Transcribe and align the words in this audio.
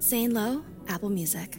Zane 0.00 0.32
Lowe, 0.32 0.64
Apple 0.88 1.10
Music. 1.10 1.58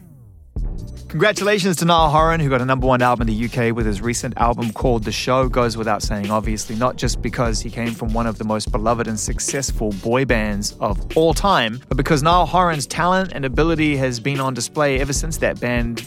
Congratulations 1.09 1.75
to 1.77 1.85
Niall 1.85 2.09
Horan, 2.09 2.39
who 2.39 2.49
got 2.49 2.61
a 2.61 2.65
number 2.65 2.87
one 2.87 3.01
album 3.01 3.27
in 3.27 3.35
the 3.35 3.45
UK 3.45 3.75
with 3.75 3.85
his 3.85 4.01
recent 4.01 4.35
album 4.37 4.71
called 4.71 5.03
The 5.03 5.11
Show. 5.11 5.49
Goes 5.49 5.75
without 5.77 6.01
saying, 6.01 6.31
obviously, 6.31 6.75
not 6.75 6.95
just 6.95 7.21
because 7.21 7.59
he 7.59 7.69
came 7.69 7.93
from 7.93 8.13
one 8.13 8.25
of 8.25 8.37
the 8.37 8.45
most 8.45 8.71
beloved 8.71 9.07
and 9.07 9.19
successful 9.19 9.91
boy 10.01 10.25
bands 10.25 10.75
of 10.79 11.17
all 11.17 11.33
time, 11.33 11.81
but 11.87 11.97
because 11.97 12.23
Niall 12.23 12.45
Horan's 12.45 12.87
talent 12.87 13.33
and 13.33 13.45
ability 13.45 13.97
has 13.97 14.19
been 14.19 14.39
on 14.39 14.53
display 14.53 14.99
ever 14.99 15.13
since 15.13 15.37
that 15.37 15.59
band 15.59 16.03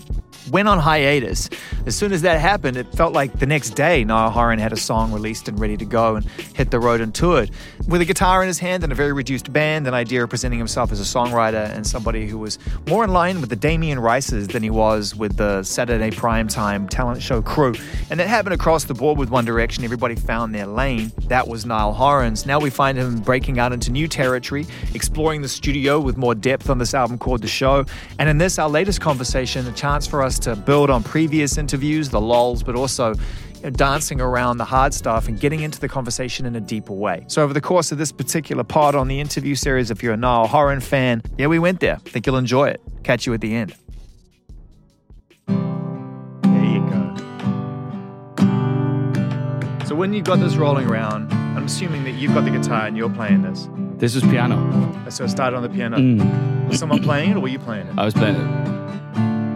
went 0.51 0.69
on 0.69 0.79
hiatus. 0.79 1.49
As 1.87 1.95
soon 1.95 2.13
as 2.13 2.23
that 2.23 2.41
happened, 2.41 2.79
it 2.79 2.91
felt 2.95 3.13
like 3.13 3.39
the 3.39 3.45
next 3.45 3.71
day 3.71 4.05
Niall 4.05 4.31
Horan 4.31 4.59
had 4.59 4.73
a 4.73 4.77
song 4.77 5.13
released 5.13 5.49
and 5.49 5.61
ready 5.61 5.77
to 5.77 5.85
go 5.85 6.17
and 6.17 6.25
hit 6.55 6.71
the 6.71 6.81
road 6.81 7.03
and 7.03 7.15
toured. 7.15 7.51
With 7.87 8.01
a 8.01 8.07
guitar 8.07 8.43
in 8.43 8.47
his 8.47 8.59
hand 8.59 8.85
and 8.85 8.91
a 8.91 8.95
very 8.95 9.13
reduced 9.13 9.53
band, 9.53 9.87
an 9.87 9.93
idea 9.93 10.25
of 10.25 10.31
presenting 10.31 10.59
himself 10.59 10.93
as 10.93 11.01
a 11.01 11.05
songwriter 11.05 11.69
and 11.77 11.87
somebody 11.87 12.27
who 12.27 12.39
was 12.39 12.59
more 12.89 13.05
in 13.05 13.13
line 13.13 13.43
with 13.43 13.51
the 13.51 13.57
Damien 13.57 13.99
Rices 13.99 14.49
than 14.49 14.63
he 14.63 14.71
was 14.71 15.15
with 15.15 15.37
the 15.37 15.63
Saturday 15.63 16.11
primetime 16.11 16.89
talent 16.89 17.21
show 17.21 17.43
crew. 17.43 17.75
And 18.09 18.19
that 18.19 18.29
happened 18.29 18.55
across 18.55 18.85
the 18.85 18.95
board 18.95 19.19
with 19.19 19.29
One 19.29 19.45
Direction. 19.45 19.85
Everybody 19.85 20.15
found 20.15 20.55
their 20.55 20.67
lane. 20.67 21.13
That 21.29 21.47
was 21.47 21.67
Niall 21.67 21.93
Horan's. 21.93 22.47
Now 22.47 22.59
we 22.59 22.71
find 22.71 22.97
him 22.97 23.21
breaking 23.21 23.59
out 23.59 23.75
into 23.75 23.93
new 23.93 24.09
territory, 24.09 24.67
exploring 24.95 25.43
the 25.43 25.49
studio 25.49 26.01
with 26.01 26.17
more 26.17 26.35
depth 26.35 26.71
on 26.71 26.79
this 26.79 26.95
album 26.95 27.19
called 27.19 27.43
The 27.43 27.49
Show. 27.49 27.85
And 28.19 28.27
in 28.31 28.39
this, 28.39 28.59
our 28.59 28.71
latest 28.71 29.03
conversation, 29.03 29.67
a 29.67 29.73
chance 29.73 30.07
for 30.07 30.23
us 30.23 30.39
to 30.39 30.57
build 30.57 30.89
on 30.89 31.03
previous 31.03 31.59
interviews, 31.59 31.74
the 31.77 32.21
lols, 32.21 32.63
but 32.63 32.77
also 32.77 33.15
dancing 33.73 34.21
around 34.21 34.59
the 34.59 34.65
hard 34.65 34.93
stuff 34.93 35.29
and 35.29 35.41
getting 35.41 35.61
into 35.61 35.81
the 35.81 35.89
conversation 35.89 36.47
in 36.47 36.55
a 36.57 36.61
deeper 36.61 36.93
way. 36.93 37.25
So, 37.29 37.43
over 37.43 37.55
the 37.55 37.61
course 37.61 37.93
of 37.93 37.99
this 37.99 38.13
particular 38.13 38.65
part 38.65 38.95
on 38.95 39.09
the 39.09 39.21
interview 39.21 39.55
series, 39.55 39.91
if 39.91 40.03
you're 40.03 40.13
a 40.13 40.17
Niall 40.17 40.47
Horan 40.47 40.81
fan, 40.81 41.23
yeah, 41.39 41.47
we 41.47 41.59
went 41.59 41.81
there. 41.81 41.97
think 41.97 42.27
you'll 42.27 42.37
enjoy 42.37 42.69
it. 42.69 42.81
Catch 43.03 43.27
you 43.27 43.35
at 43.35 43.41
the 43.41 43.55
end. 43.55 43.75
There 45.47 46.65
you 46.65 46.81
go. 46.91 47.15
So, 49.87 49.95
when 49.95 50.13
you've 50.13 50.25
got 50.25 50.41
this 50.41 50.57
rolling 50.57 50.87
around, 50.89 51.33
I'm 51.33 51.65
assuming 51.65 52.05
that 52.05 52.13
you've 52.13 52.35
got 52.35 52.45
the 52.45 52.51
guitar 52.51 52.87
and 52.87 52.97
you're 52.97 53.11
playing 53.11 53.43
this. 53.43 53.69
This 53.97 54.15
is 54.15 54.23
piano. 54.25 54.57
So, 55.11 55.25
it 55.25 55.31
started 55.31 55.57
on 55.57 55.63
the 55.63 55.69
piano. 55.71 55.97
Mm. 55.97 56.69
Was 56.69 56.79
someone 56.79 57.03
playing 57.03 57.31
it 57.31 57.37
or 57.37 57.41
were 57.41 57.49
you 57.49 57.59
playing 57.59 57.87
it? 57.87 57.95
I 57.97 58.05
was 58.05 58.15
playing 58.15 58.37
it. 58.37 58.84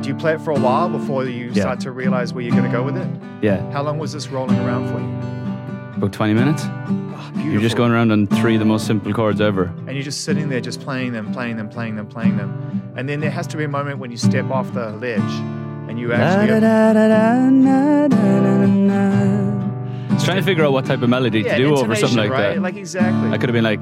You 0.09 0.15
play 0.15 0.33
it 0.33 0.41
for 0.41 0.53
a 0.53 0.59
while 0.59 0.89
before 0.89 1.27
you 1.27 1.51
Yeah. 1.53 1.61
start 1.65 1.81
to 1.81 1.93
realize 1.93 2.33
where 2.33 2.43
you're 2.43 2.57
going 2.57 2.65
to 2.65 2.71
go 2.75 2.83
with 2.83 2.97
it? 2.97 3.07
Yeah, 3.43 3.61
How 3.73 3.83
long 3.83 3.99
was 3.99 4.11
this 4.11 4.29
rolling 4.31 4.59
around 4.59 4.89
for 4.89 4.99
you? 4.99 5.19
about 5.99 6.13
20 6.13 6.33
minutes. 6.33 6.63
Oh. 6.65 7.31
You're 7.45 7.61
just 7.61 7.77
going 7.77 7.93
around 7.93 8.11
on 8.13 8.27
three 8.27 8.55
of 8.55 8.61
the 8.61 8.65
most 8.65 8.87
simple 8.87 9.13
chords 9.13 9.41
ever. 9.43 9.65
and 9.87 9.95
you're 9.95 10.03
just 10.03 10.23
sitting 10.25 10.49
there, 10.49 10.63
just 10.63 10.81
playing 10.81 11.13
them, 11.13 11.31
playing 11.33 11.57
them, 11.59 11.69
playing 11.69 11.97
them, 11.97 12.07
playing 12.07 12.39
them. 12.39 12.81
And 12.97 13.07
then 13.07 13.21
there 13.21 13.31
has 13.31 13.47
to 13.49 13.57
be 13.59 13.65
a 13.65 13.69
moment 13.69 13.99
when 13.99 14.11
you 14.11 14.17
step 14.17 14.51
off 14.51 14.73
the 14.73 14.93
ledge 14.93 15.21
and 15.89 15.99
you 15.99 16.11
actually. 16.13 16.55
It's 20.15 20.25
trying 20.25 20.37
to 20.39 20.43
figure 20.43 20.65
out 20.65 20.73
what 20.73 20.87
type 20.87 21.03
of 21.03 21.11
melody 21.11 21.41
yeah, 21.41 21.57
to 21.57 21.63
do 21.65 21.77
over 21.77 21.95
something 21.95 22.17
like 22.17 22.31
right? 22.31 22.55
that. 22.55 22.63
Like 22.63 22.77
exactly. 22.77 23.31
I 23.31 23.37
could 23.39 23.51
have 23.51 23.55
been 23.55 23.65
like, 23.65 23.81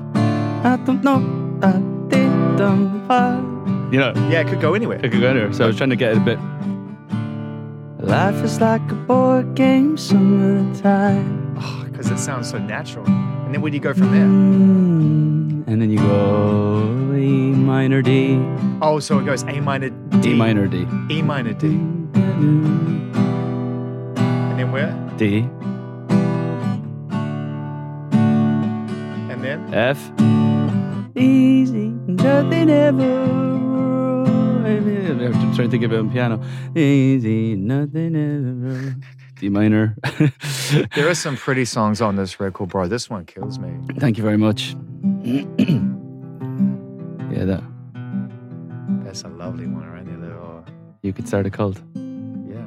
I 0.64 0.76
don't 0.84 1.04
know, 1.04 1.20
I 1.62 1.72
didn't 2.10 3.06
find-" 3.06 3.55
you 3.92 3.98
know, 3.98 4.12
yeah, 4.30 4.40
it 4.40 4.48
could 4.48 4.60
go 4.60 4.74
anywhere. 4.74 4.98
it 5.04 5.10
could 5.12 5.20
go 5.20 5.28
anywhere. 5.28 5.52
So 5.52 5.64
I 5.64 5.66
was 5.68 5.76
trying 5.76 5.90
to 5.90 5.96
get 5.96 6.12
it 6.12 6.18
a 6.18 6.20
bit. 6.20 6.38
Life 8.04 8.42
is 8.44 8.60
like 8.60 8.82
a 8.90 8.94
board 8.94 9.54
game 9.54 9.96
summertime. 9.96 11.54
Because 11.84 12.10
it 12.10 12.18
sounds 12.18 12.50
so 12.50 12.58
natural. 12.58 13.06
And 13.06 13.54
then 13.54 13.62
where 13.62 13.70
do 13.70 13.76
you 13.76 13.82
go 13.82 13.94
from 13.94 14.10
there? 14.12 14.26
Mm, 14.26 15.64
And 15.66 15.80
then 15.82 15.90
you 15.90 15.98
go 15.98 17.14
E 17.16 17.52
minor 17.52 18.02
D, 18.02 18.38
Oh, 18.82 19.00
so 19.00 19.18
it 19.18 19.24
goes 19.24 19.42
A 19.44 19.60
minor 19.60 19.88
D, 19.90 20.20
D 20.20 20.34
minor 20.34 20.66
D, 20.68 20.86
E 21.10 21.22
minor 21.22 21.52
D, 21.54 21.66
and 21.68 22.12
then 24.58 24.70
where? 24.72 24.92
D, 25.16 25.48
And 29.30 29.42
then 29.42 29.72
F. 29.74 29.98
Easy, 31.16 31.88
nothing 32.06 32.68
ever. 32.70 33.26
I'm 34.66 35.54
trying 35.54 35.56
to 35.56 35.68
think 35.68 35.84
of 35.84 35.92
it 35.92 35.98
on 35.98 36.10
piano. 36.10 36.42
Easy, 36.74 37.54
nothing 37.56 38.16
ever. 38.16 38.96
D 39.38 39.48
minor. 39.48 39.96
there 40.94 41.08
are 41.08 41.14
some 41.14 41.36
pretty 41.36 41.64
songs 41.64 42.00
on 42.00 42.16
this 42.16 42.40
record, 42.40 42.70
bro. 42.70 42.88
This 42.88 43.08
one 43.10 43.24
kills 43.26 43.58
me. 43.58 43.70
Thank 43.98 44.16
you 44.18 44.24
very 44.24 44.38
much. 44.38 44.74
yeah, 45.24 45.44
that 47.44 47.62
That's 49.04 49.22
a 49.22 49.28
lovely 49.28 49.66
one 49.66 49.86
right 49.88 50.04
there. 50.06 50.16
Little, 50.16 50.64
you 51.02 51.12
could 51.12 51.28
start 51.28 51.46
a 51.46 51.50
cult. 51.50 51.80
yeah. 51.94 52.64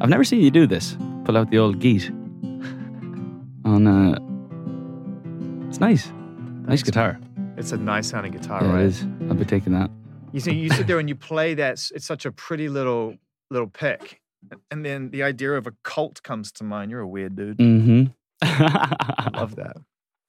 I've 0.00 0.08
never 0.10 0.24
seen 0.24 0.40
you 0.40 0.50
do 0.50 0.66
this. 0.66 0.96
Pull 1.24 1.36
out 1.36 1.50
the 1.50 1.58
old 1.58 1.78
geet. 1.80 2.10
On 3.64 3.86
uh, 3.86 4.18
it's 5.68 5.80
nice. 5.80 6.06
Nice 6.08 6.66
Thanks, 6.66 6.82
guitar. 6.82 7.18
It's 7.56 7.72
a 7.72 7.76
nice 7.78 8.08
sounding 8.10 8.32
guitar, 8.32 8.62
Yeah, 8.62 8.72
right? 8.72 8.82
it 8.82 8.86
is. 8.86 9.06
I'll 9.28 9.34
be 9.34 9.44
taking 9.44 9.72
that. 9.72 9.90
You 10.32 10.40
see, 10.40 10.52
you 10.54 10.70
sit 10.70 10.86
there 10.86 10.98
and 10.98 11.08
you 11.08 11.14
play 11.14 11.54
that. 11.54 11.72
It's 11.94 12.06
such 12.06 12.24
a 12.26 12.32
pretty 12.32 12.68
little 12.68 13.16
little 13.50 13.68
pick, 13.68 14.20
and 14.70 14.84
then 14.84 15.10
the 15.10 15.22
idea 15.22 15.52
of 15.52 15.66
a 15.66 15.72
cult 15.84 16.22
comes 16.22 16.50
to 16.52 16.64
mind. 16.64 16.90
You're 16.90 17.00
a 17.00 17.08
weird 17.08 17.36
dude. 17.36 17.58
Mm-hmm. 17.58 18.04
I 18.42 19.30
love 19.34 19.56
that. 19.56 19.76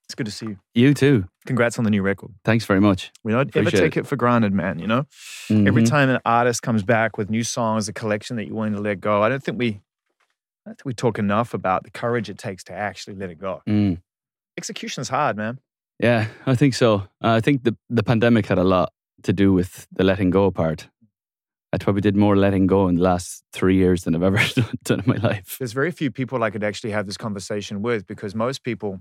It's 0.06 0.14
good 0.14 0.26
to 0.26 0.32
see 0.32 0.46
you. 0.46 0.58
you 0.74 0.94
too. 0.94 1.24
Congrats 1.46 1.78
on 1.78 1.84
the 1.84 1.90
new 1.90 2.02
record. 2.02 2.30
Thanks 2.44 2.66
very 2.66 2.80
much. 2.80 3.10
We 3.24 3.32
don't 3.32 3.54
ever 3.56 3.70
take 3.70 3.96
it. 3.96 4.00
it 4.00 4.06
for 4.06 4.16
granted, 4.16 4.52
man. 4.52 4.78
You 4.78 4.86
know, 4.86 5.06
every 5.50 5.82
Mhm. 5.82 5.88
time 5.88 6.10
an 6.10 6.20
artist 6.26 6.62
comes 6.62 6.82
back 6.82 7.16
with 7.16 7.30
new 7.30 7.42
songs, 7.42 7.88
a 7.88 7.92
collection 7.94 8.36
that 8.36 8.46
you're 8.46 8.54
willing 8.54 8.74
to 8.74 8.80
let 8.80 9.00
go. 9.00 9.22
I 9.22 9.30
don't 9.30 9.42
think 9.42 9.58
we, 9.58 9.68
I 9.68 10.68
don't 10.70 10.76
think 10.76 10.84
we 10.84 10.92
talk 10.94 11.18
enough 11.18 11.54
about 11.54 11.84
the 11.84 11.90
courage 11.90 12.28
it 12.28 12.36
takes 12.36 12.62
to 12.64 12.74
actually 12.74 13.16
let 13.16 13.30
it 13.30 13.38
go. 13.40 13.62
Mm. 13.66 14.02
Execution 14.58 15.00
is 15.00 15.08
hard, 15.08 15.36
man. 15.38 15.58
Yeah, 15.98 16.26
I 16.46 16.54
think 16.54 16.74
so. 16.74 16.96
Uh, 17.22 17.32
I 17.32 17.40
think 17.40 17.64
the 17.64 17.74
the 17.88 18.02
pandemic 18.02 18.46
had 18.46 18.58
a 18.58 18.64
lot 18.64 18.92
to 19.22 19.32
do 19.32 19.52
with 19.52 19.86
the 19.92 20.04
letting 20.04 20.30
go 20.30 20.50
part. 20.50 20.88
I 21.72 21.78
probably 21.78 22.02
did 22.02 22.14
more 22.14 22.36
letting 22.36 22.68
go 22.68 22.86
in 22.86 22.94
the 22.94 23.02
last 23.02 23.42
three 23.52 23.76
years 23.76 24.04
than 24.04 24.14
I've 24.14 24.22
ever 24.22 24.40
done 24.84 25.00
in 25.00 25.04
my 25.06 25.16
life. 25.16 25.56
there's 25.58 25.72
very 25.72 25.90
few 25.90 26.10
people 26.10 26.42
I 26.42 26.50
could 26.50 26.62
actually 26.62 26.92
have 26.92 27.06
this 27.06 27.16
conversation 27.16 27.82
with 27.82 28.06
because 28.06 28.34
most 28.34 28.62
people, 28.62 29.00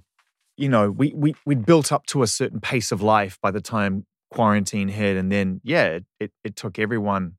you 0.57 0.69
know, 0.69 0.89
we 0.89 1.13
we 1.15 1.35
we'd 1.45 1.65
built 1.65 1.91
up 1.91 2.05
to 2.07 2.23
a 2.23 2.27
certain 2.27 2.59
pace 2.59 2.91
of 2.91 3.01
life 3.01 3.37
by 3.41 3.51
the 3.51 3.61
time 3.61 4.05
quarantine 4.31 4.87
hit, 4.87 5.17
and 5.17 5.31
then 5.31 5.61
yeah, 5.63 5.85
it 5.85 6.05
it, 6.19 6.31
it 6.43 6.55
took 6.55 6.79
everyone 6.79 7.33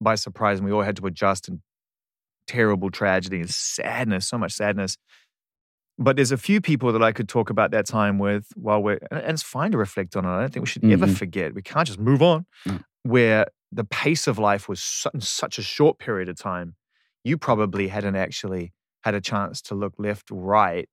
by 0.00 0.14
surprise, 0.14 0.58
and 0.58 0.66
we 0.66 0.72
all 0.72 0.82
had 0.82 0.96
to 0.96 1.06
adjust 1.06 1.48
and 1.48 1.60
terrible 2.46 2.90
tragedy 2.90 3.40
and 3.40 3.50
sadness, 3.50 4.28
so 4.28 4.38
much 4.38 4.52
sadness. 4.52 4.96
But 5.98 6.16
there's 6.16 6.32
a 6.32 6.36
few 6.38 6.60
people 6.60 6.92
that 6.92 7.02
I 7.02 7.12
could 7.12 7.28
talk 7.28 7.50
about 7.50 7.70
that 7.72 7.86
time 7.86 8.18
with 8.18 8.46
while 8.56 8.82
we're, 8.82 8.98
and 9.10 9.22
it's 9.32 9.42
fine 9.42 9.70
to 9.72 9.78
reflect 9.78 10.16
on 10.16 10.24
it. 10.24 10.28
I 10.28 10.40
don't 10.40 10.52
think 10.52 10.62
we 10.64 10.68
should 10.70 10.84
ever 10.86 11.06
Mhm. 11.06 11.16
forget. 11.16 11.54
We 11.54 11.62
can't 11.62 11.86
just 11.86 11.98
move 12.00 12.22
on. 12.22 12.46
Mm. 12.66 12.82
Where 13.02 13.46
the 13.70 13.84
pace 13.84 14.26
of 14.26 14.38
life 14.38 14.68
was 14.68 15.06
in 15.12 15.20
such 15.20 15.58
a 15.58 15.62
short 15.62 15.98
period 15.98 16.28
of 16.28 16.36
time, 16.36 16.76
you 17.24 17.36
probably 17.38 17.88
hadn't 17.88 18.16
actually 18.16 18.72
had 19.04 19.14
a 19.14 19.20
chance 19.20 19.60
to 19.62 19.74
look 19.74 19.94
left 19.98 20.28
right 20.30 20.88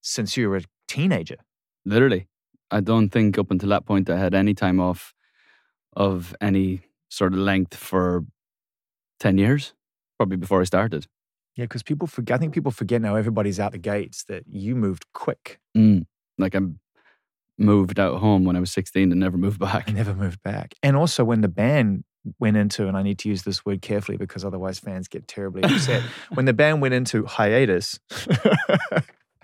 since 0.00 0.36
you 0.36 0.48
were 0.50 0.56
a 0.58 0.62
teenager. 0.88 1.36
Literally, 1.84 2.28
I 2.70 2.80
don't 2.80 3.10
think 3.10 3.38
up 3.38 3.50
until 3.50 3.68
that 3.70 3.86
point 3.86 4.10
I 4.10 4.18
had 4.18 4.34
any 4.34 4.54
time 4.54 4.80
off 4.80 5.14
of 5.96 6.34
any 6.40 6.82
sort 7.08 7.32
of 7.32 7.38
length 7.40 7.74
for 7.76 8.24
ten 9.18 9.38
years. 9.38 9.74
Probably 10.18 10.36
before 10.36 10.60
I 10.60 10.64
started. 10.64 11.06
Yeah, 11.60 11.66
because 11.66 11.82
people 11.82 12.06
forget. 12.08 12.36
I 12.36 12.38
think 12.38 12.54
people 12.54 12.72
forget 12.72 13.02
now. 13.02 13.16
Everybody's 13.16 13.60
out 13.60 13.72
the 13.72 13.78
gates 13.78 14.24
that 14.28 14.44
you 14.50 14.74
moved 14.74 15.04
quick. 15.12 15.60
Mm. 15.76 16.06
Like 16.38 16.54
I 16.56 16.60
moved 17.58 18.00
out 18.00 18.18
home 18.18 18.44
when 18.46 18.56
I 18.56 18.60
was 18.60 18.72
sixteen 18.72 19.12
and 19.12 19.20
never 19.20 19.36
moved 19.36 19.58
back. 19.68 19.86
I 19.86 19.92
never 19.92 20.14
moved 20.14 20.42
back. 20.42 20.74
And 20.82 20.96
also 20.96 21.22
when 21.22 21.42
the 21.42 21.48
band 21.48 22.04
went 22.38 22.56
into, 22.56 22.88
and 22.88 22.96
I 22.96 23.02
need 23.02 23.18
to 23.18 23.28
use 23.28 23.42
this 23.42 23.66
word 23.66 23.82
carefully 23.82 24.16
because 24.16 24.42
otherwise 24.42 24.78
fans 24.78 25.06
get 25.06 25.28
terribly 25.28 25.62
upset. 25.64 26.02
when 26.32 26.46
the 26.46 26.54
band 26.54 26.80
went 26.80 26.94
into 26.94 27.26
hiatus, 27.26 28.00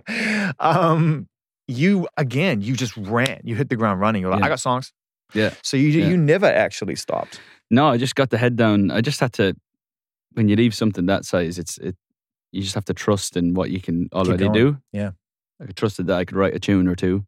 um, 0.59 1.29
you 1.69 2.09
again, 2.17 2.63
you 2.63 2.75
just 2.75 2.97
ran. 2.97 3.41
You 3.45 3.57
hit 3.57 3.69
the 3.69 3.77
ground 3.77 4.01
running. 4.01 4.23
You're 4.23 4.31
like, 4.31 4.41
Yeah. 4.41 4.47
I 4.47 4.49
got 4.49 4.61
songs. 4.61 4.91
Yeah. 5.35 5.53
So 5.63 5.77
you 5.77 5.89
Yeah. 5.89 6.09
you 6.09 6.17
never 6.17 6.47
actually 6.47 6.97
stopped. 6.97 7.41
No, 7.71 7.89
I 7.89 7.99
just 7.99 8.15
got 8.15 8.31
the 8.31 8.39
head 8.39 8.57
down. 8.57 8.91
I 8.91 9.03
just 9.03 9.21
had 9.21 9.35
to. 9.35 9.55
When 10.35 10.49
you 10.49 10.57
leave 10.57 10.75
something 10.75 11.07
that 11.07 11.25
size, 11.25 11.59
it's 11.59 11.79
it. 11.79 11.97
You 12.53 12.63
just 12.63 12.75
have 12.75 12.85
to 12.87 12.95
trust 12.95 13.37
in 13.37 13.55
what 13.55 13.71
you 13.71 13.81
can 13.81 14.09
already 14.13 14.49
do. 14.49 14.79
Yeah. 14.93 15.11
I 15.61 15.67
trusted 15.73 16.07
that 16.09 16.17
I 16.19 16.25
could 16.25 16.37
write 16.37 16.55
a 16.55 16.59
tune 16.61 16.87
or 16.89 16.95
two, 16.95 17.25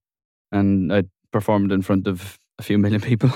and 0.52 0.92
I 0.92 1.04
performed 1.32 1.72
in 1.72 1.82
front 1.82 2.06
of 2.06 2.38
a 2.58 2.62
few 2.62 2.78
million 2.84 3.00
people. 3.00 3.30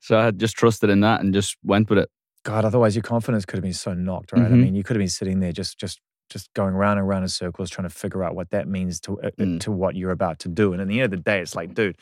so 0.00 0.18
I 0.18 0.24
had 0.24 0.38
just 0.38 0.56
trusted 0.56 0.90
in 0.90 1.00
that 1.00 1.20
and 1.20 1.32
just 1.34 1.56
went 1.64 1.90
with 1.90 1.98
it. 1.98 2.08
God, 2.44 2.64
otherwise 2.64 2.94
your 2.94 3.02
confidence 3.02 3.44
could 3.44 3.56
have 3.56 3.64
been 3.64 3.72
so 3.72 3.92
knocked, 3.92 4.32
right? 4.32 4.42
I 4.42 4.48
Mhm. 4.48 4.62
mean, 4.62 4.74
you 4.76 4.84
could 4.84 4.94
have 4.96 5.00
been 5.00 5.08
sitting 5.08 5.40
there 5.40 5.52
just 5.52 5.78
just 5.78 6.00
just 6.28 6.52
going 6.54 6.74
round 6.74 6.98
and 6.98 7.06
round 7.06 7.22
in 7.22 7.28
circles 7.28 7.70
trying 7.70 7.88
to 7.88 7.94
figure 7.94 8.24
out 8.24 8.34
what 8.34 8.50
that 8.50 8.66
means 8.66 8.98
to 9.00 9.20
uh, 9.20 9.30
Mm. 9.38 9.60
to 9.60 9.70
what 9.70 9.94
you're 9.94 10.10
about 10.10 10.40
to 10.40 10.48
do. 10.48 10.72
And 10.72 10.82
at 10.82 10.88
the 10.88 11.00
end 11.00 11.04
of 11.04 11.10
the 11.12 11.22
day, 11.30 11.40
it's 11.40 11.54
like, 11.54 11.72
dude, 11.74 11.96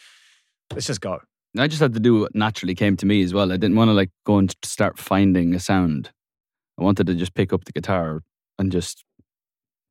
let's 0.73 0.87
just 0.87 1.03
go. 1.03 1.21
I 1.59 1.67
just 1.69 1.81
had 1.83 1.93
to 1.95 2.01
do 2.01 2.21
what 2.21 2.35
naturally 2.35 2.75
came 2.75 2.97
to 2.97 3.07
me 3.07 3.23
as 3.23 3.33
well. 3.35 3.53
I 3.53 3.57
didn't 3.59 3.77
want 3.77 3.89
to 3.91 3.93
like 3.93 4.11
go 4.25 4.39
and 4.39 4.55
start 4.65 4.99
finding 4.99 5.55
a 5.55 5.61
sound. 5.61 6.11
I 6.79 6.83
wanted 6.83 7.07
to 7.07 7.15
just 7.15 7.35
pick 7.35 7.53
up 7.53 7.65
the 7.65 7.73
guitar 7.73 8.23
and 8.59 8.71
just 8.73 9.05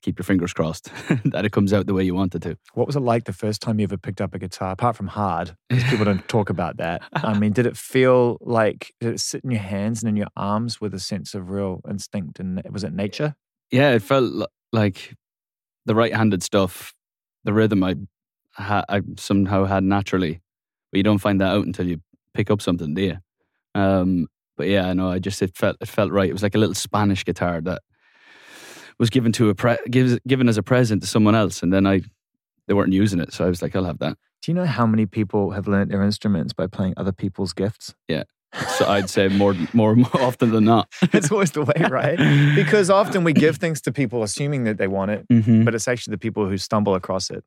keep 0.03 0.19
your 0.19 0.25
fingers 0.25 0.53
crossed 0.53 0.91
that 1.25 1.45
it 1.45 1.51
comes 1.51 1.71
out 1.71 1.87
the 1.87 1.93
way 1.93 2.03
you 2.03 2.13
want 2.13 2.35
it 2.35 2.41
to. 2.41 2.57
What 2.73 2.85
was 2.85 2.95
it 2.95 2.99
like 2.99 3.23
the 3.23 3.33
first 3.33 3.61
time 3.61 3.79
you 3.79 3.85
ever 3.85 3.97
picked 3.97 4.21
up 4.21 4.35
a 4.35 4.39
guitar? 4.39 4.71
Apart 4.71 4.97
from 4.97 5.07
hard, 5.07 5.55
because 5.69 5.89
people 5.89 6.05
don't 6.05 6.27
talk 6.27 6.49
about 6.49 6.77
that. 6.77 7.01
I 7.13 7.33
mean, 7.39 7.53
did 7.53 7.65
it 7.65 7.77
feel 7.77 8.37
like 8.41 8.93
did 8.99 9.13
it 9.13 9.19
sit 9.19 9.43
in 9.43 9.51
your 9.51 9.61
hands 9.61 10.03
and 10.03 10.09
in 10.09 10.17
your 10.17 10.27
arms 10.35 10.81
with 10.81 10.93
a 10.93 10.99
sense 10.99 11.33
of 11.33 11.49
real 11.49 11.81
instinct 11.89 12.39
and 12.39 12.61
was 12.69 12.83
it 12.83 12.93
nature? 12.93 13.35
Yeah, 13.71 13.91
it 13.91 14.01
felt 14.01 14.49
like 14.71 15.15
the 15.85 15.95
right-handed 15.95 16.43
stuff, 16.43 16.93
the 17.43 17.53
rhythm 17.53 17.83
I 17.83 17.95
ha- 18.53 18.85
I 18.89 19.01
somehow 19.17 19.65
had 19.65 19.83
naturally, 19.83 20.41
but 20.91 20.97
you 20.97 21.03
don't 21.03 21.17
find 21.19 21.39
that 21.41 21.53
out 21.55 21.65
until 21.65 21.87
you 21.87 22.01
pick 22.33 22.51
up 22.51 22.61
something, 22.61 22.93
do 22.93 23.01
you? 23.01 23.17
Um, 23.75 24.27
but 24.57 24.67
yeah, 24.67 24.87
I 24.87 24.93
know. 24.93 25.09
I 25.09 25.19
just 25.19 25.41
it 25.41 25.55
felt 25.55 25.77
it 25.81 25.87
felt 25.87 26.11
right. 26.11 26.29
It 26.29 26.33
was 26.33 26.43
like 26.43 26.55
a 26.55 26.59
little 26.59 26.75
Spanish 26.75 27.25
guitar 27.25 27.61
that 27.61 27.81
was 28.99 29.09
given 29.09 29.31
to 29.33 29.49
a 29.49 29.55
pre- 29.55 29.77
gives, 29.89 30.19
given 30.27 30.47
as 30.49 30.57
a 30.57 30.63
present 30.63 31.01
to 31.01 31.07
someone 31.07 31.35
else, 31.35 31.63
and 31.63 31.71
then 31.73 31.85
I 31.87 32.01
they 32.67 32.73
weren't 32.73 32.93
using 32.93 33.19
it, 33.19 33.33
so 33.33 33.45
I 33.45 33.49
was 33.49 33.61
like, 33.61 33.75
I'll 33.75 33.83
have 33.85 33.99
that. 33.99 34.17
Do 34.41 34.51
you 34.51 34.55
know 34.55 34.65
how 34.65 34.85
many 34.85 35.05
people 35.05 35.51
have 35.51 35.67
learned 35.67 35.91
their 35.91 36.01
instruments 36.03 36.53
by 36.53 36.67
playing 36.67 36.93
other 36.97 37.11
people's 37.11 37.53
gifts? 37.53 37.93
Yeah. 38.07 38.23
So 38.77 38.85
I'd 38.87 39.09
say 39.09 39.27
more 39.29 39.55
more, 39.73 39.95
more 39.95 40.21
often 40.21 40.51
than 40.51 40.65
not. 40.65 40.87
It's 41.13 41.31
always 41.31 41.51
the 41.51 41.63
way, 41.63 41.87
right? 41.89 42.17
Because 42.55 42.89
often 42.89 43.23
we 43.23 43.33
give 43.33 43.57
things 43.57 43.81
to 43.81 43.91
people 43.91 44.21
assuming 44.23 44.63
that 44.65 44.77
they 44.77 44.87
want 44.87 45.11
it, 45.11 45.27
Mhm. 45.27 45.65
but 45.65 45.73
it's 45.75 45.87
actually 45.87 46.11
the 46.11 46.19
people 46.19 46.47
who 46.47 46.57
stumble 46.57 46.93
across 46.95 47.29
it 47.31 47.43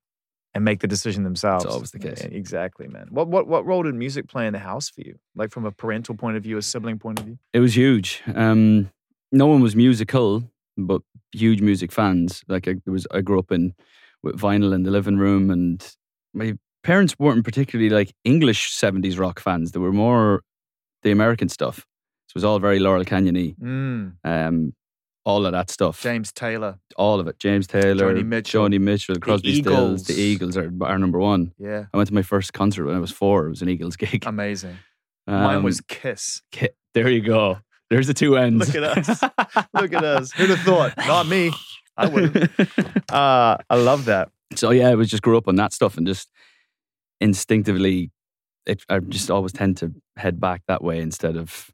and 0.55 0.65
make 0.65 0.81
the 0.81 0.89
decision 0.89 1.23
themselves. 1.23 1.65
That's 1.65 1.75
always 1.75 1.91
the 1.93 1.99
case. 1.99 2.23
Yeah, 2.23 2.31
exactly, 2.37 2.89
man. 2.89 3.07
What 3.11 3.29
what 3.29 3.47
what 3.47 3.65
role 3.65 3.85
did 3.85 3.95
music 3.95 4.27
play 4.27 4.47
in 4.47 4.53
the 4.53 4.59
house 4.59 4.89
for 4.91 5.03
you? 5.03 5.15
Like 5.37 5.51
from 5.53 5.65
a 5.65 5.71
parental 5.71 6.15
point 6.17 6.37
of 6.37 6.43
view, 6.43 6.57
a 6.59 6.63
sibling 6.63 6.99
point 6.99 7.21
of 7.21 7.25
view? 7.27 7.39
It 7.53 7.61
was 7.61 7.77
huge. 7.77 8.23
Um, 8.35 8.91
no 9.33 9.47
one 9.47 9.61
was 9.63 9.77
musical, 9.77 10.43
but 10.77 11.03
huge 11.37 11.61
music 11.61 11.93
fans. 11.93 12.43
Like 12.49 12.67
I 12.69 12.75
was, 12.87 13.07
I 13.13 13.21
grew 13.21 13.39
up 13.39 13.53
in 13.53 13.75
with 14.23 14.39
vinyl 14.41 14.75
in 14.75 14.83
the 14.83 14.91
living 14.91 15.17
room, 15.19 15.51
and 15.51 15.87
my 16.35 16.55
parents 16.83 17.19
weren't 17.19 17.45
particularly 17.45 17.91
like 17.91 18.15
English 18.25 18.75
'70s 18.77 19.19
rock 19.19 19.41
fans. 19.41 19.73
They 19.73 19.81
were 19.81 19.93
more 19.93 20.43
the 21.03 21.11
American 21.13 21.49
stuff. 21.49 21.77
So 22.29 22.33
it 22.33 22.35
was 22.37 22.45
all 22.45 22.59
very 22.59 22.79
Laurel 22.81 23.05
Canyon-y. 23.05 23.55
Mm, 23.63 24.15
Um, 24.25 24.75
all 25.25 25.45
of 25.47 25.53
that 25.53 25.71
stuff. 25.71 26.03
James 26.03 26.33
Taylor. 26.33 26.79
all 26.97 27.19
of 27.21 27.27
it. 27.29 27.39
James 27.39 27.67
Taylor, 27.67 28.15
Joni 28.15 28.25
Mitchell, 28.25 28.65
Joni 28.69 28.81
Mitchell, 28.81 29.17
Crosby, 29.17 29.61
Stills. 29.61 30.05
The 30.05 30.15
Eagles. 30.15 30.57
Eagles 30.57 30.57
are 30.57 30.73
our 30.85 30.99
number 30.99 31.19
one. 31.19 31.53
Yeah. 31.59 31.87
I 31.93 31.97
went 31.97 32.09
to 32.09 32.15
my 32.15 32.23
first 32.23 32.53
concert 32.53 32.87
when 32.87 32.95
I 32.97 33.01
was 33.01 33.11
four. 33.11 33.47
It 33.47 33.51
was 33.51 33.63
an 33.63 33.69
Eagles 33.69 33.97
gig. 34.03 34.25
Amazing. 34.27 34.77
Mine 35.27 35.57
Um, 35.57 35.63
was 35.65 35.81
Kiss. 35.81 36.43
Ki- 36.53 36.69
There 36.95 37.09
you 37.11 37.21
go. 37.23 37.59
There's 37.91 38.07
the 38.07 38.15
two 38.15 38.37
ends. 38.37 38.75
Look 38.75 38.83
at 38.83 38.99
us. 38.99 39.23
Look 39.75 39.93
at 39.93 40.05
us. 40.05 40.33
Who'd 40.33 40.51
have 40.51 40.61
thought? 40.61 40.97
Not 40.99 41.27
me. 41.27 41.53
I 41.97 42.09
wouldn't. 42.09 42.51
Uh, 43.09 43.57
I 43.71 43.77
love 43.77 44.07
that. 44.07 44.31
so 44.57 44.73
yeah, 44.73 44.89
I 44.89 44.97
was 44.97 45.09
just 45.09 45.23
grew 45.23 45.39
up 45.39 45.47
on 45.47 45.55
that 45.57 45.73
stuff 45.73 45.97
and 45.97 46.07
just 46.07 46.29
instinctively, 47.21 48.11
it, 48.67 48.83
I 48.89 48.99
just 48.99 49.31
always 49.31 49.53
tend 49.53 49.77
to 49.79 49.95
head 50.17 50.41
back 50.41 50.63
that 50.67 50.83
way 50.83 50.99
instead 50.99 51.37
of 51.37 51.71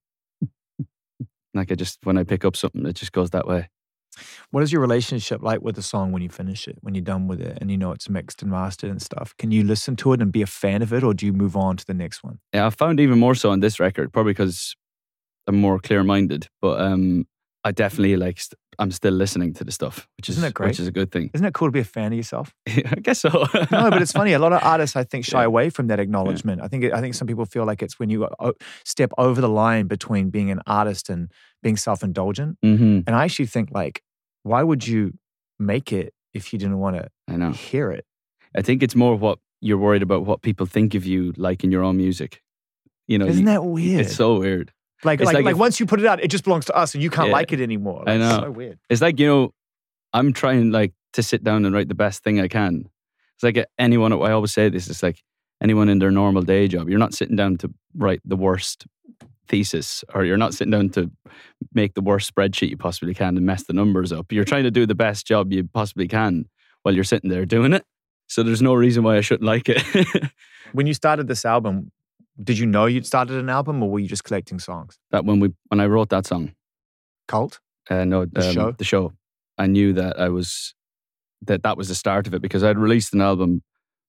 like 1.55 1.73
I 1.73 1.75
just 1.75 1.99
when 2.05 2.19
I 2.19 2.25
pick 2.25 2.45
up 2.45 2.55
something, 2.55 2.85
it 2.87 2.95
just 2.97 3.13
goes 3.13 3.31
that 3.31 3.47
way. 3.47 3.71
What 4.51 4.63
is 4.63 4.71
your 4.71 4.83
relationship 4.83 5.43
like 5.43 5.63
with 5.63 5.75
the 5.77 5.83
song 5.83 6.13
when 6.13 6.21
you 6.21 6.29
finish 6.29 6.69
it, 6.69 6.77
when 6.83 6.95
you're 6.95 7.03
done 7.03 7.29
with 7.29 7.41
it 7.41 7.57
and 7.63 7.71
you 7.71 7.79
know 7.79 7.93
it's 7.93 8.11
mixed 8.11 8.43
and 8.43 8.51
mastered 8.51 8.91
and 8.91 9.01
stuff? 9.01 9.35
Can 9.39 9.51
you 9.51 9.65
listen 9.65 9.97
to 9.97 10.13
it 10.13 10.21
and 10.21 10.31
be 10.31 10.43
a 10.43 10.47
fan 10.47 10.83
of 10.83 10.93
it 10.93 11.03
or 11.03 11.15
do 11.15 11.25
you 11.25 11.33
move 11.33 11.57
on 11.57 11.79
to 11.79 11.87
the 11.87 11.95
next 11.95 12.23
one? 12.23 12.39
Yeah, 12.53 12.67
I 12.67 12.71
found 12.71 13.01
even 13.01 13.19
more 13.19 13.35
so 13.35 13.51
on 13.51 13.61
this 13.61 13.81
record, 13.81 14.13
probably 14.13 14.33
because 14.35 14.77
I'm 15.47 15.57
more 15.61 15.79
clear 15.79 16.03
minded. 16.05 16.47
But 16.61 16.81
um, 16.81 17.27
I 17.65 17.73
definitely 17.73 18.17
like 18.17 18.41
st- 18.41 18.59
I'm 18.79 18.91
still 18.91 19.13
listening 19.13 19.53
to 19.55 19.65
the 19.65 19.71
stuff, 19.71 20.09
which 20.17 20.29
is 20.31 20.39
Isn't 20.39 20.55
great? 20.55 20.69
which 20.69 20.81
is 20.81 20.87
a 20.89 20.91
good 20.93 21.13
thing. 21.13 21.31
Isn't 21.35 21.47
it 21.47 21.53
cool 21.55 21.69
to 21.69 21.73
be 21.73 21.81
a 21.81 21.85
fan 21.85 22.13
of 22.13 22.17
yourself? 22.17 22.55
I 22.69 22.97
guess 23.03 23.21
so. 23.21 23.29
No, 23.71 23.91
but 23.91 24.01
it's 24.01 24.13
funny. 24.13 24.33
A 24.33 24.39
lot 24.39 24.53
of 24.53 24.63
artists, 24.65 24.97
I 24.97 25.05
think, 25.05 25.25
shy 25.27 25.41
Yeah. 25.41 25.47
away 25.47 25.69
from 25.71 25.89
that 25.89 26.01
acknowledgement. 26.01 26.63
I 26.63 26.69
think, 26.69 26.85
I 26.93 27.01
think 27.01 27.15
some 27.15 27.27
people 27.29 27.45
feel 27.45 27.65
like 27.67 27.83
it's 27.83 27.99
when 27.99 28.09
you 28.09 28.27
step 28.85 29.13
over 29.19 29.41
the 29.41 29.49
line 29.49 29.87
between 29.89 30.31
being 30.31 30.51
an 30.51 30.61
artist 30.67 31.11
and 31.11 31.31
being 31.63 31.77
self-indulgent. 31.77 32.57
hmm 32.63 33.01
And 33.07 33.11
I 33.11 33.25
actually 33.25 33.47
think, 33.47 33.71
like, 33.73 34.03
why 34.43 34.63
would 34.63 34.87
you 34.87 35.13
make 35.59 35.93
it 35.93 36.15
if 36.33 36.53
you 36.53 36.59
didn't 36.59 36.79
want 36.79 36.97
to 36.97 37.09
I 37.29 37.37
know. 37.37 37.51
hear 37.53 37.91
it? 37.91 38.05
I 38.57 38.63
think 38.63 38.83
it's 38.83 38.97
more 38.97 39.15
what 39.17 39.39
you're 39.61 39.79
worried 39.79 40.03
about 40.03 40.25
what 40.25 40.41
people 40.43 40.67
think 40.67 40.95
of 40.95 41.05
you 41.05 41.33
like 41.37 41.63
in 41.63 41.71
your 41.71 41.85
own 41.85 41.97
music. 41.99 42.43
You 43.07 43.19
know, 43.19 43.27
Isn't 43.27 43.43
you- 43.43 43.53
that 43.53 43.65
weird? 43.65 44.01
it's 44.07 44.17
so 44.17 44.39
weird. 44.39 44.73
Like, 45.05 45.21
like, 45.21 45.35
like 45.35 45.45
like, 45.45 45.53
if- 45.53 45.59
once 45.59 45.81
you 45.81 45.87
put 45.87 46.01
it 46.01 46.07
out, 46.07 46.23
it 46.23 46.29
just 46.29 46.45
belongs 46.45 46.65
to 46.67 46.75
us, 46.77 46.95
and 46.95 47.03
you 47.03 47.11
can't 47.11 47.29
Yeah. 47.29 47.33
like 47.35 47.53
it 47.53 47.61
anymore. 47.61 48.05
I 48.07 48.17
Like, 48.17 48.21
it's 48.21 48.37
know. 48.41 48.45
so 48.47 48.51
weird. 48.51 48.79
It's 48.91 49.01
like 49.03 49.19
you 49.21 49.27
know, 49.27 49.55
I'm 50.13 50.33
trying 50.33 50.71
like 50.71 50.93
to 51.15 51.23
sit 51.23 51.43
down 51.45 51.65
and 51.65 51.75
write 51.75 51.89
the 51.89 51.95
best 51.95 52.23
thing 52.23 52.41
I 52.41 52.49
can. 52.49 52.89
It's 53.37 53.43
like 53.43 53.65
anyone. 53.79 54.13
I 54.13 54.33
always 54.33 54.53
say 54.53 54.69
this. 54.69 54.89
It's 54.89 55.03
like 55.03 55.23
anyone 55.63 55.89
in 55.89 55.99
their 55.99 56.11
normal 56.11 56.43
day 56.43 56.69
job. 56.69 56.89
You're 56.89 56.99
not 56.99 57.15
sitting 57.15 57.37
down 57.37 57.57
to 57.59 57.73
write 57.97 58.21
the 58.25 58.37
worst 58.37 58.87
thesis, 59.49 60.05
or 60.15 60.25
you're 60.25 60.37
not 60.37 60.55
sitting 60.55 60.71
down 60.71 60.89
to 60.91 61.11
make 61.75 61.95
the 61.95 62.01
worst 62.01 62.33
spreadsheet 62.35 62.71
you 62.71 62.77
possibly 62.77 63.15
can 63.15 63.37
and 63.37 63.45
mess 63.45 63.65
the 63.65 63.73
numbers 63.73 64.13
up. 64.13 64.33
You're 64.33 64.45
trying 64.45 64.65
to 64.65 64.71
do 64.71 64.87
the 64.87 64.95
best 64.95 65.27
job 65.27 65.53
you 65.53 65.65
possibly 65.65 66.09
can 66.09 66.47
while 66.83 66.95
you're 66.95 67.05
sitting 67.05 67.29
there 67.31 67.45
doing 67.45 67.73
it. 67.73 67.85
So 68.29 68.43
there's 68.43 68.63
no 68.63 68.75
reason 68.75 69.03
why 69.03 69.17
I 69.17 69.21
shouldn't 69.21 69.47
like 69.47 69.69
it. 69.69 69.83
When 70.73 70.87
you 70.87 70.95
started 70.95 71.29
this 71.29 71.45
album, 71.45 71.91
did 72.43 72.59
you 72.59 72.67
know 72.67 72.87
you'd 72.87 73.07
started 73.07 73.37
an 73.37 73.49
album, 73.49 73.83
or 73.83 73.91
were 73.91 73.99
you 73.99 74.09
just 74.09 74.25
collecting 74.25 74.59
songs? 74.59 74.99
that 75.11 75.25
when 75.25 75.41
we 75.41 75.53
when 75.69 75.81
I 75.81 75.87
wrote 75.87 76.09
that 76.11 76.27
song, 76.27 76.55
Cult. 77.29 77.61
uh, 77.91 78.05
no, 78.05 78.25
The 78.27 78.47
um, 78.49 78.55
show? 78.55 78.73
the 78.73 78.85
show, 78.85 79.13
I 79.59 79.67
knew 79.67 79.93
that 79.95 80.19
I 80.19 80.29
was 80.29 80.75
that 81.43 81.63
that 81.65 81.77
was 81.77 81.89
the 81.89 81.95
start 81.95 82.27
of 82.27 82.35
it 82.35 82.43
because 82.43 82.63
I'd 82.65 82.79
released 82.79 83.13
an 83.15 83.21
album 83.21 83.63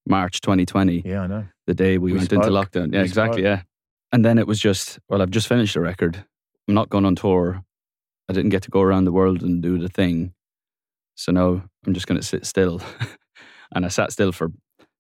March 0.08 0.42
2020, 0.42 1.02
Yeah, 1.06 1.22
I 1.22 1.28
know. 1.28 1.46
the 1.66 1.74
day 1.74 1.98
we, 1.98 2.12
We 2.12 2.18
went 2.18 2.32
into 2.32 2.50
lockdown. 2.50 2.94
Yeah, 2.94 3.00
We 3.00 3.06
exactly. 3.06 3.42
spoke. 3.42 3.46
Yeah, 3.58 3.62
and 4.12 4.24
then 4.24 4.38
it 4.38 4.48
was 4.48 4.60
just 4.60 5.00
well, 5.10 5.22
I've 5.22 5.32
just 5.32 5.48
finished 5.48 5.76
a 5.76 5.82
record. 5.82 6.24
I'm 6.68 6.74
not 6.76 6.90
going 6.90 7.06
on 7.06 7.16
tour. 7.16 7.64
I 8.30 8.34
didn't 8.34 8.52
get 8.52 8.64
to 8.64 8.72
go 8.72 8.82
around 8.82 9.04
the 9.06 9.12
world 9.12 9.42
and 9.44 9.62
do 9.62 9.78
the 9.78 9.90
thing, 9.90 10.34
so 11.16 11.32
now 11.34 11.64
I'm 11.86 11.94
just 11.94 12.08
going 12.08 12.20
to 12.22 12.26
sit 12.26 12.46
still. 12.46 12.82
and 13.76 13.86
I 13.86 13.90
sat 13.90 14.12
still 14.12 14.32
for 14.32 14.52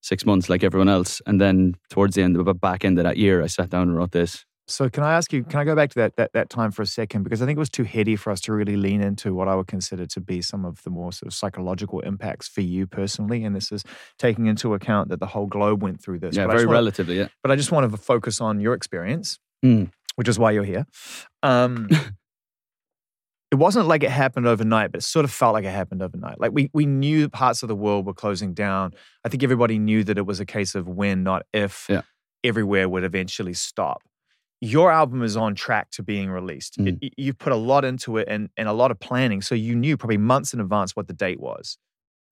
six 0.03 0.25
months, 0.25 0.49
like 0.49 0.63
everyone 0.63 0.89
else, 0.89 1.21
and 1.25 1.41
then 1.41 1.75
towards 1.89 2.15
the 2.15 2.21
end, 2.21 2.37
of 2.37 2.45
the 2.45 2.53
back 2.53 2.85
end 2.85 2.99
of 2.99 3.05
that 3.05 3.17
year, 3.17 3.41
I 3.41 3.47
sat 3.47 3.69
down 3.71 3.83
and 3.89 3.95
wrote 3.97 4.11
this. 4.11 4.45
So 4.65 4.89
can 4.89 5.03
I 5.03 5.11
ask 5.13 5.33
you? 5.33 5.43
Can 5.43 5.59
I 5.59 5.65
go 5.65 5.75
back 5.75 5.89
to 5.89 5.95
that, 5.95 6.15
that 6.15 6.31
that 6.33 6.49
time 6.49 6.71
for 6.71 6.83
a 6.83 6.85
second? 6.85 7.23
Because 7.23 7.41
I 7.41 7.45
think 7.45 7.57
it 7.57 7.59
was 7.59 7.69
too 7.69 7.83
heady 7.83 8.15
for 8.15 8.31
us 8.31 8.39
to 8.41 8.53
really 8.53 8.77
lean 8.77 9.01
into 9.01 9.33
what 9.33 9.49
I 9.49 9.55
would 9.55 9.67
consider 9.67 10.05
to 10.05 10.21
be 10.21 10.41
some 10.41 10.63
of 10.63 10.81
the 10.83 10.89
more 10.89 11.11
sort 11.11 11.27
of 11.27 11.33
psychological 11.33 11.99
impacts 11.99 12.47
for 12.47 12.61
you 12.61 12.87
personally. 12.87 13.43
And 13.43 13.53
this 13.53 13.73
is 13.73 13.83
taking 14.17 14.45
into 14.45 14.73
account 14.73 15.09
that 15.09 15.19
the 15.19 15.25
whole 15.25 15.47
globe 15.47 15.83
went 15.83 16.01
through 16.01 16.19
this. 16.19 16.37
yeah, 16.37 16.45
But 16.47 16.53
very 16.53 16.65
relatively. 16.65 17.17
Yeah. 17.17 17.27
But 17.41 17.51
I 17.51 17.57
just 17.57 17.73
want 17.73 17.91
to 17.91 17.97
focus 17.97 18.39
on 18.39 18.61
your 18.61 18.73
experience, 18.73 19.37
Mm. 19.65 19.91
which 20.15 20.29
is 20.29 20.39
why 20.39 20.51
you're 20.51 20.63
here. 20.63 20.85
Um, 21.43 21.89
it 23.53 23.57
wasn't 23.59 23.87
like 23.87 24.01
it 24.03 24.09
happened 24.09 24.47
overnight, 24.47 24.91
but 24.91 24.97
it 25.01 25.03
sort 25.03 25.25
of 25.25 25.31
felt 25.31 25.53
like 25.53 25.63
it 25.63 25.69
happened 25.81 26.01
overnight. 26.01 26.39
Like 26.39 26.51
we 26.53 26.71
we 26.73 26.85
knew 26.87 27.29
parts 27.29 27.61
of 27.61 27.67
the 27.69 27.75
world 27.75 28.05
were 28.07 28.13
closing 28.23 28.53
down. 28.55 28.93
I 29.23 29.29
think 29.29 29.43
everybody 29.43 29.77
knew 29.77 30.03
that 30.05 30.17
it 30.17 30.25
was 30.25 30.39
a 30.39 30.45
case 30.45 30.73
of 30.73 30.87
when, 30.87 31.21
not 31.23 31.43
if, 31.53 31.85
Yeah. 31.87 32.01
everywhere 32.43 32.89
would 32.89 33.03
eventually 33.03 33.53
stop. 33.53 34.01
Your 34.59 34.91
album 34.91 35.21
is 35.21 35.35
on 35.37 35.53
track 35.53 35.91
to 35.91 36.01
being 36.03 36.29
released. 36.31 36.77
It- 36.79 36.99
Mm. 36.99 37.09
you 37.25 37.33
put 37.33 37.51
a 37.53 37.61
lot 37.71 37.85
into 37.85 38.17
it 38.17 38.27
and, 38.33 38.49
and 38.57 38.67
a 38.67 38.73
lot 38.73 38.89
of 38.91 38.99
planning. 38.99 39.41
So 39.43 39.53
you 39.55 39.75
knew 39.75 39.97
probably 39.97 40.17
months 40.17 40.53
in 40.53 40.59
advance 40.59 40.95
what 40.95 41.07
the 41.07 41.13
date 41.13 41.39
was. 41.39 41.77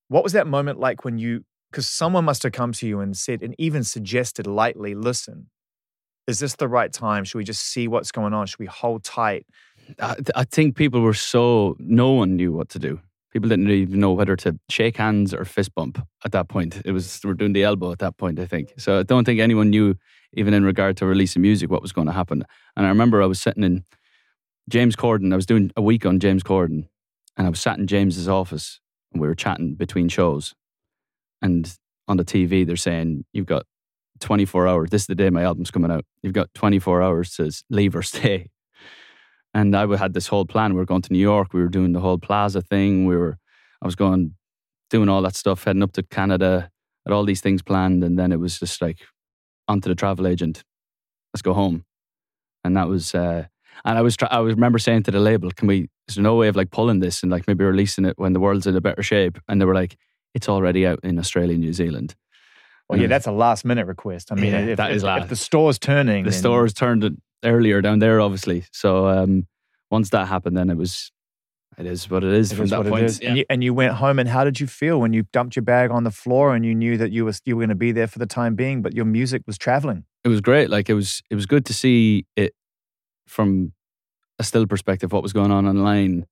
What 0.08 0.24
was 0.24 0.34
that 0.34 0.48
moment 0.48 0.80
like 0.80 1.06
when 1.06 1.18
you, 1.20 1.46
because 1.70 1.88
someone 1.90 2.26
must 2.26 2.42
have 2.44 2.52
come 2.54 2.72
to 2.74 2.88
you 2.88 3.00
and 3.00 3.16
said, 3.16 3.44
and 3.44 3.54
even 3.60 3.84
suggested 3.84 4.48
lightly, 4.48 4.96
listen, 4.96 5.50
is 6.28 6.40
this 6.40 6.56
the 6.56 6.68
right 6.68 6.94
time? 6.94 7.24
Should 7.26 7.38
we 7.40 7.44
just 7.44 7.64
see 7.64 7.88
what's 7.88 8.12
going 8.12 8.34
on? 8.34 8.46
Should 8.48 8.60
we 8.60 8.66
hold 8.68 9.04
tight? 9.04 9.46
I, 10.00 10.44
think 10.46 10.76
people 10.76 11.02
were 11.02 11.14
so 11.14 11.76
no 11.80 12.12
one 12.12 12.36
knew 12.36 12.52
what 12.52 12.70
to 12.70 12.80
do. 12.80 13.00
People 13.32 13.50
didn't 13.50 13.70
even 13.70 14.00
know 14.00 14.12
whether 14.12 14.36
to 14.38 14.60
shake 14.70 14.98
hands 14.98 15.34
or 15.34 15.46
fist 15.46 15.74
bump 15.74 16.06
at 16.26 16.34
that 16.34 16.50
point. 16.50 16.82
It 16.84 16.92
was 16.92 17.22
we're 17.24 17.34
doing 17.34 17.54
the 17.54 17.64
elbow 17.64 17.92
at 17.92 18.00
that 18.00 18.18
point, 18.18 18.40
I 18.40 18.46
think. 18.46 18.74
So 18.78 19.00
I 19.00 19.04
don't 19.04 19.24
think 19.24 19.40
anyone 19.40 19.70
knew, 19.70 19.96
even 20.34 20.54
in 20.54 20.64
regard 20.64 20.98
to 20.98 21.06
releasing 21.06 21.42
music, 21.42 21.70
what 21.70 21.82
was 21.82 21.94
going 21.94 22.08
to 22.08 22.14
happen. 22.14 22.44
And 22.76 22.86
I 22.86 22.90
remember 22.90 23.22
I 23.22 23.28
was 23.28 23.42
sitting 23.42 23.64
in 23.64 23.86
James 24.70 24.96
Corden. 24.96 25.32
I 25.32 25.38
was 25.38 25.46
doing 25.46 25.72
a 25.76 25.82
week 25.82 26.06
on 26.06 26.20
James 26.20 26.44
Corden, 26.44 26.88
and 27.38 27.48
I 27.48 27.50
was 27.50 27.62
sat 27.62 27.78
in 27.78 27.88
James's 27.88 28.28
office, 28.28 28.80
and 29.14 29.22
we 29.22 29.28
were 29.28 29.36
chatting 29.36 29.76
between 29.76 30.10
shows. 30.10 30.54
And 31.42 31.74
on 32.08 32.18
the 32.18 32.26
TV, 32.26 32.66
they're 32.66 32.76
saying 32.76 33.26
you've 33.34 33.46
got 33.46 33.64
24 34.20 34.68
hours. 34.68 34.90
This 34.90 35.04
is 35.04 35.08
the 35.08 35.16
day 35.16 35.30
my 35.30 35.44
album's 35.44 35.72
coming 35.72 35.92
out. 35.92 36.06
You've 36.22 36.34
got 36.34 36.54
24 36.54 37.02
hours 37.02 37.36
to 37.36 37.52
leave 37.70 37.96
or 37.96 38.04
stay. 38.04 38.50
And 39.54 39.76
I 39.76 39.86
had 39.98 40.14
this 40.14 40.28
whole 40.28 40.46
plan. 40.46 40.74
We 40.74 40.80
were 40.80 40.86
going 40.86 41.02
to 41.02 41.12
New 41.14 41.20
York. 41.20 41.54
We 41.54 41.62
were 41.62 41.68
doing 41.70 41.92
the 41.92 42.00
whole 42.00 42.18
Plaza 42.18 42.62
thing. 42.62 43.06
We 43.06 43.18
were, 43.18 43.38
I 43.82 43.86
was 43.86 43.96
going, 43.96 44.36
doing 44.90 45.10
all 45.10 45.22
that 45.24 45.36
stuff, 45.36 45.64
heading 45.66 45.84
up 45.84 45.92
to 45.94 46.04
Canada. 46.04 46.70
Had 47.06 47.14
all 47.14 47.26
these 47.26 47.42
things 47.42 47.62
planned, 47.62 48.04
and 48.04 48.18
then 48.20 48.32
it 48.32 48.40
was 48.40 48.60
just 48.60 48.82
like 48.82 49.00
onto 49.68 49.90
the 49.90 49.96
travel 49.96 50.28
agent. 50.28 50.64
let's 51.34 51.42
go 51.42 51.54
home. 51.54 51.84
And 52.64 52.78
that 52.78 52.88
was, 52.88 53.16
uh, 53.16 53.46
and 53.84 53.98
I 53.98 54.02
was, 54.02 54.16
try- 54.16 54.28
I 54.30 54.40
was 54.40 54.54
remember 54.54 54.78
saying 54.80 55.04
to 55.04 55.12
the 55.12 55.20
label, 55.20 55.50
can 55.52 55.68
we, 55.68 55.90
is 56.08 56.16
there 56.16 56.24
no 56.24 56.36
way 56.36 56.48
of 56.48 56.56
like 56.56 56.70
pulling 56.72 57.00
this 57.00 57.24
and 57.24 57.32
like 57.32 57.48
maybe 57.48 57.64
releasing 57.66 58.06
it 58.06 58.20
when 58.20 58.34
the 58.34 58.40
world's 58.40 58.68
in 58.68 58.76
a 58.76 58.82
better 58.82 59.02
shape? 59.02 59.40
And 59.48 59.60
they 59.60 59.66
were 59.66 59.74
like, 59.74 59.98
it's 60.36 60.48
already 60.48 60.86
out 60.86 61.00
in 61.04 61.18
Australia 61.18 61.54
and 61.54 61.62
New 61.62 61.74
Zealand. 61.74 62.14
Well, 62.88 63.00
yeah, 63.00 63.08
that's 63.08 63.26
a 63.28 63.32
last 63.32 63.66
minute 63.66 63.88
request. 63.88 64.32
I 64.32 64.36
mean, 64.36 64.52
Yeah, 64.52 64.60
if, 64.60 64.78
that 64.78 64.92
if, 64.92 64.98
is 64.98 65.04
if 65.04 65.08
last. 65.08 65.30
the 65.30 65.36
store's 65.36 65.80
turning, 65.80 66.24
The 66.26 66.30
then- 66.30 66.40
stores 66.40 66.74
turned 66.74 67.18
earlier 67.44 67.82
down 67.82 68.00
there, 68.00 68.22
obviously. 68.22 68.66
So 68.72 69.08
um, 69.08 69.48
once 69.90 70.10
that 70.12 70.28
happened, 70.28 70.58
then 70.58 70.70
it 70.70 70.78
was, 70.78 71.12
it 71.78 71.86
is 71.86 72.10
what 72.10 72.24
it 72.24 72.34
is 72.34 72.52
It 72.52 72.56
from 72.56 72.66
is 72.66 72.72
that 72.72 72.86
point. 72.86 73.04
it 73.04 73.06
is. 73.06 73.22
Yeah. 73.22 73.28
And, 73.30 73.38
you, 73.38 73.46
and 73.50 73.64
you 73.64 73.74
went 73.74 73.94
home, 73.94 74.20
and 74.20 74.30
how 74.30 74.44
did 74.44 74.60
you 74.60 74.68
feel 74.68 75.00
when 75.00 75.14
you 75.14 75.24
dumped 75.34 75.56
your 75.56 75.64
bag 75.64 75.92
on 75.92 76.04
the 76.04 76.12
floor 76.12 76.54
and 76.56 76.66
you 76.66 76.76
knew 76.76 76.98
that 76.98 77.12
you, 77.12 77.26
was, 77.26 77.42
you 77.46 77.56
were 77.56 77.62
going 77.62 77.70
to 77.70 77.76
be 77.76 77.92
there 77.92 78.08
for 78.08 78.20
the 78.20 78.26
time 78.26 78.56
being, 78.56 78.82
but 78.82 78.94
your 78.94 79.06
music 79.06 79.44
was 79.48 79.58
traveling? 79.58 80.06
it 80.24 80.28
was 80.30 80.42
great. 80.42 80.70
Like 80.70 80.90
it 80.90 80.94
was, 80.94 81.24
it 81.32 81.36
was 81.36 81.46
good 81.48 81.66
to 81.66 81.74
see 81.74 82.26
it 82.36 82.54
from 83.28 83.74
a 84.38 84.44
still 84.44 84.68
perspective. 84.68 85.12
What 85.12 85.24
was 85.24 85.34
going 85.34 85.52
on 85.52 85.68
online, 85.68 86.28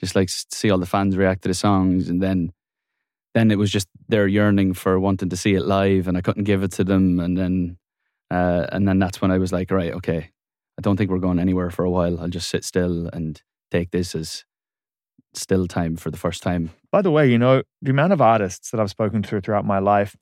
just 0.00 0.14
like 0.14 0.28
see 0.30 0.70
all 0.70 0.78
the 0.78 0.86
fans 0.86 1.16
react 1.16 1.42
to 1.42 1.48
the 1.48 1.54
songs, 1.54 2.08
and 2.08 2.22
then, 2.22 2.52
then 3.34 3.50
it 3.50 3.58
was 3.58 3.72
just 3.72 3.88
their 4.08 4.28
yearning 4.28 4.74
for 4.74 5.00
wanting 5.00 5.30
to 5.30 5.36
see 5.36 5.54
it 5.54 5.64
live, 5.64 6.06
and 6.06 6.16
I 6.16 6.20
couldn't 6.20 6.44
give 6.44 6.62
it 6.62 6.70
to 6.72 6.84
them, 6.84 7.18
and 7.18 7.36
then, 7.36 7.76
uh, 8.30 8.66
and 8.70 8.86
then 8.86 9.00
that's 9.00 9.20
when 9.20 9.32
I 9.32 9.38
was 9.38 9.52
like, 9.52 9.72
right, 9.72 9.92
okay, 9.94 10.30
I 10.78 10.82
don't 10.82 10.96
think 10.96 11.10
we're 11.10 11.18
going 11.18 11.38
anywhere 11.38 11.70
for 11.70 11.84
a 11.84 11.90
while. 11.90 12.20
I'll 12.20 12.28
just 12.28 12.48
sit 12.48 12.64
still 12.64 13.08
and 13.08 13.40
take 13.70 13.90
this 13.90 14.14
as 14.14 14.44
still 15.34 15.66
time 15.66 15.96
for 15.96 16.10
the 16.10 16.16
first 16.16 16.42
time. 16.42 16.70
By 16.90 17.02
the 17.02 17.10
way, 17.10 17.30
you 17.30 17.38
know, 17.38 17.62
the 17.82 17.90
amount 17.90 18.12
of 18.12 18.20
artists 18.20 18.70
that 18.70 18.80
I've 18.80 18.90
spoken 18.90 19.22
to 19.22 19.40
throughout 19.40 19.64
my 19.64 19.78
life 19.78 20.16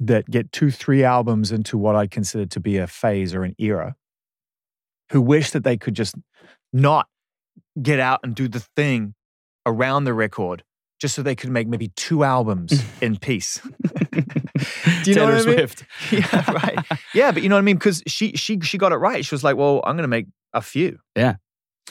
that 0.00 0.30
get 0.30 0.52
two, 0.52 0.70
three 0.70 1.02
albums 1.02 1.50
into 1.50 1.76
what 1.76 1.96
I 1.96 2.06
consider 2.06 2.46
to 2.46 2.60
be 2.60 2.76
a 2.76 2.86
phase 2.86 3.34
or 3.34 3.42
an 3.42 3.54
era, 3.58 3.96
who 5.10 5.20
wish 5.20 5.50
that 5.50 5.64
they 5.64 5.76
could 5.76 5.94
just 5.94 6.14
not 6.72 7.08
get 7.80 7.98
out 7.98 8.20
and 8.22 8.34
do 8.34 8.48
the 8.48 8.60
thing 8.76 9.14
around 9.66 10.04
the 10.04 10.14
record 10.14 10.62
just 10.98 11.14
so 11.14 11.22
they 11.22 11.34
could 11.34 11.50
make 11.50 11.68
maybe 11.68 11.88
two 11.96 12.24
albums 12.24 12.82
in 13.00 13.16
peace. 13.16 13.60
Do 15.04 15.10
you 15.10 15.14
know 15.14 15.26
Taylor 15.26 15.32
what 15.32 15.42
I 15.42 15.44
mean? 15.44 15.56
Swift. 15.56 15.84
yeah, 16.12 16.50
right. 16.50 16.78
Yeah, 17.14 17.30
but 17.32 17.42
you 17.42 17.48
know 17.48 17.54
what 17.54 17.60
I 17.60 17.62
mean? 17.62 17.76
Because 17.76 18.02
she 18.06 18.32
she 18.32 18.60
she 18.60 18.78
got 18.78 18.92
it 18.92 18.96
right. 18.96 19.24
She 19.24 19.34
was 19.34 19.44
like, 19.44 19.56
well, 19.56 19.80
I'm 19.84 19.96
gonna 19.96 20.08
make 20.08 20.26
a 20.52 20.60
few. 20.60 20.98
Yeah, 21.14 21.36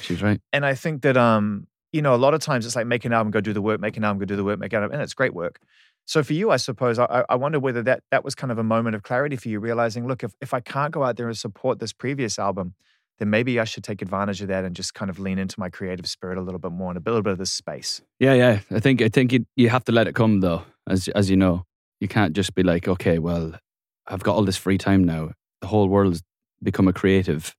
she's 0.02 0.22
right. 0.22 0.42
And 0.52 0.66
I 0.66 0.76
think 0.76 1.04
that 1.04 1.16
um, 1.16 1.68
you 1.94 2.02
know, 2.02 2.14
a 2.14 2.18
lot 2.18 2.34
of 2.34 2.42
times 2.42 2.66
it's 2.66 2.76
like 2.76 2.88
make 2.88 3.06
an 3.06 3.14
album, 3.14 3.32
go 3.32 3.42
do 3.42 3.54
the 3.54 3.62
work, 3.62 3.80
make 3.80 3.96
an 3.98 4.04
album, 4.04 4.20
go 4.20 4.26
do 4.26 4.36
the 4.36 4.44
work, 4.44 4.60
make 4.60 4.74
an 4.74 4.84
album, 4.84 4.94
and 4.94 5.02
it's 5.02 5.14
great 5.14 5.34
work. 5.34 5.60
So 6.06 6.24
for 6.24 6.34
you, 6.34 6.52
I 6.52 6.58
suppose, 6.58 7.00
I, 7.00 7.26
I 7.28 7.36
wonder 7.36 7.60
whether 7.60 7.84
that 7.84 8.02
that 8.12 8.24
was 8.24 8.34
kind 8.34 8.52
of 8.52 8.58
a 8.58 8.64
moment 8.64 8.96
of 8.96 9.04
clarity 9.04 9.36
for 9.36 9.50
you, 9.50 9.60
realizing, 9.60 10.08
look, 10.08 10.24
if 10.24 10.34
if 10.42 10.54
I 10.54 10.60
can't 10.60 10.92
go 10.92 11.04
out 11.04 11.18
there 11.18 11.28
and 11.28 11.38
support 11.38 11.80
this 11.80 11.94
previous 11.94 12.40
album, 12.40 12.76
then 13.20 13.30
maybe 13.30 13.60
I 13.60 13.64
should 13.64 13.84
take 13.84 14.02
advantage 14.02 14.42
of 14.42 14.48
that 14.50 14.64
and 14.64 14.76
just 14.76 14.94
kind 14.94 15.10
of 15.10 15.20
lean 15.20 15.40
into 15.40 15.60
my 15.60 15.70
creative 15.70 16.08
spirit 16.08 16.38
a 16.38 16.42
little 16.42 16.60
bit 16.60 16.72
more 16.72 16.92
and 16.92 16.98
a 16.98 17.10
little 17.10 17.24
bit 17.24 17.32
of 17.32 17.38
this 17.40 17.52
space. 17.52 18.02
Yeah, 18.20 18.34
yeah. 18.34 18.60
I 18.72 18.80
think 18.80 19.02
I 19.02 19.10
think 19.10 19.32
you 19.32 19.46
you 19.56 19.70
have 19.70 19.84
to 19.86 19.92
let 19.92 20.08
it 20.08 20.16
come 20.16 20.42
though, 20.42 20.64
as 20.88 21.08
as 21.10 21.30
you 21.30 21.38
know. 21.38 21.64
You 22.00 22.08
can't 22.08 22.34
just 22.34 22.54
be 22.54 22.62
like, 22.62 22.88
okay, 22.88 23.18
well, 23.18 23.54
I've 24.06 24.22
got 24.22 24.36
all 24.36 24.44
this 24.44 24.58
free 24.58 24.78
time 24.78 25.04
now. 25.04 25.32
The 25.62 25.68
whole 25.68 25.90
world's 25.90 26.22
become 26.62 26.88
a 26.88 26.94
creative. 26.94 27.56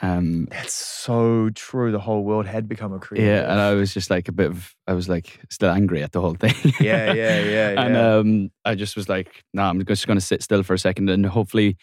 Um, 0.00 0.46
That's 0.50 0.74
so 0.74 1.50
true. 1.50 1.90
The 1.90 1.98
whole 1.98 2.22
world 2.22 2.46
had 2.46 2.68
become 2.68 2.92
a 2.92 2.98
creative. 2.98 3.28
yeah, 3.28 3.50
and 3.50 3.60
I 3.60 3.74
was 3.74 3.94
just 3.94 4.10
like 4.10 4.28
a 4.28 4.32
bit 4.32 4.50
of, 4.50 4.74
I 4.86 4.92
was 4.92 5.08
like 5.08 5.40
still 5.50 5.70
angry 5.70 6.02
at 6.02 6.12
the 6.12 6.20
whole 6.20 6.34
thing. 6.34 6.54
yeah, 6.80 7.12
yeah, 7.12 7.40
yeah, 7.40 7.68
and 7.80 7.94
yeah. 7.94 8.14
um, 8.14 8.50
I 8.64 8.74
just 8.74 8.94
was 8.94 9.08
like, 9.08 9.42
no, 9.54 9.62
I'm 9.62 9.84
just 9.84 10.06
going 10.06 10.18
to 10.18 10.24
sit 10.24 10.42
still 10.42 10.62
for 10.62 10.74
a 10.74 10.78
second, 10.78 11.08
and 11.08 11.24
hopefully, 11.24 11.76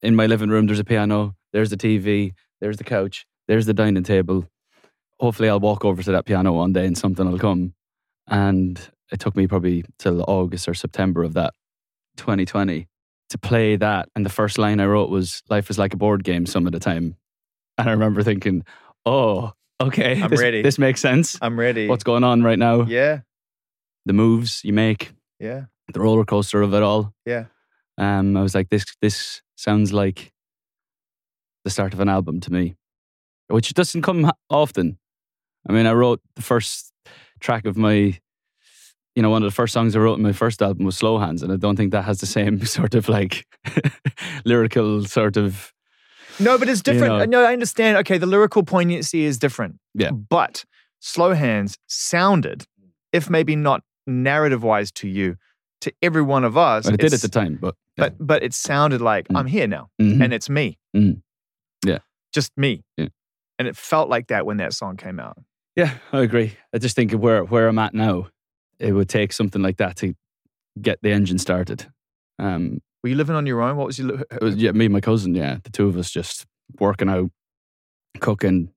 in 0.00 0.14
my 0.14 0.26
living 0.26 0.48
room, 0.48 0.66
there's 0.66 0.78
a 0.78 0.84
piano, 0.84 1.34
there's 1.52 1.70
the 1.70 1.76
TV, 1.76 2.32
there's 2.60 2.76
the 2.76 2.84
couch, 2.84 3.26
there's 3.48 3.66
the 3.66 3.74
dining 3.74 4.02
table. 4.02 4.48
Hopefully, 5.18 5.48
I'll 5.48 5.60
walk 5.60 5.84
over 5.84 6.02
to 6.02 6.12
that 6.12 6.24
piano 6.24 6.52
one 6.52 6.72
day, 6.72 6.86
and 6.86 6.96
something 6.96 7.30
will 7.30 7.38
come. 7.38 7.74
And 8.26 8.80
it 9.12 9.20
took 9.20 9.36
me 9.36 9.46
probably 9.46 9.84
till 9.98 10.22
August 10.28 10.68
or 10.68 10.74
September 10.74 11.22
of 11.22 11.34
that 11.34 11.52
2020 12.16 12.88
to 13.30 13.38
play 13.38 13.76
that. 13.76 14.08
And 14.14 14.24
the 14.24 14.30
first 14.30 14.56
line 14.58 14.80
I 14.80 14.86
wrote 14.86 15.10
was 15.10 15.42
"Life 15.50 15.68
is 15.70 15.78
like 15.78 15.92
a 15.94 15.96
board 15.98 16.24
game 16.24 16.46
some 16.46 16.66
of 16.66 16.72
the 16.72 16.80
time," 16.80 17.16
and 17.76 17.88
I 17.88 17.92
remember 17.92 18.22
thinking, 18.22 18.64
"Oh, 19.04 19.52
okay, 19.80 20.22
I'm 20.22 20.30
this, 20.30 20.40
ready. 20.40 20.62
This 20.62 20.78
makes 20.78 21.00
sense. 21.00 21.36
I'm 21.42 21.58
ready. 21.58 21.86
What's 21.88 22.04
going 22.04 22.24
on 22.24 22.42
right 22.42 22.58
now? 22.58 22.82
yeah, 22.82 23.20
The 24.06 24.12
moves 24.12 24.62
you 24.64 24.72
make." 24.72 25.12
yeah, 25.38 25.64
the 25.92 26.00
roller 26.00 26.24
coaster 26.24 26.62
of 26.62 26.72
it 26.74 26.82
all. 26.82 27.14
Yeah. 27.26 27.46
Um, 27.98 28.36
I 28.36 28.42
was 28.42 28.54
like, 28.54 28.68
this 28.70 28.84
this 29.02 29.42
sounds 29.56 29.92
like 29.92 30.32
the 31.64 31.70
start 31.70 31.92
of 31.94 32.00
an 32.00 32.08
album 32.08 32.40
to 32.40 32.52
me, 32.52 32.74
which 33.48 33.72
doesn't 33.74 34.02
come 34.02 34.30
often. 34.48 34.98
I 35.68 35.72
mean, 35.72 35.86
I 35.86 35.92
wrote 35.92 36.20
the 36.36 36.42
first 36.42 36.92
track 37.40 37.66
of 37.66 37.76
my, 37.76 38.18
you 39.14 39.22
know, 39.22 39.30
one 39.30 39.42
of 39.42 39.50
the 39.50 39.54
first 39.54 39.72
songs 39.74 39.94
I 39.94 39.98
wrote 39.98 40.16
in 40.16 40.22
my 40.22 40.32
first 40.32 40.62
album 40.62 40.84
was 40.86 40.96
Slow 40.96 41.18
Hands, 41.18 41.42
and 41.42 41.52
I 41.52 41.56
don't 41.56 41.76
think 41.76 41.92
that 41.92 42.02
has 42.04 42.20
the 42.20 42.26
same 42.26 42.64
sort 42.64 42.94
of 42.94 43.08
like 43.08 43.46
lyrical 44.44 45.04
sort 45.04 45.36
of. 45.36 45.72
No, 46.38 46.56
but 46.58 46.68
it's 46.68 46.80
different. 46.82 47.18
know. 47.18 47.24
No, 47.42 47.44
I 47.44 47.52
understand. 47.52 47.98
Okay, 47.98 48.16
the 48.18 48.26
lyrical 48.26 48.62
poignancy 48.62 49.24
is 49.24 49.38
different. 49.38 49.78
Yeah. 49.94 50.10
But 50.12 50.64
Slow 51.00 51.34
Hands 51.34 51.76
sounded, 51.86 52.64
if 53.12 53.28
maybe 53.28 53.56
not 53.56 53.82
narrative 54.06 54.62
wise 54.62 54.90
to 54.92 55.08
you, 55.08 55.36
to 55.82 55.92
every 56.02 56.22
one 56.22 56.44
of 56.44 56.56
us. 56.56 56.84
But 56.86 56.94
it 56.94 57.00
did 57.00 57.12
at 57.12 57.20
the 57.20 57.28
time, 57.28 57.58
but 57.60 57.74
But 57.96 58.14
but 58.18 58.42
it 58.42 58.54
sounded 58.54 59.00
like 59.02 59.28
Mm. 59.28 59.38
I'm 59.38 59.46
here 59.46 59.66
now 59.66 59.88
Mhm. 60.00 60.22
and 60.24 60.32
it's 60.32 60.48
me. 60.48 60.78
Mhm. 60.96 61.20
Yeah. 61.84 61.98
Just 62.32 62.52
me. 62.56 62.82
Yeah. 62.96 63.08
And 63.58 63.68
it 63.68 63.76
felt 63.76 64.08
like 64.08 64.28
that 64.28 64.46
when 64.46 64.56
that 64.58 64.72
song 64.72 64.96
came 64.96 65.20
out. 65.20 65.36
yeah, 65.76 65.94
I 66.12 66.20
agree. 66.20 66.56
I 66.74 66.78
just 66.78 66.96
think 66.96 67.12
of 67.12 67.20
where 67.20 67.44
where 67.44 67.68
I'm 67.68 67.78
at 67.78 67.94
now, 67.94 68.28
it 68.78 68.92
would 68.92 69.08
take 69.08 69.32
something 69.32 69.60
like 69.62 69.76
that 69.78 69.96
to 69.96 70.14
get 70.80 70.98
the 71.02 71.10
engine 71.12 71.38
started. 71.38 71.86
Um, 72.38 72.80
Were 73.02 73.10
you 73.10 73.16
living 73.16 73.36
on 73.36 73.46
your 73.46 73.60
own? 73.60 73.76
What 73.76 73.86
was 73.86 73.98
you? 73.98 74.24
It 74.30 74.42
was 74.42 74.56
yeah, 74.56 74.72
me 74.72 74.86
and 74.86 74.92
my 74.94 75.00
cousin, 75.00 75.34
yeah. 75.34 75.58
The 75.62 75.70
two 75.70 75.88
of 75.88 75.96
us 75.96 76.10
just 76.10 76.46
working 76.78 77.08
out, 77.10 77.30
cooking 78.20 78.70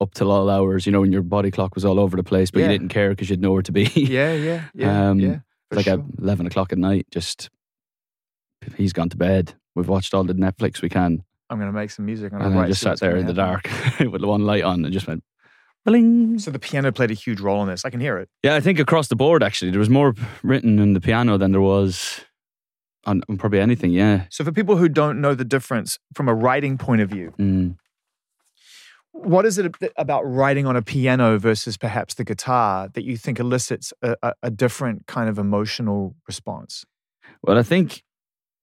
up 0.00 0.14
till 0.14 0.32
all 0.32 0.50
hours, 0.50 0.84
you 0.84 0.90
know, 0.92 1.00
when 1.00 1.12
your 1.12 1.22
body 1.22 1.50
clock 1.52 1.74
was 1.76 1.84
all 1.84 2.00
over 2.00 2.16
the 2.16 2.24
place, 2.24 2.50
but 2.50 2.58
Yeah. 2.60 2.66
you 2.66 2.72
didn't 2.78 2.88
care 2.88 3.10
because 3.10 3.30
you'd 3.30 3.40
know 3.40 3.52
where 3.52 3.62
to 3.62 3.72
be. 3.72 3.84
yeah, 3.94 4.32
yeah, 4.32 4.64
yeah, 4.74 5.10
Um, 5.10 5.20
yeah. 5.20 5.38
like 5.70 5.84
sure. 5.84 5.94
at 5.94 6.00
11 6.18 6.46
o'clock 6.46 6.72
at 6.72 6.78
night, 6.78 7.06
just 7.12 7.50
he's 8.76 8.92
gone 8.92 9.08
to 9.10 9.16
bed. 9.16 9.54
We've 9.76 9.88
watched 9.88 10.12
all 10.12 10.24
the 10.24 10.34
Netflix 10.34 10.82
we 10.82 10.88
can. 10.88 11.22
I'm 11.50 11.58
gonna 11.58 11.72
make 11.72 11.90
some 11.90 12.06
music. 12.06 12.32
And 12.32 12.42
I 12.58 12.66
just 12.68 12.80
sat 12.80 13.00
there 13.00 13.16
in 13.16 13.26
the 13.26 13.34
dark 13.34 13.68
with 14.00 14.20
the 14.20 14.26
one 14.28 14.44
light 14.46 14.64
on 14.64 14.84
and 14.84 14.92
just 14.92 15.06
went, 15.06 15.22
bling. 15.84 16.38
So 16.38 16.50
the 16.50 16.58
piano 16.58 16.92
played 16.92 17.10
a 17.10 17.14
huge 17.14 17.40
role 17.40 17.62
in 17.62 17.68
this. 17.68 17.84
I 17.84 17.90
can 17.90 18.00
hear 18.00 18.16
it. 18.18 18.28
Yeah, 18.42 18.54
I 18.54 18.60
think 18.60 18.78
across 18.78 19.08
the 19.08 19.16
board, 19.16 19.42
actually, 19.42 19.70
there 19.70 19.80
was 19.80 19.90
more 19.90 20.14
written 20.42 20.78
in 20.78 20.92
the 20.94 21.00
piano 21.00 21.36
than 21.38 21.52
there 21.52 21.60
was 21.60 22.20
on, 23.04 23.22
on 23.28 23.36
probably 23.36 23.60
anything, 23.60 23.90
yeah. 23.92 24.24
So 24.30 24.44
for 24.44 24.52
people 24.52 24.76
who 24.76 24.88
don't 24.88 25.20
know 25.20 25.34
the 25.34 25.44
difference 25.44 25.98
from 26.14 26.28
a 26.28 26.34
writing 26.34 26.78
point 26.78 27.00
of 27.02 27.10
view, 27.10 27.34
Mm. 27.38 27.76
what 29.10 29.44
is 29.44 29.58
it 29.58 29.74
about 29.96 30.22
writing 30.22 30.66
on 30.66 30.76
a 30.76 30.82
piano 30.82 31.38
versus 31.38 31.76
perhaps 31.76 32.14
the 32.14 32.24
guitar 32.24 32.88
that 32.94 33.04
you 33.04 33.16
think 33.16 33.38
elicits 33.38 33.92
a, 34.02 34.16
a, 34.22 34.32
a 34.44 34.50
different 34.50 35.06
kind 35.06 35.28
of 35.28 35.38
emotional 35.38 36.14
response? 36.26 36.84
Well, 37.42 37.58
I 37.58 37.62
think 37.62 38.02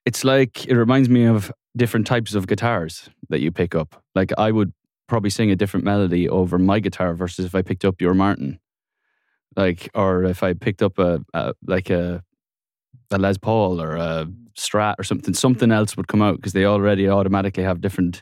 it's 0.06 0.24
like 0.24 0.66
it 0.68 0.76
reminds 0.76 1.10
me 1.10 1.26
of 1.26 1.52
different 1.78 2.08
types 2.08 2.36
of 2.36 2.48
guitars 2.48 3.10
that 3.30 3.40
you 3.42 3.52
pick 3.52 3.76
up. 3.76 4.02
Like 4.16 4.32
I 4.38 4.52
would 4.52 4.74
probably 5.08 5.30
sing 5.30 5.52
a 5.52 5.56
different 5.56 5.86
melody 5.86 6.28
over 6.30 6.58
my 6.60 6.80
guitar 6.80 7.14
versus 7.14 7.46
if 7.46 7.56
I 7.56 7.62
picked 7.62 7.86
up 7.86 8.02
your 8.02 8.14
Martin, 8.14 8.60
like 9.56 9.90
or 9.94 10.24
if 10.24 10.44
I 10.44 10.54
picked 10.54 10.82
up 10.82 11.00
a, 11.00 11.20
a 11.34 11.54
like 11.66 11.90
a 11.90 12.24
a 13.12 13.18
Les 13.18 13.38
Paul 13.38 13.82
or 13.82 13.96
a 13.96 14.28
Strat 14.58 14.96
or 15.00 15.04
something. 15.04 15.34
Something 15.34 15.72
else 15.72 15.96
would 15.98 16.08
come 16.08 16.22
out 16.22 16.36
because 16.36 16.54
they 16.54 16.66
already 16.66 17.08
automatically 17.10 17.64
have 17.64 17.82
different 17.82 18.22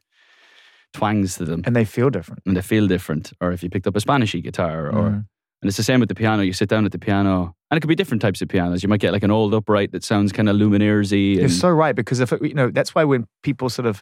twangs 0.93 1.35
to 1.35 1.45
them 1.45 1.61
And 1.65 1.75
they 1.75 1.83
feel 1.85 2.09
different. 2.09 2.41
and 2.45 2.55
they 2.55 2.61
feel 2.61 2.87
different. 2.87 3.33
Or 3.41 3.51
if 3.51 3.63
you 3.63 3.69
picked 3.69 3.87
up 3.87 3.95
a 3.95 3.99
Spanishy 3.99 4.41
guitar, 4.41 4.87
or 4.87 5.09
Mhm. 5.09 5.25
And 5.61 5.67
it's 5.67 5.77
the 5.77 5.83
same 5.83 5.99
with 5.99 6.09
the 6.09 6.15
piano. 6.15 6.43
You 6.43 6.53
sit 6.53 6.69
down 6.69 6.85
at 6.85 6.91
the 6.91 6.99
piano, 6.99 7.55
and 7.71 7.77
it 7.77 7.81
could 7.81 7.87
be 7.87 7.95
different 7.95 8.21
types 8.21 8.41
of 8.41 8.47
pianos. 8.47 8.83
You 8.83 8.89
might 8.89 8.99
get 8.99 9.11
like 9.13 9.23
an 9.23 9.31
old 9.31 9.53
upright 9.53 9.91
that 9.91 10.03
sounds 10.03 10.31
kind 10.31 10.47
of 10.49 10.55
Lumineers-y. 10.55 11.39
You're 11.41 11.49
so 11.49 11.69
right 11.69 11.95
because 11.95 12.19
if 12.19 12.31
it, 12.33 12.41
you 12.43 12.53
know 12.53 12.69
that's 12.71 12.93
why 12.95 13.03
when 13.03 13.27
people 13.43 13.69
sort 13.69 13.85
of 13.87 14.01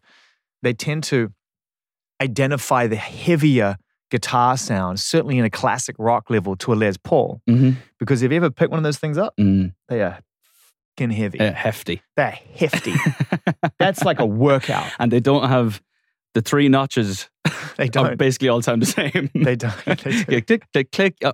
they 0.63 0.73
tend 0.73 1.03
to 1.05 1.31
identify 2.21 2.87
the 2.87 2.95
heavier 2.95 3.77
guitar 4.11 4.55
sound, 4.57 4.99
certainly 4.99 5.37
in 5.37 5.45
a 5.45 5.49
classic 5.49 5.95
rock 5.99 6.29
level, 6.29 6.55
to 6.57 6.73
a 6.73 6.75
Les 6.75 6.97
Paul. 6.97 7.41
Mhm. 7.49 7.75
Because 7.99 8.21
if 8.21 8.31
you 8.31 8.37
ever 8.37 8.49
pick 8.49 8.69
one 8.69 8.77
of 8.77 8.83
those 8.83 8.97
things 8.97 9.17
up, 9.17 9.33
Mm, 9.37 9.73
they 9.89 10.01
are 10.01 10.19
fucking 10.97 11.11
heavy. 11.11 11.39
hefty. 11.39 12.01
They're 12.15 12.37
hefty. 12.55 12.93
That's 13.79 14.03
like 14.03 14.19
a 14.19 14.25
workout. 14.25 14.91
and 14.99 15.11
they 15.11 15.19
don't 15.19 15.49
have 15.49 15.81
the 16.35 16.41
three 16.41 16.69
notches. 16.69 17.27
They 17.77 17.89
don't. 17.89 18.17
basically 18.17 18.47
all 18.47 18.61
sound 18.61 18.81
the 18.81 18.85
same. 18.85 19.29
They 19.35 19.55
don't. 19.57 19.75
They 19.85 19.95
don't. 20.41 20.47
Click, 20.47 20.63
click, 20.71 20.91
click. 20.91 21.15
Oh, 21.25 21.33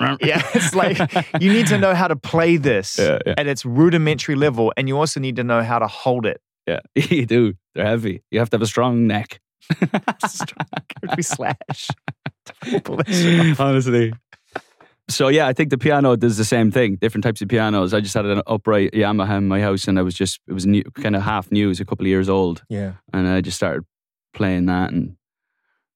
uh, 0.00 0.16
Yeah, 0.22 0.40
it's 0.54 0.74
like 0.74 0.96
you 1.38 1.52
need 1.52 1.66
to 1.66 1.76
know 1.76 1.94
how 1.94 2.08
to 2.08 2.16
play 2.16 2.56
this 2.56 2.98
Yeah, 2.98 3.18
yeah. 3.26 3.34
at 3.36 3.46
its 3.46 3.64
rudimentary 3.66 4.36
level, 4.36 4.72
and 4.78 4.88
you 4.88 4.96
also 4.98 5.20
need 5.20 5.36
to 5.36 5.44
know 5.44 5.62
how 5.62 5.78
to 5.78 5.86
hold 5.86 6.24
it 6.24 6.40
Yeah, 6.66 6.80
you 6.94 7.26
do. 7.26 7.54
They're 7.74 7.84
heavy. 7.84 8.22
You 8.30 8.38
have 8.38 8.48
to 8.50 8.54
have 8.56 8.62
a 8.62 8.66
strong 8.66 9.06
neck. 9.06 9.40
strong, 10.26 10.66
we 11.16 11.22
slash. 11.22 11.88
Pull 12.84 12.96
that 12.96 13.08
shit 13.08 13.50
off. 13.52 13.60
Honestly. 13.60 14.12
So 15.08 15.28
yeah, 15.28 15.46
I 15.46 15.52
think 15.52 15.70
the 15.70 15.78
piano 15.78 16.16
does 16.16 16.36
the 16.38 16.44
same 16.44 16.70
thing. 16.72 16.96
Different 16.96 17.22
types 17.24 17.40
of 17.42 17.48
pianos. 17.48 17.92
I 17.94 18.00
just 18.00 18.14
had 18.14 18.24
an 18.26 18.40
upright 18.46 18.92
Yamaha 18.92 19.38
in 19.38 19.46
my 19.46 19.60
house, 19.60 19.86
and 19.88 19.98
I 19.98 20.02
was 20.02 20.14
just 20.14 20.40
it 20.48 20.52
was 20.54 20.64
new, 20.66 20.82
kind 20.94 21.14
of 21.14 21.22
half 21.22 21.52
new. 21.52 21.66
It 21.66 21.68
was 21.68 21.80
a 21.80 21.84
couple 21.84 22.04
of 22.06 22.08
years 22.08 22.28
old, 22.28 22.62
Yeah. 22.68 22.92
and 23.12 23.28
I 23.28 23.40
just 23.42 23.56
started 23.56 23.84
playing 24.36 24.66
that, 24.66 24.92
and 24.92 25.16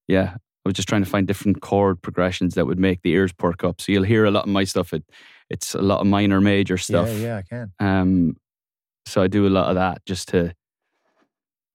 yeah, 0.09 0.35
I 0.35 0.69
was 0.69 0.75
just 0.75 0.89
trying 0.89 1.05
to 1.05 1.11
find 1.11 1.27
different 1.27 1.63
chord 1.63 2.03
progressions 2.03 2.55
that 2.55 2.67
would 2.67 2.79
make 2.79 3.03
the 3.03 3.13
ears 3.13 3.33
perk 3.33 3.63
up. 3.63 3.81
So 3.81 3.93
you'll 3.93 4.03
hear 4.03 4.25
a 4.25 4.31
lot 4.31 4.45
of 4.45 4.51
my 4.51 4.65
stuff. 4.65 4.93
It 4.93 5.05
it's 5.49 5.75
a 5.75 5.83
lot 5.83 6.01
of 6.01 6.07
minor, 6.07 6.41
major 6.41 6.79
stuff. 6.79 7.09
Yeah, 7.09 7.15
yeah, 7.15 7.37
I 7.37 7.43
can. 7.43 7.73
Um, 7.81 8.37
so 9.07 9.23
I 9.23 9.27
do 9.27 9.47
a 9.47 9.49
lot 9.49 9.69
of 9.69 9.77
that 9.77 10.05
just 10.07 10.29
to. 10.29 10.55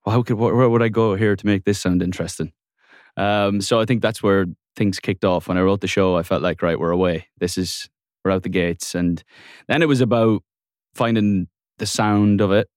Well, 0.06 0.16
how 0.16 0.24
could 0.24 0.38
where, 0.38 0.56
where 0.56 0.70
would 0.70 0.84
I 0.84 0.90
go 0.90 1.16
here 1.16 1.36
to 1.36 1.46
make 1.46 1.64
this 1.64 1.80
sound 1.80 2.04
interesting? 2.04 2.52
Um, 3.18 3.62
so 3.62 3.80
I 3.80 3.86
think 3.86 4.02
that's 4.02 4.22
where 4.22 4.46
things 4.76 5.00
kicked 5.00 5.26
off. 5.26 5.48
When 5.48 5.58
I 5.58 5.62
wrote 5.62 5.82
the 5.82 5.88
show, 5.88 6.16
I 6.16 6.24
felt 6.24 6.42
like 6.42 6.62
right, 6.62 6.80
we're 6.80 6.92
away. 6.92 7.28
This 7.40 7.58
is 7.58 7.90
we're 8.24 8.32
out 8.32 8.44
the 8.44 8.50
gates, 8.50 8.96
and 8.96 9.24
then 9.68 9.82
it 9.82 9.88
was 9.88 10.02
about 10.02 10.44
finding 10.94 11.48
the 11.78 11.86
sound 11.86 12.40
of 12.40 12.52
it, 12.52 12.70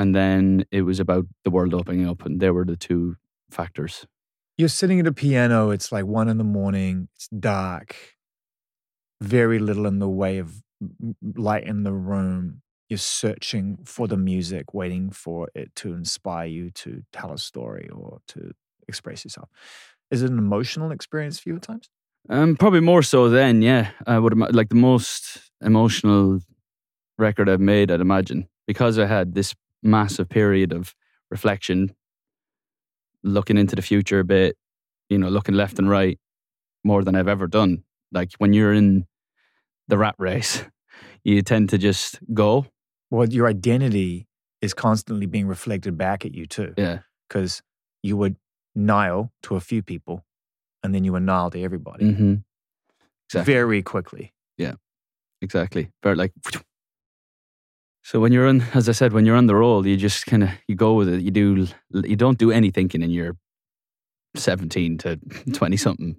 and 0.00 0.14
then 0.14 0.64
it 0.70 0.80
was 0.80 0.98
about 0.98 1.26
the 1.44 1.50
world 1.50 1.74
opening 1.74 2.08
up, 2.08 2.24
and 2.24 2.40
there 2.40 2.54
were 2.54 2.64
the 2.64 2.74
two 2.74 3.16
factors. 3.50 4.06
You're 4.56 4.70
sitting 4.70 4.98
at 4.98 5.06
a 5.06 5.12
piano, 5.12 5.70
it's 5.72 5.92
like 5.92 6.06
one 6.06 6.30
in 6.30 6.38
the 6.38 6.44
morning, 6.44 7.08
it's 7.14 7.28
dark, 7.28 7.94
very 9.20 9.58
little 9.58 9.86
in 9.86 9.98
the 9.98 10.08
way 10.08 10.38
of 10.38 10.62
light 11.36 11.64
in 11.64 11.82
the 11.82 11.92
room. 11.92 12.62
You're 12.88 12.96
searching 12.96 13.76
for 13.84 14.08
the 14.08 14.16
music, 14.16 14.72
waiting 14.72 15.10
for 15.10 15.48
it 15.54 15.74
to 15.76 15.92
inspire 15.92 16.46
you 16.46 16.70
to 16.70 17.02
tell 17.12 17.32
a 17.32 17.38
story 17.38 17.90
or 17.92 18.20
to 18.28 18.52
express 18.88 19.22
yourself. 19.22 19.50
Is 20.10 20.22
it 20.22 20.30
an 20.30 20.38
emotional 20.38 20.92
experience 20.92 21.38
for 21.38 21.50
you 21.50 21.56
at 21.56 21.62
times? 21.62 21.90
Um, 22.30 22.56
probably 22.56 22.80
more 22.80 23.02
so 23.02 23.28
then, 23.28 23.60
yeah. 23.60 23.90
I 24.06 24.18
would 24.18 24.36
like 24.54 24.70
the 24.70 24.76
most 24.76 25.50
emotional 25.60 26.40
record 27.18 27.50
I've 27.50 27.60
made. 27.60 27.90
I'd 27.90 28.00
imagine 28.00 28.48
because 28.66 28.98
I 28.98 29.04
had 29.04 29.34
this 29.34 29.54
massive 29.82 30.28
period 30.28 30.72
of 30.72 30.94
reflection, 31.30 31.94
looking 33.22 33.56
into 33.56 33.76
the 33.76 33.82
future 33.82 34.20
a 34.20 34.24
bit, 34.24 34.56
you 35.08 35.18
know, 35.18 35.28
looking 35.28 35.54
left 35.54 35.78
and 35.78 35.88
right 35.88 36.18
more 36.84 37.04
than 37.04 37.14
I've 37.14 37.28
ever 37.28 37.46
done. 37.46 37.84
Like 38.12 38.32
when 38.38 38.52
you're 38.52 38.72
in 38.72 39.06
the 39.88 39.98
rat 39.98 40.14
race, 40.18 40.64
you 41.24 41.42
tend 41.42 41.68
to 41.70 41.78
just 41.78 42.18
go. 42.32 42.66
Well, 43.10 43.28
your 43.28 43.46
identity 43.46 44.26
is 44.60 44.74
constantly 44.74 45.26
being 45.26 45.46
reflected 45.46 45.96
back 45.96 46.24
at 46.24 46.34
you 46.34 46.46
too, 46.46 46.74
Yeah, 46.76 47.00
because 47.28 47.62
you 48.02 48.16
would 48.16 48.36
Niall 48.74 49.32
to 49.42 49.56
a 49.56 49.60
few 49.60 49.82
people, 49.82 50.24
and 50.82 50.94
then 50.94 51.04
you 51.04 51.12
were 51.12 51.20
Niall 51.20 51.50
to 51.50 51.62
everybody 51.62 52.04
mm-hmm. 52.04 52.34
exactly. 53.26 53.52
very 53.52 53.82
quickly. 53.82 54.32
Yeah. 54.56 54.74
Exactly. 55.42 55.90
Very 56.02 56.16
like. 56.16 56.32
So 58.02 58.18
when 58.20 58.32
you're 58.32 58.46
on, 58.48 58.62
as 58.74 58.88
I 58.88 58.92
said, 58.92 59.12
when 59.12 59.26
you're 59.26 59.36
on 59.36 59.46
the 59.46 59.54
roll, 59.54 59.86
you 59.86 59.96
just 59.96 60.26
kind 60.26 60.42
of 60.42 60.50
you 60.68 60.74
go 60.74 60.94
with 60.94 61.08
it. 61.08 61.20
You 61.22 61.30
do 61.30 61.66
you 61.92 62.16
don't 62.16 62.38
do 62.38 62.50
any 62.50 62.70
thinking 62.70 63.02
in 63.02 63.10
your 63.10 63.36
seventeen 64.36 64.98
to 64.98 65.18
twenty 65.52 65.76
something. 65.76 66.16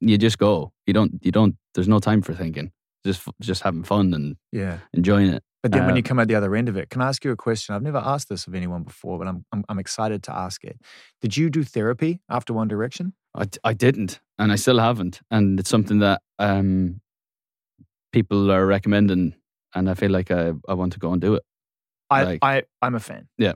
You 0.00 0.16
just 0.16 0.38
go. 0.38 0.72
You 0.86 0.94
don't. 0.94 1.18
You 1.22 1.30
don't. 1.32 1.56
There's 1.74 1.88
no 1.88 1.98
time 1.98 2.22
for 2.22 2.34
thinking. 2.34 2.72
Just 3.04 3.22
just 3.40 3.62
having 3.62 3.84
fun 3.84 4.14
and 4.14 4.36
Yeah. 4.52 4.78
enjoying 4.94 5.28
it. 5.28 5.42
But 5.62 5.72
then 5.72 5.84
when 5.84 5.92
Uh, 5.92 5.96
you 5.96 6.02
come 6.02 6.18
out 6.18 6.28
the 6.28 6.34
other 6.36 6.56
end 6.56 6.70
of 6.70 6.76
it, 6.78 6.88
can 6.88 7.02
I 7.02 7.08
ask 7.08 7.22
you 7.22 7.32
a 7.32 7.36
question? 7.36 7.74
I've 7.74 7.82
never 7.82 7.98
asked 7.98 8.30
this 8.30 8.46
of 8.46 8.54
anyone 8.54 8.82
before, 8.82 9.18
but 9.18 9.28
I'm, 9.28 9.44
I'm, 9.52 9.62
I'm 9.68 9.78
excited 9.78 10.22
to 10.22 10.34
ask 10.34 10.64
it. 10.64 10.80
Did 11.20 11.36
you 11.36 11.50
do 11.50 11.62
therapy 11.64 12.20
after 12.30 12.54
One 12.54 12.66
Direction? 12.66 13.12
I, 13.34 13.44
I 13.62 13.74
didn't, 13.74 14.20
and 14.38 14.50
I 14.52 14.56
still 14.56 14.78
haven't, 14.78 15.20
and 15.30 15.60
it's 15.60 15.68
something 15.68 15.98
that 15.98 16.22
um, 16.38 17.02
people 18.10 18.50
are 18.50 18.64
recommending, 18.66 19.34
and 19.74 19.88
I 19.90 19.94
feel 19.94 20.10
like 20.10 20.30
I, 20.30 20.52
I 20.68 20.74
want 20.74 20.92
to 20.94 20.98
go 20.98 21.12
and 21.12 21.20
do 21.20 21.34
it. 21.34 21.42
I, 22.10 22.22
Like- 22.24 22.38
I, 22.42 22.62
I'm 22.82 22.94
a 22.94 23.00
fan. 23.00 23.28
Yeah. 23.38 23.52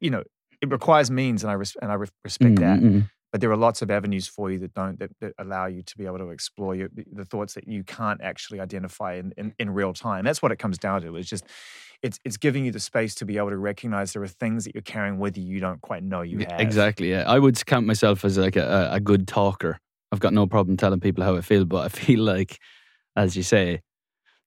You 0.00 0.10
know, 0.10 0.22
it 0.60 0.70
requires 0.70 1.10
means, 1.10 1.42
and 1.42 1.50
I, 1.50 1.54
res- 1.54 1.76
and 1.80 1.90
I 1.90 1.94
re- 1.94 2.08
respect 2.24 2.54
Mm, 2.56 2.58
that. 2.60 2.80
mm, 2.80 2.92
mm. 2.92 3.10
But 3.32 3.40
there 3.40 3.50
are 3.52 3.56
lots 3.56 3.80
of 3.80 3.90
avenues 3.92 4.26
for 4.26 4.50
you 4.50 4.58
that 4.58 4.74
don't, 4.74 4.98
that, 4.98 5.10
that 5.20 5.34
allow 5.38 5.66
you 5.66 5.82
to 5.82 5.96
be 5.96 6.04
able 6.04 6.18
to 6.18 6.30
explore 6.30 6.74
your, 6.74 6.88
the 7.12 7.24
thoughts 7.24 7.54
that 7.54 7.68
you 7.68 7.84
can't 7.84 8.20
actually 8.20 8.58
identify 8.58 9.14
in, 9.14 9.32
in, 9.36 9.54
in 9.58 9.70
real 9.70 9.92
time. 9.92 10.24
That's 10.24 10.42
what 10.42 10.50
it 10.50 10.58
comes 10.58 10.78
down 10.78 11.02
to. 11.02 11.14
It's 11.16 11.28
just, 11.28 11.44
it's, 12.02 12.18
it's 12.24 12.36
giving 12.36 12.64
you 12.64 12.72
the 12.72 12.80
space 12.80 13.14
to 13.16 13.24
be 13.24 13.36
able 13.38 13.50
to 13.50 13.56
recognize 13.56 14.12
there 14.14 14.22
are 14.24 14.26
things 14.28 14.64
that 14.64 14.74
you're 14.74 14.82
carrying 14.82 15.18
with 15.20 15.38
you 15.38 15.44
you 15.44 15.60
don't 15.60 15.80
quite 15.80 16.02
know 16.02 16.22
you 16.22 16.38
have. 16.40 16.58
Exactly. 16.60 17.10
Yeah, 17.12 17.22
I 17.26 17.38
would 17.38 17.64
count 17.66 17.86
myself 17.86 18.24
as 18.24 18.36
like 18.36 18.56
a 18.56 18.88
a 18.92 18.98
good 19.00 19.28
talker. 19.28 19.78
I've 20.10 20.18
got 20.20 20.32
no 20.32 20.48
problem 20.48 20.76
telling 20.76 20.98
people 20.98 21.22
how 21.22 21.36
I 21.36 21.40
feel, 21.40 21.64
but 21.64 21.84
I 21.84 21.88
feel 22.04 22.20
like, 22.20 22.58
as 23.14 23.36
you 23.36 23.44
say, 23.44 23.80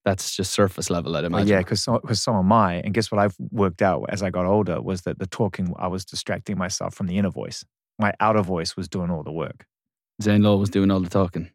that's 0.06 0.36
just 0.36 0.52
surface 0.54 0.90
level. 0.90 1.16
I'd 1.16 1.24
Oh, 1.24 1.28
imagine. 1.28 1.48
yeah, 1.48 1.60
because 1.60 1.82
so, 1.84 1.98
'cause 2.00 2.22
so 2.22 2.36
am 2.36 2.52
I. 2.52 2.76
And 2.76 2.94
guess 2.94 3.12
what 3.12 3.20
I've 3.20 3.36
worked 3.52 3.82
out 3.82 4.06
as 4.10 4.22
I 4.22 4.30
got 4.30 4.46
older 4.46 4.82
was 4.82 5.04
that 5.04 5.20
the 5.20 5.28
talking, 5.28 5.74
I 5.78 5.88
was 5.88 6.04
distracting 6.06 6.58
myself 6.58 6.94
from 6.94 7.08
the 7.08 7.18
inner 7.18 7.30
voice. 7.32 7.64
My 8.00 8.14
outer 8.20 8.42
voice 8.42 8.76
was 8.76 8.88
doing 8.90 9.10
all 9.10 9.24
the 9.24 9.32
work. 9.32 9.66
Zane 10.22 10.44
Lowe 10.44 10.58
was 10.58 10.70
doing 10.70 10.92
all 10.92 11.00
the 11.00 11.10
talking. 11.10 11.52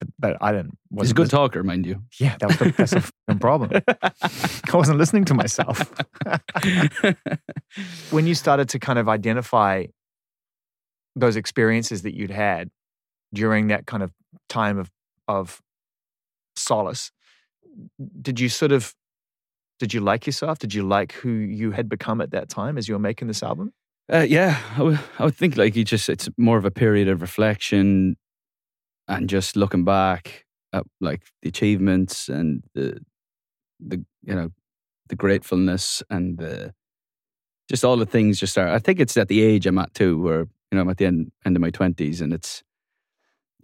But, 0.00 0.08
but 0.18 0.36
I 0.40 0.52
didn't. 0.52 0.76
He's 0.98 1.10
a 1.10 1.14
good 1.14 1.30
talker, 1.30 1.62
mind 1.62 1.86
you. 1.86 2.02
Yeah, 2.18 2.36
that 2.38 2.48
was 2.48 2.56
the, 2.58 2.74
that's 2.76 2.92
a 3.28 3.34
problem. 3.36 3.70
I 4.22 4.76
wasn't 4.76 4.98
listening 4.98 5.24
to 5.26 5.34
myself. 5.34 5.92
when 8.10 8.26
you 8.26 8.34
started 8.34 8.68
to 8.70 8.78
kind 8.78 8.98
of 8.98 9.08
identify 9.08 9.84
those 11.16 11.36
experiences 11.36 12.02
that 12.02 12.14
you'd 12.14 12.30
had 12.30 12.70
during 13.32 13.68
that 13.68 13.86
kind 13.86 14.02
of 14.02 14.12
time 14.48 14.78
of 14.78 14.90
of 15.28 15.60
solace, 16.56 17.10
did 18.20 18.40
you 18.40 18.48
sort 18.48 18.72
of 18.72 18.94
did 19.80 19.92
you 19.92 20.00
like 20.00 20.26
yourself? 20.26 20.58
Did 20.58 20.72
you 20.72 20.82
like 20.82 21.12
who 21.12 21.30
you 21.30 21.72
had 21.72 21.88
become 21.88 22.20
at 22.20 22.30
that 22.30 22.48
time 22.48 22.78
as 22.78 22.88
you 22.88 22.94
were 22.94 23.00
making 23.00 23.28
this 23.28 23.42
album? 23.42 23.72
Uh, 24.12 24.26
yeah, 24.28 24.60
I 24.76 24.82
would, 25.22 25.34
think 25.34 25.56
like 25.56 25.74
you 25.74 25.84
just 25.84 26.08
it's 26.08 26.28
more 26.36 26.58
of 26.58 26.64
a 26.64 26.70
period 26.70 27.08
of 27.08 27.22
reflection 27.22 28.16
and 29.08 29.28
just 29.28 29.56
looking 29.56 29.84
back 29.84 30.44
at 30.72 30.84
like 31.00 31.22
the 31.42 31.48
achievements 31.48 32.28
and 32.28 32.62
the 32.74 32.98
the 33.80 34.04
you 34.22 34.34
know 34.34 34.50
the 35.08 35.16
gratefulness 35.16 36.02
and 36.10 36.38
the 36.38 36.72
just 37.68 37.84
all 37.84 37.96
the 37.96 38.06
things 38.06 38.38
just 38.38 38.58
are. 38.58 38.68
I 38.68 38.78
think 38.78 39.00
it's 39.00 39.16
at 39.16 39.28
the 39.28 39.42
age 39.42 39.66
I'm 39.66 39.78
at 39.78 39.94
too, 39.94 40.20
where 40.20 40.40
you 40.40 40.48
know 40.72 40.82
I'm 40.82 40.90
at 40.90 40.98
the 40.98 41.06
end 41.06 41.32
end 41.46 41.56
of 41.56 41.62
my 41.62 41.70
twenties, 41.70 42.20
and 42.20 42.32
it's 42.32 42.62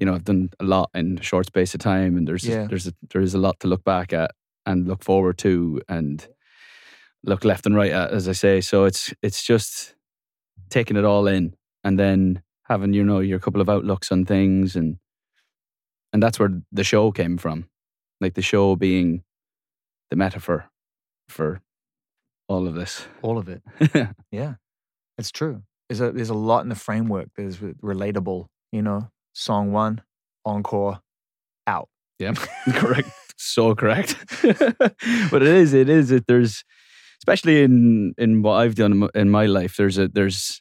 you 0.01 0.07
know 0.07 0.15
I've 0.15 0.25
done 0.25 0.51
a 0.59 0.65
lot 0.65 0.91
in 0.95 1.19
a 1.19 1.23
short 1.23 1.47
space 1.47 1.75
of 1.75 1.81
time, 1.81 2.17
and 2.17 2.27
there's 2.27 2.45
Yeah. 2.45 2.67
there's 2.67 2.89
a, 2.89 2.93
there 3.11 3.21
is 3.23 3.35
a 3.35 3.39
lot 3.39 3.61
to 3.61 3.69
look 3.69 3.85
back 3.85 4.13
at 4.13 4.33
and 4.67 4.89
look 4.89 5.05
forward 5.05 5.39
to, 5.39 5.81
and 5.89 6.27
look 7.23 7.45
left 7.45 7.67
and 7.67 7.77
right 7.77 7.93
at, 7.93 8.11
as 8.11 8.29
I 8.29 8.33
say. 8.33 8.61
So 8.61 8.85
it's 8.85 9.13
it's 9.23 9.43
just 9.45 9.95
taking 10.71 10.97
it 10.97 11.05
all 11.05 11.27
in, 11.29 11.55
and 11.85 11.99
then 11.99 12.43
having 12.65 12.93
you 12.95 13.05
know 13.05 13.21
your 13.21 13.39
couple 13.39 13.61
of 13.61 13.69
outlooks 13.69 14.11
on 14.11 14.25
things, 14.25 14.75
and 14.77 14.97
and 16.13 16.23
that's 16.23 16.39
where 16.41 16.51
the 16.73 16.85
show 16.85 17.13
came 17.13 17.39
from, 17.39 17.69
like 18.21 18.35
the 18.35 18.43
show 18.43 18.75
being 18.77 19.23
the 20.11 20.17
metaphor 20.17 20.69
for 21.29 21.61
all 22.49 22.67
of 22.67 22.75
this. 22.75 23.07
All 23.23 23.39
of 23.39 23.49
it. 23.49 23.63
Yeah, 24.33 24.55
it's 25.19 25.31
true. 25.31 25.63
There's 25.89 26.01
a 26.01 26.11
there's 26.13 26.31
a 26.31 26.35
lot 26.35 26.63
in 26.63 26.69
the 26.69 26.75
framework 26.75 27.29
that 27.37 27.43
is 27.45 27.59
relatable. 27.59 28.47
You 28.73 28.83
know, 28.83 29.11
song 29.33 29.73
one, 29.73 30.03
encore, 30.45 31.01
out. 31.67 31.89
Yeah, 32.19 32.35
correct. 32.75 33.09
So 33.37 33.75
correct. 33.75 34.17
but 34.43 35.43
it 35.43 35.49
is. 35.49 35.73
It 35.73 35.89
is. 35.89 36.11
It 36.11 36.27
there's, 36.27 36.63
especially 37.23 37.63
in 37.63 38.13
in 38.19 38.43
what 38.43 38.55
I've 38.55 38.75
done 38.75 39.09
in 39.15 39.31
my- 39.31 39.47
life. 39.47 39.77
There's 39.77 39.97
a 39.99 40.09
there's, 40.09 40.61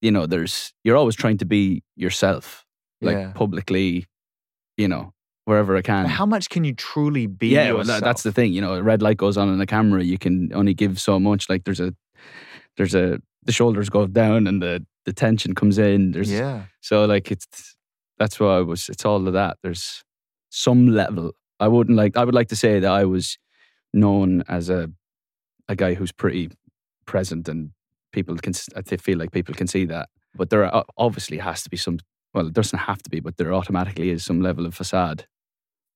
you 0.00 0.10
know, 0.10 0.26
there's 0.26 0.72
you're 0.84 0.96
always 0.96 1.16
trying 1.16 1.38
to 1.38 1.44
be 1.44 1.82
yourself, 1.96 2.64
like 3.02 3.16
Yeah. 3.16 3.32
publicly, 3.32 4.06
you 4.78 4.88
know, 4.88 5.12
wherever 5.44 5.76
I 5.76 5.82
can. 5.82 6.06
How 6.06 6.24
much 6.24 6.48
can 6.48 6.64
you 6.64 6.74
truly 6.74 7.26
be? 7.26 7.48
yeah, 7.48 7.72
well, 7.72 7.84
that, 7.84 8.02
that's 8.02 8.22
the 8.22 8.32
thing. 8.32 8.54
You 8.54 8.62
know, 8.62 8.74
a 8.74 8.82
red 8.82 9.02
light 9.02 9.18
goes 9.18 9.36
on 9.36 9.48
in 9.50 9.58
the 9.58 9.66
camera. 9.66 10.02
You 10.02 10.16
can 10.18 10.50
only 10.54 10.72
give 10.74 10.98
so 10.98 11.20
much. 11.20 11.50
Like 11.50 11.64
there's 11.64 11.80
a, 11.80 11.92
there's 12.78 12.94
a 12.94 13.20
the 13.44 13.52
shoulders 13.52 13.88
go 13.88 14.06
down 14.06 14.46
and 14.46 14.62
the 14.62 14.84
the 15.04 15.12
tension 15.12 15.54
comes 15.54 15.78
in. 15.78 16.12
There's 16.12 16.30
yeah. 16.30 16.64
so 16.80 17.04
like 17.04 17.30
it's 17.30 17.76
that's 18.18 18.38
why 18.38 18.58
I 18.58 18.60
was. 18.60 18.88
It's 18.88 19.04
all 19.04 19.26
of 19.26 19.32
that. 19.32 19.56
There's 19.62 20.04
some 20.50 20.88
level. 20.88 21.32
I 21.58 21.68
wouldn't 21.68 21.96
like. 21.96 22.16
I 22.16 22.24
would 22.24 22.34
like 22.34 22.48
to 22.48 22.56
say 22.56 22.80
that 22.80 22.90
I 22.90 23.04
was 23.04 23.38
known 23.92 24.42
as 24.48 24.70
a 24.70 24.90
a 25.68 25.74
guy 25.76 25.94
who's 25.94 26.12
pretty 26.12 26.50
present 27.06 27.48
and 27.48 27.70
people 28.12 28.36
can. 28.36 28.54
I 28.76 28.82
feel 28.96 29.18
like 29.18 29.32
people 29.32 29.54
can 29.54 29.66
see 29.66 29.84
that. 29.86 30.08
But 30.34 30.50
there 30.50 30.64
are, 30.64 30.84
obviously 30.96 31.38
has 31.38 31.62
to 31.64 31.70
be 31.70 31.76
some. 31.76 31.98
Well, 32.34 32.46
it 32.46 32.54
doesn't 32.54 32.78
have 32.78 33.02
to 33.02 33.10
be, 33.10 33.20
but 33.20 33.36
there 33.36 33.52
automatically 33.52 34.10
is 34.10 34.24
some 34.24 34.40
level 34.40 34.64
of 34.66 34.74
facade. 34.74 35.26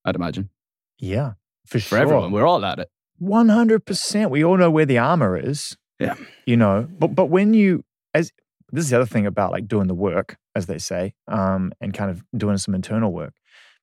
I'd 0.04 0.14
imagine 0.16 0.50
Yeah, 0.98 1.32
for 1.64 1.78
for 1.78 1.88
sure. 1.88 1.98
everyone. 1.98 2.32
We're 2.32 2.46
all 2.46 2.64
at 2.64 2.78
it. 2.78 2.88
One 3.18 3.48
hundred 3.48 3.86
percent. 3.86 4.30
We 4.30 4.44
all 4.44 4.56
know 4.58 4.70
where 4.70 4.84
the 4.86 4.98
armor 4.98 5.36
is. 5.38 5.76
Yeah. 5.98 6.14
You 6.46 6.56
know, 6.56 6.88
but 6.98 7.14
but 7.14 7.26
when 7.26 7.54
you 7.54 7.84
as 8.14 8.32
this 8.72 8.84
is 8.84 8.90
the 8.90 8.96
other 8.96 9.06
thing 9.06 9.26
about 9.26 9.52
like 9.52 9.68
doing 9.68 9.86
the 9.86 9.94
work, 9.94 10.36
as 10.54 10.66
they 10.66 10.78
say, 10.78 11.14
um, 11.28 11.72
and 11.80 11.94
kind 11.94 12.10
of 12.10 12.22
doing 12.36 12.58
some 12.58 12.74
internal 12.74 13.12
work. 13.12 13.34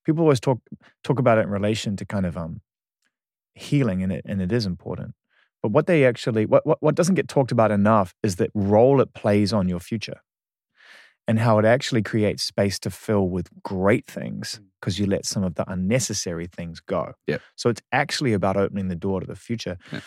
People 0.04 0.22
always 0.22 0.40
talk 0.40 0.58
talk 1.02 1.18
about 1.18 1.38
it 1.38 1.42
in 1.42 1.50
relation 1.50 1.96
to 1.96 2.04
kind 2.04 2.26
of 2.26 2.36
um 2.36 2.60
healing, 3.54 4.02
and 4.02 4.12
it 4.12 4.24
and 4.26 4.42
it 4.42 4.52
is 4.52 4.66
important. 4.66 5.14
But 5.62 5.72
what 5.72 5.86
they 5.86 6.04
actually 6.04 6.46
what 6.46 6.66
what, 6.66 6.82
what 6.82 6.94
doesn't 6.94 7.14
get 7.14 7.28
talked 7.28 7.52
about 7.52 7.70
enough 7.70 8.14
is 8.22 8.36
that 8.36 8.50
role 8.54 9.00
it 9.00 9.14
plays 9.14 9.52
on 9.52 9.68
your 9.68 9.80
future. 9.80 10.20
And 11.26 11.38
how 11.38 11.58
it 11.58 11.64
actually 11.64 12.02
creates 12.02 12.42
space 12.42 12.78
to 12.80 12.90
fill 12.90 13.30
with 13.30 13.48
great 13.62 14.04
things 14.04 14.60
because 14.78 14.98
you 14.98 15.06
let 15.06 15.24
some 15.24 15.42
of 15.42 15.54
the 15.54 15.64
unnecessary 15.72 16.46
things 16.46 16.80
go. 16.80 17.14
Yep. 17.26 17.40
So 17.56 17.70
it's 17.70 17.80
actually 17.92 18.34
about 18.34 18.58
opening 18.58 18.88
the 18.88 18.94
door 18.94 19.20
to 19.20 19.26
the 19.26 19.34
future. 19.34 19.78
Yeah. 19.90 20.00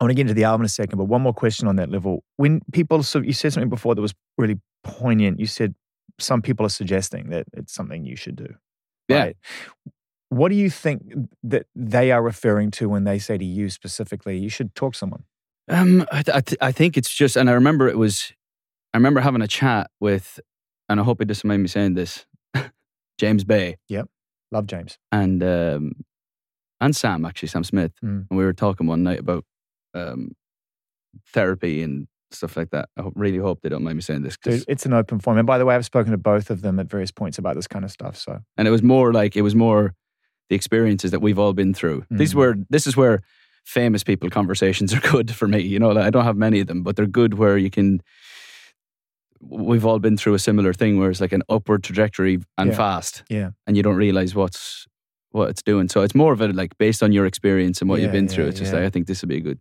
I 0.00 0.04
want 0.04 0.10
to 0.12 0.14
get 0.14 0.22
into 0.22 0.34
the 0.34 0.44
album 0.44 0.62
in 0.62 0.66
a 0.66 0.68
second, 0.70 0.96
but 0.98 1.04
one 1.04 1.20
more 1.20 1.34
question 1.34 1.68
on 1.68 1.76
that 1.76 1.90
level. 1.90 2.24
When 2.36 2.62
people, 2.72 3.02
so 3.02 3.20
you 3.20 3.32
said 3.34 3.52
something 3.52 3.68
before 3.68 3.94
that 3.94 4.00
was 4.00 4.14
really 4.38 4.58
poignant. 4.82 5.38
You 5.38 5.46
said 5.46 5.74
some 6.18 6.40
people 6.40 6.64
are 6.64 6.70
suggesting 6.70 7.28
that 7.30 7.46
it's 7.52 7.74
something 7.74 8.04
you 8.04 8.16
should 8.16 8.36
do. 8.36 8.54
Yeah. 9.08 9.18
Right? 9.24 9.36
What 10.30 10.48
do 10.50 10.54
you 10.54 10.70
think 10.70 11.02
that 11.42 11.66
they 11.74 12.12
are 12.12 12.22
referring 12.22 12.70
to 12.72 12.88
when 12.88 13.04
they 13.04 13.18
say 13.18 13.36
to 13.36 13.44
you 13.44 13.68
specifically, 13.68 14.38
you 14.38 14.48
should 14.48 14.74
talk 14.74 14.92
to 14.94 14.98
someone? 14.98 15.24
Um, 15.68 16.06
I, 16.12 16.22
th- 16.22 16.36
I, 16.36 16.40
th- 16.40 16.58
I 16.62 16.72
think 16.72 16.96
it's 16.96 17.12
just, 17.12 17.36
and 17.36 17.50
I 17.50 17.52
remember 17.52 17.88
it 17.88 17.98
was, 17.98 18.32
I 18.94 18.96
remember 18.96 19.20
having 19.20 19.42
a 19.42 19.48
chat 19.48 19.90
with, 20.00 20.40
and 20.88 20.98
I 20.98 21.02
hope 21.02 21.20
it 21.20 21.26
doesn't 21.26 21.46
mind 21.46 21.62
me 21.62 21.68
saying 21.68 21.94
this, 21.94 22.26
James 23.18 23.44
Bay 23.44 23.76
Yep. 23.88 24.08
Love 24.52 24.66
James. 24.66 24.98
and 25.12 25.42
um, 25.44 25.92
and 26.80 26.96
Sam 26.96 27.24
actually, 27.24 27.48
Sam 27.48 27.62
Smith, 27.64 27.92
Mm. 28.02 28.26
and 28.30 28.38
we 28.38 28.44
were 28.44 28.52
talking 28.54 28.86
one 28.86 29.02
night 29.02 29.20
about 29.20 29.44
um, 29.94 30.32
therapy 31.32 31.82
and 31.82 32.06
stuff 32.30 32.56
like 32.56 32.70
that. 32.70 32.88
I 32.96 33.04
really 33.14 33.38
hope 33.38 33.60
they 33.62 33.68
don't 33.68 33.82
mind 33.82 33.96
me 33.96 34.02
saying 34.02 34.22
this, 34.22 34.36
Dude, 34.42 34.64
it's 34.68 34.86
an 34.86 34.92
open 34.92 35.18
forum. 35.18 35.38
And 35.38 35.46
by 35.46 35.58
the 35.58 35.64
way, 35.66 35.74
I've 35.74 35.84
spoken 35.84 36.12
to 36.12 36.18
both 36.18 36.50
of 36.50 36.62
them 36.62 36.78
at 36.78 36.86
various 36.88 37.10
points 37.10 37.38
about 37.38 37.56
this 37.56 37.66
kind 37.66 37.84
of 37.84 37.90
stuff. 37.90 38.16
So 38.16 38.38
and 38.56 38.68
it 38.68 38.70
was 38.70 38.82
more 38.82 39.12
like 39.12 39.36
it 39.36 39.42
was 39.42 39.54
more 39.54 39.94
the 40.48 40.54
experiences 40.56 41.10
that 41.10 41.20
we've 41.20 41.38
all 41.38 41.52
been 41.52 41.74
through. 41.74 42.04
These 42.10 42.32
Mhm. 42.32 42.36
were 42.36 42.56
this 42.70 42.86
is 42.86 42.96
where 42.96 43.20
famous 43.64 44.02
people 44.04 44.30
conversations 44.30 44.94
are 44.94 45.00
good 45.12 45.32
for 45.34 45.46
me. 45.48 45.60
You 45.60 45.78
know, 45.78 45.90
like, 45.90 46.04
I 46.04 46.10
don't 46.10 46.24
have 46.24 46.36
many 46.36 46.60
of 46.60 46.66
them, 46.68 46.82
but 46.82 46.96
they're 46.96 47.06
good 47.06 47.34
where 47.34 47.58
you 47.58 47.70
can. 47.70 48.00
We've 49.42 49.86
all 49.86 49.98
been 49.98 50.16
through 50.18 50.34
a 50.34 50.38
similar 50.38 50.72
thing 50.74 50.98
where 50.98 51.10
it's 51.10 51.20
like 51.20 51.32
an 51.32 51.42
upward 51.48 51.82
trajectory 51.82 52.40
and 52.58 52.70
Yeah. 52.70 52.76
fast, 52.76 53.22
yeah, 53.30 53.50
and 53.66 53.76
you 53.76 53.82
don't 53.82 53.96
realize 53.96 54.34
what's 54.34 54.86
what 55.32 55.48
it's 55.48 55.62
doing. 55.62 55.88
So 55.88 56.02
it's 56.02 56.14
more 56.14 56.32
of 56.32 56.40
a 56.40 56.48
like 56.48 56.76
based 56.78 57.02
on 57.02 57.12
your 57.12 57.24
experience 57.24 57.80
and 57.80 57.88
what 57.88 58.00
you've 58.00 58.08
Yeah, 58.08 58.12
been 58.20 58.28
through. 58.28 58.44
yeah, 58.44 58.50
It's 58.50 58.58
just 58.58 58.72
like 58.72 58.82
I 58.82 58.90
think 58.90 59.06
this 59.06 59.22
would 59.22 59.28
be 59.28 59.36
a 59.36 59.40
good. 59.40 59.58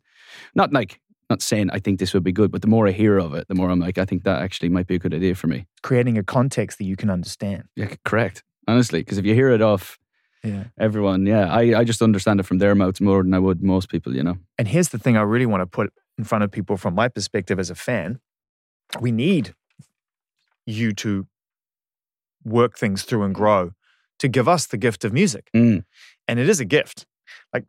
Not 0.56 0.71
like 0.73 0.99
not 1.30 1.41
saying 1.41 1.69
I 1.71 1.80
think 1.80 1.99
this 1.99 2.13
would 2.13 2.23
be 2.23 2.32
good, 2.32 2.52
but 2.52 2.62
the 2.62 2.67
more 2.67 2.88
I 2.88 2.91
hear 2.91 3.17
of 3.19 3.34
it, 3.36 3.47
the 3.47 3.56
more 3.56 3.69
I'm 3.69 3.80
like 3.80 3.97
I 3.97 4.06
think 4.06 4.23
that 4.23 4.41
actually 4.41 4.69
might 4.69 4.88
be 4.88 4.95
a 4.95 4.99
good 4.99 5.13
idea 5.13 5.36
for 5.36 5.47
me. 5.47 5.65
creating 5.84 6.17
a 6.17 6.23
context 6.23 6.78
that 6.80 6.86
you 6.86 6.95
can 6.95 7.10
understand. 7.10 7.63
Yeah, 7.75 7.93
correct. 8.04 8.43
Honestly, 8.67 8.99
because 9.02 9.17
if 9.17 9.25
you 9.25 9.34
hear 9.36 9.49
it 9.52 9.62
off 9.62 9.97
Yeah. 10.43 10.65
everyone, 10.78 11.25
yeah, 11.25 11.52
I, 11.52 11.80
I 11.80 11.84
just 11.84 12.02
understand 12.02 12.39
it 12.39 12.45
from 12.45 12.58
their 12.60 12.73
mouths 12.75 13.02
more 13.02 13.23
than 13.23 13.34
I 13.34 13.39
would 13.39 13.62
most 13.62 13.89
people, 13.89 14.15
you 14.15 14.23
know. 14.23 14.38
And 14.58 14.67
here's 14.67 14.89
the 14.89 14.97
thing 14.99 15.17
I 15.17 15.21
really 15.21 15.45
want 15.45 15.62
to 15.62 15.65
put 15.67 15.91
in 16.17 16.23
front 16.23 16.43
of 16.43 16.52
people 16.52 16.78
from 16.78 16.95
my 16.95 17.08
perspective 17.10 17.60
as 17.60 17.69
a 17.69 17.75
fan. 17.75 18.19
We 18.99 19.12
need 19.12 19.54
you 20.65 20.93
to 20.93 21.28
work 22.43 22.78
things 22.78 23.04
through 23.04 23.23
and 23.23 23.36
grow 23.36 23.71
to 24.19 24.28
give 24.28 24.47
us 24.47 24.65
the 24.67 24.78
gift 24.78 25.06
of 25.06 25.13
music. 25.13 25.49
Mm. 25.56 25.84
And 26.28 26.39
it 26.39 26.49
is 26.49 26.60
a 26.60 26.65
gift. 26.65 27.06
Like 27.54 27.65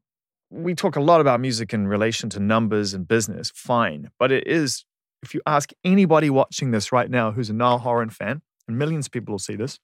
we 0.50 0.74
talk 0.74 0.96
a 0.96 1.00
lot 1.00 1.20
about 1.20 1.40
music 1.40 1.72
in 1.72 1.86
relation 1.86 2.28
to 2.30 2.40
numbers 2.40 2.92
and 2.92 3.06
business, 3.06 3.50
fine. 3.54 4.10
But 4.18 4.32
it 4.32 4.46
is, 4.46 4.84
if 5.22 5.32
you 5.32 5.40
ask 5.46 5.70
anybody 5.84 6.28
watching 6.28 6.72
this 6.72 6.92
right 6.92 7.08
now 7.08 7.30
who's 7.30 7.50
a 7.50 7.52
Niall 7.52 7.78
Horan 7.78 8.10
fan, 8.10 8.42
and 8.66 8.78
millions 8.78 9.06
of 9.06 9.12
people 9.12 9.32
will 9.32 9.38
see 9.38 9.56
this, 9.56 9.78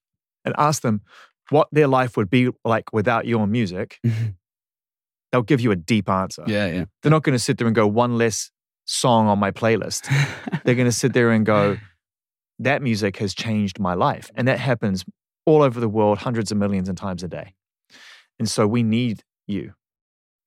and 0.44 0.54
ask 0.58 0.82
them 0.82 1.02
what 1.50 1.68
their 1.70 1.86
life 1.86 2.16
would 2.16 2.28
be 2.28 2.50
like 2.64 2.92
without 2.92 3.26
your 3.26 3.46
music, 3.46 3.98
mm-hmm. 4.04 4.30
they'll 5.30 5.42
give 5.42 5.60
you 5.60 5.70
a 5.70 5.76
deep 5.76 6.08
answer. 6.08 6.44
yeah, 6.46 6.66
yeah. 6.66 6.84
They're 7.02 7.10
not 7.10 7.22
going 7.22 7.36
to 7.36 7.42
sit 7.42 7.58
there 7.58 7.66
and 7.66 7.76
go, 7.76 7.86
one 7.86 8.18
less 8.18 8.50
song 8.84 9.28
on 9.28 9.38
my 9.38 9.50
playlist. 9.50 10.08
They're 10.64 10.74
going 10.74 10.86
to 10.86 10.92
sit 10.92 11.12
there 11.12 11.30
and 11.32 11.44
go, 11.44 11.76
that 12.60 12.82
music 12.82 13.16
has 13.18 13.34
changed 13.34 13.78
my 13.78 13.94
life. 13.94 14.30
And 14.34 14.48
that 14.48 14.58
happens 14.58 15.04
all 15.44 15.62
over 15.62 15.78
the 15.80 15.88
world, 15.88 16.18
hundreds 16.18 16.50
of 16.50 16.58
millions 16.58 16.88
of 16.88 16.96
times 16.96 17.22
a 17.22 17.28
day. 17.28 17.54
And 18.38 18.48
so 18.48 18.66
we 18.66 18.82
need 18.82 19.22
you 19.46 19.74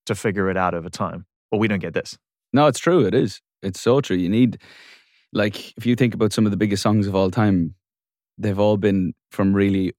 to 0.09 0.15
figure 0.15 0.49
it 0.49 0.57
out 0.57 0.73
over 0.75 0.89
time, 0.89 1.25
But 1.49 1.57
we 1.57 1.67
don't 1.67 1.79
get 1.79 1.93
this. 1.93 2.17
no, 2.53 2.67
it's 2.67 2.79
true. 2.79 3.05
It 3.05 3.13
is. 3.15 3.41
It's 3.63 3.79
so 3.79 4.01
true. 4.01 4.17
You 4.17 4.29
need, 4.29 4.57
like, 5.33 5.75
if 5.77 5.85
you 5.85 5.95
think 5.95 6.13
about 6.13 6.33
some 6.33 6.45
of 6.45 6.51
the 6.51 6.57
biggest 6.57 6.83
songs 6.83 7.07
of 7.07 7.15
all 7.15 7.31
time, 7.31 7.75
they've 8.37 8.59
all 8.59 8.77
been 8.77 9.13
from 9.31 9.53
really 9.53 9.93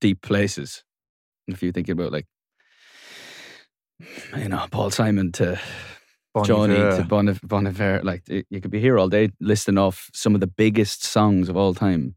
deep 0.00 0.20
places. 0.22 0.82
If 1.48 1.62
you 1.62 1.72
think 1.72 1.88
about, 1.88 2.12
like, 2.12 2.26
you 4.36 4.48
know, 4.48 4.66
Paul 4.70 4.90
Simon 4.90 5.32
to 5.32 5.60
Bon 6.34 6.44
Johnny 6.44 6.76
Iver. 6.76 6.96
to 6.98 7.04
Bon, 7.04 7.38
bon 7.42 7.66
Iver, 7.66 8.00
like 8.02 8.22
you 8.28 8.60
could 8.60 8.70
be 8.70 8.80
here 8.80 8.98
all 8.98 9.08
day 9.08 9.30
listing 9.40 9.78
off 9.78 10.08
some 10.14 10.34
of 10.34 10.40
the 10.40 10.46
biggest 10.46 11.04
songs 11.04 11.48
of 11.48 11.56
all 11.56 11.74
time. 11.74 12.14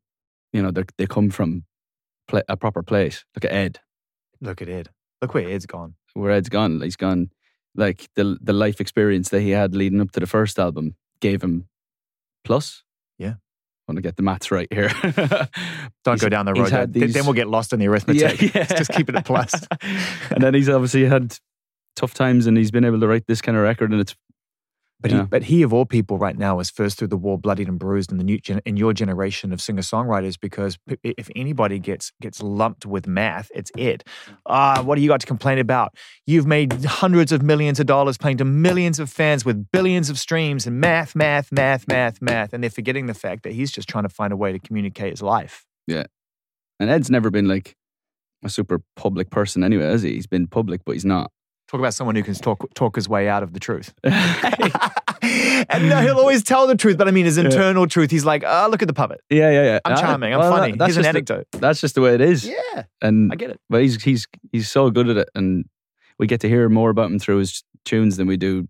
You 0.53 0.61
know, 0.61 0.71
they 0.71 0.83
they 0.97 1.07
come 1.07 1.29
from 1.29 1.65
a 2.47 2.55
proper 2.55 2.83
place. 2.83 3.25
Look 3.35 3.45
at 3.45 3.51
Ed, 3.51 3.79
Look 4.39 4.61
at 4.61 4.69
Ed. 4.69 4.89
Look 5.21 5.33
where 5.33 5.49
Ed's 5.49 5.65
gone. 5.65 5.95
Where 6.13 6.31
Ed's 6.31 6.49
gone. 6.49 6.81
He's 6.81 6.95
gone. 6.95 7.29
Like 7.75 8.07
the 8.15 8.37
the 8.41 8.53
life 8.53 8.79
experience 8.79 9.29
that 9.29 9.41
he 9.41 9.49
had 9.51 9.73
leading 9.75 9.99
up 10.01 10.11
to 10.11 10.19
the 10.19 10.27
first 10.27 10.59
album 10.59 10.95
gave 11.19 11.41
him 11.43 11.67
plus. 12.43 12.83
Yeah. 13.17 13.35
want 13.87 13.97
to 13.97 14.01
get 14.01 14.15
the 14.15 14.23
maths 14.23 14.51
right 14.51 14.67
here. 14.71 14.89
Don't 15.01 16.13
He's- 16.13 16.21
go 16.21 16.29
down 16.29 16.45
the 16.45 16.53
road. 16.53 16.69
Then, 16.69 17.11
then 17.11 17.23
we'll 17.25 17.33
get 17.33 17.47
lost 17.47 17.73
in 17.73 17.79
the 17.79 17.87
arithmetic. 17.87 18.41
Yeah, 18.41 18.51
yeah. 18.55 18.65
Just 18.65 18.91
keep 18.91 19.09
it 19.09 19.15
at 19.15 19.25
plus. 19.25 19.53
and 20.29 20.41
then 20.43 20.53
he's 20.53 20.69
obviously 20.69 21.05
had 21.05 21.35
tough 21.95 22.13
times, 22.13 22.47
and 22.47 22.57
he's 22.57 22.71
been 22.71 22.85
able 22.85 22.99
to 22.99 23.07
write 23.07 23.25
this 23.27 23.41
kind 23.41 23.57
of 23.57 23.63
record, 23.63 23.91
and 23.91 23.99
it's 24.01 24.15
But 25.03 25.11
Yeah. 25.11 25.21
he, 25.21 25.27
but 25.27 25.43
he 25.43 25.61
of 25.63 25.73
all 25.73 25.85
people 25.85 26.17
right 26.17 26.37
now 26.37 26.59
is 26.59 26.69
first 26.69 26.97
through 26.97 27.09
the 27.09 27.17
war, 27.17 27.37
bloodied 27.37 27.67
and 27.67 27.77
bruised 27.77 28.09
in 28.11 28.17
the 28.17 28.23
new 28.23 28.39
gen, 28.39 28.61
in 28.65 28.77
your 28.77 28.93
generation 28.93 29.51
of 29.51 29.61
singer 29.61 29.81
songwriters. 29.81 30.39
Because 30.39 30.77
p- 30.87 30.97
if 31.03 31.29
anybody 31.35 31.77
gets 31.77 32.11
gets 32.21 32.41
lumped 32.41 32.85
with 32.85 33.05
math, 33.05 33.51
it's 33.53 33.69
Ed. 33.77 34.05
Ah, 34.45 34.81
what 34.81 34.95
do 34.95 35.01
you 35.01 35.09
got 35.09 35.19
to 35.19 35.27
complain 35.27 35.59
about? 35.59 35.93
You've 36.25 36.47
made 36.47 36.71
hundreds 36.85 37.33
of 37.33 37.43
millions 37.43 37.81
of 37.81 37.85
dollars 37.85 38.17
playing 38.17 38.37
to 38.37 38.45
millions 38.45 38.97
of 38.97 39.09
fans 39.09 39.43
with 39.43 39.69
billions 39.71 40.09
of 40.09 40.17
streams 40.17 40.65
and 40.65 40.79
math, 40.79 41.15
math, 41.15 41.51
math, 41.51 41.85
math, 41.87 42.21
math, 42.21 42.53
and 42.53 42.63
they're 42.63 42.69
forgetting 42.69 43.07
the 43.07 43.13
fact 43.13 43.43
that 43.43 43.51
he's 43.51 43.71
just 43.71 43.89
trying 43.89 44.03
to 44.05 44.09
find 44.09 44.31
a 44.31 44.37
way 44.37 44.53
to 44.53 44.59
communicate 44.59 45.11
his 45.11 45.21
life. 45.21 45.65
Yeah, 45.85 46.05
and 46.79 46.89
Ed's 46.89 47.09
never 47.11 47.29
been 47.29 47.49
like 47.49 47.75
a 48.41 48.49
super 48.49 48.81
public 48.95 49.29
person 49.29 49.65
anyway, 49.65 49.83
has 49.83 50.01
he? 50.01 50.13
He's 50.13 50.27
been 50.27 50.47
public, 50.47 50.81
but 50.85 50.93
he's 50.93 51.03
not. 51.05 51.29
Talk 51.73 51.79
about 51.79 51.95
someone 51.95 52.15
who 52.15 52.21
can 52.21 52.35
talk 52.35 52.71
talk 52.75 52.95
his 52.95 53.09
way 53.09 53.27
out 53.27 53.41
of 53.41 53.51
the 53.51 53.59
truth. 53.59 53.95
and 54.03 55.89
no, 55.89 56.01
he'll 56.01 56.19
always 56.19 56.43
tell 56.43 56.67
the 56.67 56.75
truth, 56.75 56.99
but 56.99 57.07
I 57.07 57.11
mean 57.11 57.25
his 57.25 57.39
internal 57.39 57.87
truth. 57.87 58.11
He's 58.11 58.25
like, 58.25 58.43
oh, 58.45 58.67
look 58.69 58.83
at 58.83 58.87
the 58.87 58.93
puppet. 58.93 59.21
Yeah, 59.31 59.49
yeah, 59.49 59.63
yeah. 59.63 59.79
I'm 59.83 59.97
charming. 59.97 60.33
I'm 60.33 60.39
well, 60.39 60.51
funny. 60.51 60.73
that- 60.73 60.77
that's 60.77 60.93
Here's 60.93 61.03
an 61.03 61.09
anecdote. 61.09 61.47
The, 61.51 61.57
that's 61.57 61.81
just 61.81 61.95
the 61.95 62.01
way 62.01 62.13
it 62.13 62.21
is. 62.21 62.47
Yeah, 62.47 62.83
And 63.01 63.31
I 63.31 63.35
get 63.35 63.49
it. 63.49 63.59
but 63.71 63.81
he's 63.81 64.03
he's 64.03 64.27
he's 64.51 64.69
so 64.69 64.91
good 64.91 65.09
at 65.09 65.17
it, 65.17 65.29
and 65.33 65.65
we 66.19 66.27
get 66.27 66.41
to 66.41 66.47
hear 66.47 66.69
more 66.69 66.91
about 66.91 67.09
him 67.09 67.17
through 67.17 67.37
his 67.37 67.63
tunes 67.85 68.17
than 68.17 68.27
we 68.27 68.37
do 68.37 68.67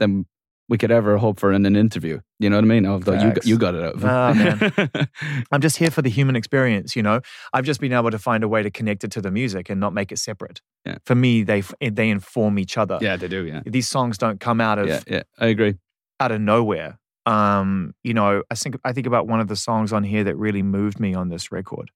than 0.00 0.26
we 0.70 0.78
could 0.78 0.92
ever 0.92 1.18
hope 1.18 1.40
for 1.40 1.52
in 1.52 1.66
an 1.66 1.74
interview. 1.74 2.20
You 2.38 2.48
know 2.48 2.56
what 2.56 2.64
I 2.64 2.68
mean? 2.68 2.86
Although 2.86 3.14
you 3.14 3.32
got, 3.32 3.44
you 3.44 3.58
got 3.58 3.74
it 3.74 3.82
out 3.82 3.94
of 3.96 4.02
him. 4.02 4.08
Ah, 4.08 4.32
man. 4.32 5.08
I'm 5.52 5.60
just 5.60 5.76
here 5.76 5.90
for 5.90 6.00
the 6.00 6.08
human 6.08 6.36
experience, 6.36 6.94
you 6.94 7.02
know. 7.02 7.20
I've 7.52 7.64
just 7.64 7.80
been 7.80 7.92
able 7.92 8.12
to 8.12 8.20
find 8.20 8.44
a 8.44 8.48
way 8.48 8.62
to 8.62 8.70
connect 8.70 9.02
it 9.02 9.10
to 9.12 9.20
the 9.20 9.32
music 9.32 9.68
and 9.68 9.80
not 9.80 9.92
make 9.92 10.12
it 10.12 10.18
separate. 10.20 10.60
Yeah. 10.86 10.98
For 11.04 11.16
me, 11.16 11.42
they 11.42 11.64
they 11.82 12.08
inform 12.08 12.56
each 12.58 12.78
other. 12.78 12.98
yeah, 13.02 13.16
they 13.16 13.26
do. 13.26 13.44
Yeah, 13.44 13.62
These 13.66 13.88
songs 13.88 14.16
don't 14.16 14.38
come 14.38 14.60
out 14.60 14.78
of 14.78 14.86
yeah, 14.86 15.00
yeah. 15.08 15.22
I 15.38 15.46
agree. 15.46 15.74
out 16.20 16.30
of 16.30 16.40
nowhere. 16.40 17.00
Um, 17.26 17.94
you 18.04 18.14
know, 18.14 18.44
I 18.48 18.54
think 18.54 18.76
I 18.84 18.92
think 18.92 19.08
about 19.08 19.26
one 19.26 19.40
of 19.40 19.48
the 19.48 19.56
songs 19.56 19.92
on 19.92 20.04
here 20.04 20.22
that 20.22 20.36
really 20.36 20.62
moved 20.62 21.00
me 21.00 21.14
on 21.14 21.30
this 21.30 21.50
record. 21.50 21.90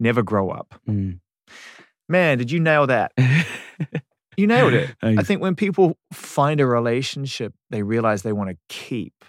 Never 0.00 0.22
grow 0.24 0.50
up. 0.50 0.74
Mm. 0.88 1.20
Man, 2.08 2.38
did 2.38 2.50
you 2.50 2.58
nail 2.58 2.88
that? 2.88 3.12
You 4.36 4.46
nailed 4.46 4.72
it. 4.74 4.94
I 5.02 5.22
think 5.22 5.40
when 5.40 5.54
people 5.54 5.96
find 6.12 6.60
a 6.60 6.66
relationship 6.66 7.54
they 7.70 7.82
realize 7.82 8.22
they 8.22 8.32
want 8.32 8.50
to 8.50 8.56
keep, 8.68 9.24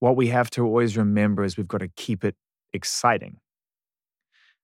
what 0.00 0.16
we 0.16 0.28
have 0.28 0.50
to 0.50 0.64
always 0.64 0.96
remember 0.96 1.44
is 1.44 1.56
we've 1.56 1.66
got 1.68 1.78
to 1.80 1.88
keep 1.96 2.24
it 2.24 2.36
exciting. 2.72 3.38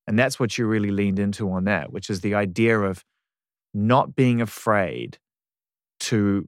And 0.07 0.19
that's 0.19 0.39
what 0.39 0.59
you 0.59 0.67
really 0.67 0.91
leaned 0.91 1.19
into 1.19 1.51
on 1.51 1.65
that, 1.65 1.93
which 1.93 2.11
is 2.11 2.21
the 2.21 2.35
idea 2.35 2.79
of 2.79 3.03
not 3.73 4.15
being 4.15 4.41
afraid 4.43 5.19
to 6.01 6.47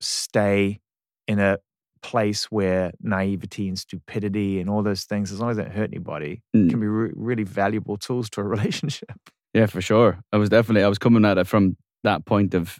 stay 0.00 0.80
in 1.28 1.38
a 1.38 1.58
place 2.02 2.44
where 2.50 2.92
naivety 3.00 3.68
and 3.68 3.78
stupidity 3.78 4.58
and 4.58 4.68
all 4.68 4.82
those 4.82 5.04
things, 5.04 5.30
as 5.30 5.38
long 5.38 5.50
as 5.50 5.56
they 5.58 5.62
don't 5.64 5.72
hurt 5.72 5.90
anybody, 5.90 6.42
Mm. 6.56 6.70
can 6.70 6.80
be 6.80 6.86
re- 6.86 7.12
really 7.14 7.44
valuable 7.44 7.96
tools 7.96 8.28
to 8.30 8.40
a 8.40 8.44
relationship. 8.56 9.10
Yeah, 9.54 9.66
for 9.66 9.80
sure. 9.80 10.18
I 10.32 10.36
was 10.38 10.48
definitely 10.48 10.82
I 10.82 10.88
was 10.88 10.98
coming 10.98 11.24
at 11.24 11.38
it 11.38 11.46
from 11.46 11.76
that 12.04 12.24
point 12.26 12.54
of, 12.54 12.78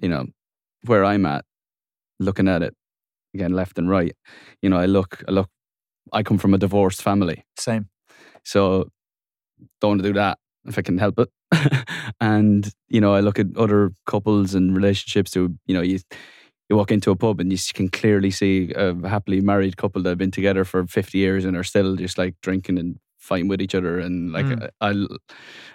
you 0.00 0.08
know, 0.08 0.26
where 0.86 1.04
I'm 1.04 1.26
at, 1.26 1.44
looking 2.20 2.48
at 2.48 2.62
it 2.62 2.74
again 3.34 3.52
left 3.52 3.78
and 3.78 3.88
right. 3.88 4.14
You 4.62 4.70
know, 4.70 4.78
I 4.78 4.86
look, 4.86 5.22
I 5.28 5.32
look, 5.32 5.48
I 6.12 6.22
come 6.22 6.38
from 6.38 6.54
a 6.54 6.58
divorced 6.58 7.02
family, 7.02 7.44
Same. 7.58 7.88
so 8.44 8.88
don't 9.80 10.02
do 10.02 10.12
that 10.14 10.38
if 10.66 10.78
I 10.78 10.82
can 10.82 10.98
help 10.98 11.18
it. 11.18 11.28
and 12.20 12.70
you 12.88 13.00
know, 13.00 13.14
I 13.14 13.20
look 13.20 13.38
at 13.38 13.56
other 13.56 13.92
couples 14.06 14.54
and 14.54 14.74
relationships 14.74 15.34
who, 15.34 15.54
you 15.66 15.74
know, 15.74 15.82
you 15.82 15.98
you 16.68 16.76
walk 16.76 16.90
into 16.90 17.10
a 17.10 17.16
pub 17.16 17.40
and 17.40 17.52
you 17.52 17.58
can 17.74 17.88
clearly 17.90 18.30
see 18.30 18.72
a 18.74 18.94
happily 19.06 19.40
married 19.40 19.76
couple 19.76 20.02
that 20.02 20.08
have 20.10 20.18
been 20.18 20.30
together 20.30 20.64
for 20.64 20.86
50 20.86 21.18
years 21.18 21.44
and 21.44 21.56
are 21.56 21.64
still 21.64 21.96
just 21.96 22.16
like 22.16 22.34
drinking 22.42 22.78
and 22.78 22.98
fighting 23.24 23.48
with 23.48 23.60
each 23.60 23.74
other 23.74 23.98
and 23.98 24.32
like 24.32 24.46
Mm. 24.46 24.68
I, 24.80 24.90
and 24.90 25.18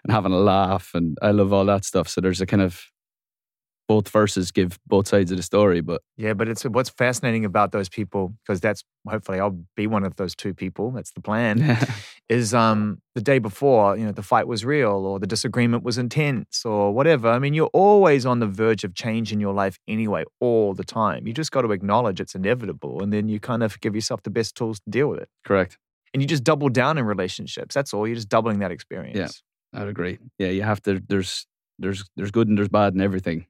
having 0.09 0.31
a 0.31 0.37
laugh 0.39 0.91
and 0.93 1.17
I 1.21 1.31
love 1.31 1.51
all 1.51 1.65
that 1.65 1.83
stuff. 1.85 2.07
So 2.07 2.21
there's 2.21 2.41
a 2.41 2.45
kind 2.45 2.61
of 2.61 2.85
both 3.87 4.07
verses 4.09 4.51
give 4.51 4.77
both 4.85 5.07
sides 5.07 5.31
of 5.31 5.37
the 5.37 5.41
story, 5.43 5.81
but 5.81 6.03
Yeah, 6.15 6.35
but 6.35 6.47
it's 6.47 6.61
what's 6.63 6.91
fascinating 6.91 7.43
about 7.43 7.71
those 7.71 7.89
people 7.89 8.35
because 8.43 8.61
that's 8.61 8.83
hopefully 9.07 9.39
I'll 9.39 9.59
be 9.75 9.87
one 9.87 10.03
of 10.03 10.15
those 10.15 10.35
two 10.35 10.53
people. 10.53 10.91
That's 10.91 11.11
the 11.11 11.21
plan. 11.21 11.77
is 12.29 12.53
um 12.53 13.01
the 13.15 13.21
day 13.21 13.39
before 13.39 13.97
you 13.97 14.05
know 14.05 14.11
the 14.11 14.21
fight 14.21 14.47
was 14.47 14.63
real 14.63 15.07
or 15.07 15.17
the 15.19 15.25
disagreement 15.25 15.83
was 15.83 15.97
intense 15.97 16.63
or 16.65 16.93
whatever. 16.93 17.29
I 17.29 17.39
mean, 17.39 17.55
you're 17.55 17.71
always 17.73 18.27
on 18.27 18.39
the 18.39 18.45
verge 18.45 18.83
of 18.83 18.93
change 18.93 19.33
in 19.33 19.39
your 19.39 19.55
life 19.55 19.79
anyway, 19.87 20.23
all 20.39 20.75
the 20.75 20.83
time. 20.83 21.25
You 21.25 21.33
just 21.33 21.51
got 21.51 21.63
to 21.63 21.71
acknowledge 21.71 22.21
it's 22.21 22.35
inevitable, 22.35 23.01
and 23.01 23.11
then 23.11 23.27
you 23.27 23.39
kind 23.39 23.63
of 23.63 23.79
give 23.81 23.95
yourself 23.95 24.21
the 24.21 24.29
best 24.29 24.53
tools 24.55 24.79
to 24.81 24.89
deal 24.91 25.07
with 25.09 25.19
it. 25.19 25.29
correct. 25.43 25.79
And 26.13 26.21
you 26.21 26.27
just 26.27 26.43
double 26.43 26.69
down 26.69 26.97
in 26.97 27.05
relationships. 27.05 27.75
That's 27.75 27.93
all. 27.93 28.07
You're 28.07 28.15
just 28.15 28.29
doubling 28.29 28.59
that 28.59 28.71
experience. 28.71 29.17
Yeah, 29.73 29.79
I 29.79 29.83
would 29.83 29.89
agree. 29.89 30.17
Yeah, 30.37 30.49
you 30.49 30.63
have 30.63 30.81
to. 30.83 31.01
There's 31.07 31.45
there's 31.77 32.03
there's 32.17 32.31
good 32.31 32.47
and 32.47 32.57
there's 32.57 32.67
bad 32.69 32.93
in 32.93 33.01
everything, 33.01 33.45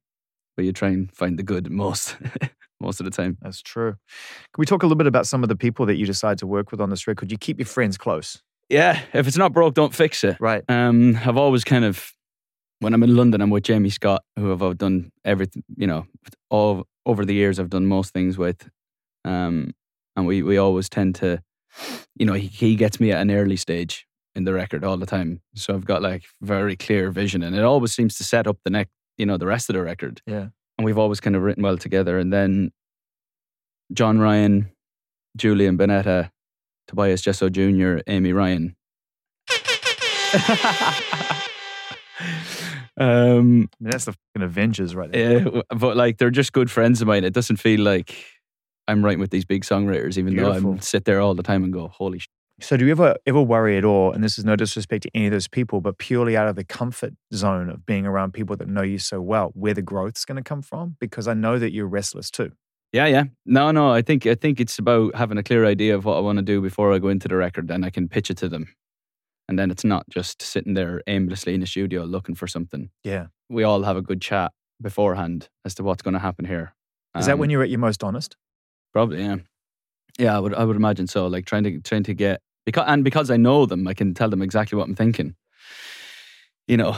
but 0.57 0.65
you 0.65 0.73
try 0.73 0.89
and 0.89 1.11
find 1.15 1.39
the 1.39 1.43
good 1.43 1.71
most 1.71 2.17
most 2.81 2.99
of 2.99 3.05
the 3.05 3.11
time. 3.11 3.37
That's 3.41 3.61
true. 3.61 3.91
Can 3.91 4.59
we 4.59 4.65
talk 4.65 4.83
a 4.83 4.85
little 4.85 4.97
bit 4.97 5.07
about 5.07 5.27
some 5.27 5.43
of 5.43 5.49
the 5.49 5.55
people 5.55 5.85
that 5.85 5.95
you 5.95 6.05
decide 6.05 6.37
to 6.39 6.47
work 6.47 6.71
with 6.71 6.81
on 6.81 6.89
this 6.89 7.07
record? 7.07 7.31
You 7.31 7.37
keep 7.37 7.59
your 7.59 7.65
friends 7.65 7.97
close, 7.97 8.41
Yeah, 8.69 9.01
if 9.13 9.27
it's 9.27 9.37
not 9.37 9.53
broke, 9.53 9.73
don't 9.73 9.93
fix 9.95 10.23
it. 10.23 10.37
right? 10.39 10.63
Um, 10.69 11.17
I've 11.25 11.37
always 11.37 11.63
kind 11.63 11.85
of 11.85 12.13
when 12.81 12.93
I'm 12.93 13.03
in 13.03 13.15
London, 13.15 13.41
I'm 13.41 13.49
with 13.49 13.63
Jamie 13.63 13.89
Scott, 13.89 14.23
who 14.37 14.51
I've 14.53 14.77
done 14.77 15.11
everything. 15.25 15.63
You 15.77 15.87
know, 15.87 16.07
all 16.49 16.85
over 17.05 17.25
the 17.25 17.33
years, 17.33 17.59
I've 17.59 17.69
done 17.69 17.85
most 17.85 18.13
things 18.13 18.37
with. 18.37 18.69
Um, 19.25 19.71
and 20.15 20.25
we 20.27 20.43
we 20.43 20.57
always 20.57 20.89
tend 20.89 21.15
to, 21.15 21.41
you 22.15 22.25
know, 22.25 22.33
he, 22.33 22.47
he 22.47 22.75
gets 22.75 22.99
me 22.99 23.11
at 23.11 23.21
an 23.21 23.31
early 23.31 23.55
stage 23.55 24.05
in 24.35 24.43
the 24.43 24.53
record 24.53 24.83
all 24.83 24.97
the 24.97 25.05
time, 25.05 25.41
so 25.55 25.73
I've 25.73 25.85
got 25.85 26.01
like 26.01 26.23
very 26.41 26.75
clear 26.75 27.11
vision, 27.11 27.43
and 27.43 27.55
it 27.55 27.63
always 27.63 27.93
seems 27.93 28.15
to 28.17 28.23
set 28.23 28.47
up 28.47 28.57
the 28.63 28.69
next, 28.69 28.91
you 29.17 29.25
know, 29.25 29.37
the 29.37 29.47
rest 29.47 29.69
of 29.69 29.73
the 29.75 29.81
record. 29.81 30.21
Yeah. 30.25 30.47
and 30.77 30.85
we've 30.85 30.97
always 30.97 31.19
kind 31.19 31.35
of 31.35 31.41
written 31.41 31.63
well 31.63 31.77
together. 31.77 32.17
And 32.17 32.31
then 32.31 32.71
John 33.91 34.19
Ryan, 34.19 34.71
Julian 35.35 35.77
Bunetta, 35.77 36.31
Tobias 36.87 37.21
Jesso 37.21 37.49
Jr., 37.49 37.97
Amy 38.07 38.31
Allen. 38.31 38.75
um, 42.97 42.97
I 42.97 43.41
mean, 43.41 43.69
that's 43.81 44.05
the 44.05 44.13
fucking 44.13 44.43
Avengers 44.43 44.95
right 44.95 45.11
there. 45.11 45.41
yeah, 45.47 45.61
but 45.69 45.97
like 45.97 46.17
they're 46.17 46.29
just 46.31 46.53
good 46.53 46.71
friends 46.71 47.01
of 47.01 47.07
mine. 47.07 47.23
It 47.23 47.33
doesn't 47.33 47.57
feel 47.57 47.81
like 47.81 48.15
I'm 48.89 49.03
writing 49.05 49.19
with 49.19 49.29
these 49.31 49.45
big 49.45 49.63
songwriters, 49.63 50.17
even 50.17 50.35
though 50.35 50.51
I 50.51 50.77
sit 50.79 51.05
there 51.05 51.19
all 51.21 51.35
the 51.35 51.43
time 51.43 51.63
and 51.63 51.71
go, 51.71 51.87
"Holy!" 51.87 52.19
Sh-. 52.19 52.27
So, 52.61 52.75
do 52.75 52.85
you 52.85 52.91
ever 52.91 53.15
ever 53.25 53.41
worry 53.41 53.77
at 53.77 53.85
all? 53.85 54.11
And 54.11 54.23
this 54.23 54.37
is 54.37 54.43
no 54.45 54.55
disrespect 54.55 55.03
to 55.03 55.11
any 55.13 55.27
of 55.27 55.31
those 55.31 55.47
people, 55.47 55.79
but 55.79 55.97
purely 55.97 56.35
out 56.35 56.47
of 56.47 56.55
the 56.55 56.63
comfort 56.63 57.13
zone 57.33 57.69
of 57.69 57.85
being 57.85 58.05
around 58.05 58.33
people 58.33 58.55
that 58.57 58.67
know 58.67 58.81
you 58.81 58.99
so 58.99 59.21
well, 59.21 59.51
where 59.53 59.73
the 59.73 59.81
growth's 59.81 60.25
going 60.25 60.37
to 60.37 60.43
come 60.43 60.61
from? 60.61 60.97
Because 60.99 61.27
I 61.27 61.33
know 61.33 61.59
that 61.59 61.71
you're 61.71 61.87
restless 61.87 62.29
too. 62.29 62.51
Yeah, 62.91 63.05
yeah. 63.05 63.25
No, 63.45 63.71
no. 63.71 63.91
I 63.91 64.01
think 64.01 64.25
I 64.25 64.35
think 64.35 64.59
it's 64.59 64.79
about 64.79 65.15
having 65.15 65.37
a 65.37 65.43
clear 65.43 65.65
idea 65.65 65.95
of 65.95 66.05
what 66.05 66.17
I 66.17 66.21
want 66.21 66.37
to 66.39 66.43
do 66.43 66.59
before 66.59 66.91
I 66.91 66.97
go 66.99 67.07
into 67.09 67.27
the 67.27 67.35
record, 67.35 67.69
and 67.69 67.85
I 67.85 67.91
can 67.91 68.09
pitch 68.09 68.29
it 68.31 68.37
to 68.37 68.49
them. 68.49 68.67
And 69.47 69.57
then 69.57 69.71
it's 69.71 69.83
not 69.83 70.07
just 70.09 70.41
sitting 70.41 70.73
there 70.75 71.01
aimlessly 71.07 71.53
in 71.53 71.59
the 71.61 71.67
studio 71.67 72.03
looking 72.03 72.35
for 72.35 72.47
something. 72.47 72.89
Yeah. 73.03 73.27
We 73.49 73.63
all 73.63 73.83
have 73.83 73.97
a 73.97 74.01
good 74.01 74.21
chat 74.21 74.51
beforehand 74.81 75.49
as 75.65 75.73
to 75.75 75.83
what's 75.83 76.01
going 76.03 76.13
to 76.13 76.19
happen 76.19 76.45
here. 76.45 76.73
Is 77.17 77.25
that 77.25 77.33
Um, 77.33 77.39
when 77.39 77.49
you're 77.49 77.63
at 77.63 77.69
your 77.69 77.79
most 77.79 78.03
honest? 78.03 78.35
Probably, 78.93 79.21
yeah. 79.23 79.37
Yeah, 80.17 80.35
I 80.35 80.39
would 80.39 80.53
I 80.53 80.63
would 80.65 80.75
imagine 80.75 81.07
so. 81.07 81.27
Like 81.27 81.45
trying 81.45 81.63
to 81.63 81.79
trying 81.81 82.03
to 82.03 82.13
get 82.13 82.41
because 82.65 82.83
and 82.87 83.03
because 83.03 83.31
I 83.31 83.37
know 83.37 83.65
them, 83.65 83.87
I 83.87 83.93
can 83.93 84.13
tell 84.13 84.29
them 84.29 84.41
exactly 84.41 84.77
what 84.77 84.87
I'm 84.87 84.95
thinking. 84.95 85.35
You 86.67 86.77
know, 86.77 86.97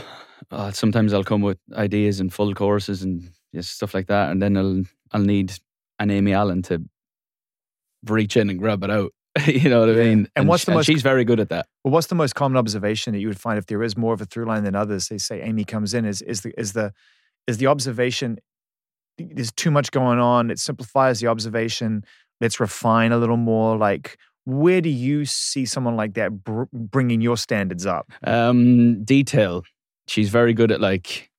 uh, 0.50 0.72
sometimes 0.72 1.14
I'll 1.14 1.24
come 1.24 1.42
with 1.42 1.60
ideas 1.74 2.20
and 2.20 2.34
full 2.34 2.54
choruses 2.56 3.04
and 3.04 3.30
just 3.54 3.74
stuff 3.76 3.94
like 3.94 4.08
that, 4.08 4.32
and 4.32 4.42
then 4.42 4.58
I'll 4.58 4.84
I'll 5.12 5.22
need 5.22 5.54
an 6.00 6.10
Amy 6.10 6.34
Allen 6.34 6.62
to 6.64 6.84
reach 8.08 8.38
in 8.38 8.50
and 8.50 8.60
grab 8.60 8.84
it 8.84 8.90
out. 8.90 9.12
you 9.46 9.70
know 9.70 9.82
what 9.82 9.90
I 9.90 9.94
Yeah. 9.94 10.04
mean? 10.16 10.28
And 10.36 10.48
what's 10.48 10.64
sh- 10.64 10.66
the 10.66 10.72
most- 10.74 10.86
she's 10.88 11.02
very 11.04 11.24
good 11.24 11.40
at 11.40 11.50
that. 11.50 11.68
Well, 11.84 11.94
what's 11.94 12.08
the 12.08 12.16
most 12.16 12.34
common 12.36 12.58
observation 12.58 13.14
that 13.14 13.20
you 13.20 13.28
would 13.28 13.40
find 13.40 13.58
if 13.58 13.68
there 13.68 13.84
is 13.84 13.96
more 13.96 14.14
of 14.14 14.22
a 14.22 14.26
through 14.26 14.46
line 14.46 14.64
than 14.64 14.76
others? 14.76 15.08
They 15.08 15.18
say 15.20 15.42
Amy 15.42 15.64
comes 15.64 15.94
in 15.94 16.06
is 16.06 16.22
is 16.22 16.42
the 16.42 16.60
is 16.60 16.74
the 16.74 16.94
is 17.48 17.58
the 17.60 17.68
observation. 17.68 18.40
There's 19.18 19.52
too 19.52 19.72
much 19.72 19.92
going 19.92 20.20
on. 20.20 20.50
It 20.52 20.60
simplifies 20.60 21.20
the 21.20 21.28
observation. 21.28 22.04
Let's 22.40 22.60
refine 22.60 23.12
a 23.12 23.18
little 23.18 23.38
more. 23.38 23.78
Like, 23.78 24.18
where 24.46 24.82
do 24.82 24.90
you 24.90 25.26
see 25.26 25.66
someone 25.66 25.96
like 25.96 26.14
that 26.16 26.44
br- 26.44 26.64
bringing 26.74 27.22
your 27.22 27.38
standards 27.38 27.86
up? 27.86 28.12
Um, 28.24 29.04
detail. 29.04 29.64
She's 30.08 30.30
very 30.30 30.54
good 30.54 30.72
at 30.72 30.82
like. 30.82 31.30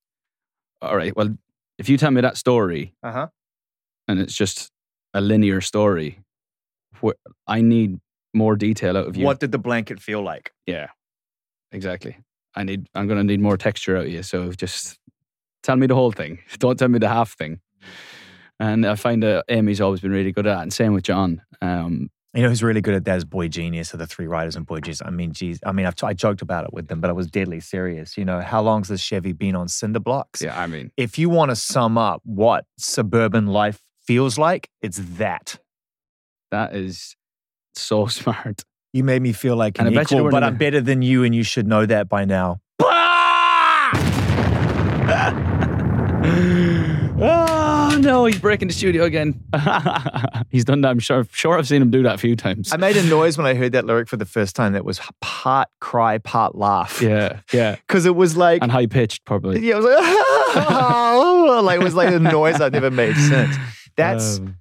All 0.80 0.96
right. 0.96 1.14
Well, 1.16 1.36
if 1.78 1.88
you 1.88 1.96
tell 1.98 2.10
me 2.10 2.20
that 2.20 2.36
story 2.36 2.94
Uh 3.02 3.12
huh. 3.12 3.26
and 4.08 4.20
it's 4.20 4.34
just 4.34 4.70
a 5.14 5.20
linear 5.20 5.60
story, 5.60 6.20
wh- 7.02 7.10
I 7.46 7.60
need 7.60 7.98
more 8.34 8.56
detail 8.56 8.96
out 8.96 9.06
of 9.08 9.16
you. 9.16 9.24
What 9.24 9.40
did 9.40 9.52
the 9.52 9.58
blanket 9.58 10.00
feel 10.00 10.22
like? 10.22 10.52
Yeah, 10.66 10.88
exactly. 11.72 12.16
I 12.54 12.64
need. 12.64 12.86
I'm 12.94 13.06
going 13.08 13.18
to 13.18 13.24
need 13.24 13.40
more 13.40 13.56
texture 13.56 13.96
out 13.96 14.06
of 14.06 14.12
you. 14.12 14.22
So 14.22 14.52
just 14.52 14.98
tell 15.62 15.76
me 15.76 15.86
the 15.86 15.94
whole 15.94 16.12
thing. 16.12 16.38
Don't 16.58 16.78
tell 16.78 16.88
me 16.88 16.98
the 16.98 17.08
half 17.08 17.32
thing. 17.36 17.60
And 18.60 18.86
I 18.86 18.94
find 18.94 19.22
that 19.22 19.44
Amy's 19.48 19.80
always 19.80 20.00
been 20.00 20.12
really 20.12 20.32
good 20.32 20.46
at 20.46 20.54
that. 20.56 20.62
And 20.62 20.72
same 20.72 20.92
with 20.92 21.04
John. 21.04 21.42
Um, 21.60 22.10
You 22.34 22.42
know 22.42 22.48
who's 22.48 22.62
really 22.62 22.80
good 22.80 22.94
at 22.94 23.04
that 23.04 23.16
is 23.18 23.24
boygenius, 23.26 23.92
or 23.92 23.98
the 23.98 24.06
three 24.06 24.26
writers 24.26 24.56
in 24.56 24.64
boygenius. 24.64 25.02
I 25.04 25.10
mean, 25.10 25.32
geez, 25.32 25.58
I 25.66 25.72
mean, 25.72 25.84
I've 25.84 25.94
t- 25.96 26.06
I 26.06 26.14
joked 26.14 26.40
about 26.40 26.64
it 26.64 26.72
with 26.72 26.86
them, 26.88 27.00
but 27.00 27.10
I 27.10 27.12
was 27.12 27.26
deadly 27.26 27.60
serious. 27.60 28.16
You 28.16 28.24
know, 28.24 28.40
how 28.40 28.62
long's 28.62 28.88
this 28.88 29.00
Chevy 29.02 29.32
been 29.32 29.54
on 29.54 29.68
cinder 29.68 30.00
blocks? 30.00 30.40
yeah, 30.40 30.58
I 30.58 30.66
mean, 30.66 30.90
If 30.96 31.18
you 31.18 31.28
want 31.28 31.50
to 31.50 31.56
sum 31.56 31.98
up 31.98 32.22
what 32.24 32.64
suburban 32.78 33.48
life 33.48 33.82
feels 34.06 34.38
like, 34.38 34.70
it's 34.80 34.98
that. 35.18 35.58
that 36.50 36.74
is 36.74 37.16
so 37.74 38.06
smart. 38.18 38.64
You 38.94 39.04
made 39.04 39.20
me 39.20 39.32
feel 39.34 39.56
like 39.56 39.78
And 39.78 39.88
an 39.88 39.92
I 39.94 40.00
bet 40.02 40.10
you 40.10 40.18
equal, 40.18 40.30
but 40.30 40.42
I'm 40.42 40.56
better 40.56 40.80
than 40.80 41.02
you, 41.02 41.24
and 41.24 41.34
you 41.34 41.42
should 41.42 41.66
know 41.66 41.84
that 41.84 42.08
by 42.08 42.24
now. 42.24 42.61
Oh 47.24 47.98
no, 48.00 48.24
he's 48.26 48.38
breaking 48.38 48.68
the 48.68 48.74
studio 48.74 49.04
again. 49.04 49.40
he's 50.50 50.64
done 50.64 50.80
that. 50.82 50.88
I'm 50.90 50.98
sure. 50.98 51.26
Sure, 51.32 51.58
I've 51.58 51.68
seen 51.68 51.82
him 51.82 51.90
do 51.90 52.02
that 52.04 52.14
a 52.14 52.18
few 52.18 52.36
times. 52.36 52.72
I 52.72 52.76
made 52.76 52.96
a 52.96 53.02
noise 53.04 53.36
when 53.38 53.46
I 53.46 53.54
heard 53.54 53.72
that 53.72 53.84
lyric 53.84 54.08
for 54.08 54.16
the 54.16 54.24
first 54.24 54.56
time 54.56 54.72
that 54.72 54.84
was 54.84 55.00
part 55.20 55.68
cry, 55.80 56.18
part 56.18 56.54
laugh. 56.54 57.00
yeah, 57.02 57.40
yeah, 57.52 57.76
Because 57.86 58.06
it 58.06 58.14
was 58.16 58.36
like, 58.36 58.62
and 58.62 58.70
high 58.72 58.86
pitched 58.86 59.24
probably. 59.24 59.60
yeah, 59.66 59.74
it 59.74 59.82
was 59.82 59.84
like, 59.86 61.64
like, 61.64 61.80
it 61.80 61.84
was 61.84 61.94
like 61.94 62.12
a 62.14 62.18
noise 62.18 62.58
that 62.58 62.72
never 62.72 62.90
made 62.90 63.16
sense. 63.16 63.56
That's, 63.96 64.38
Um, 64.38 64.46
y- 64.46 64.52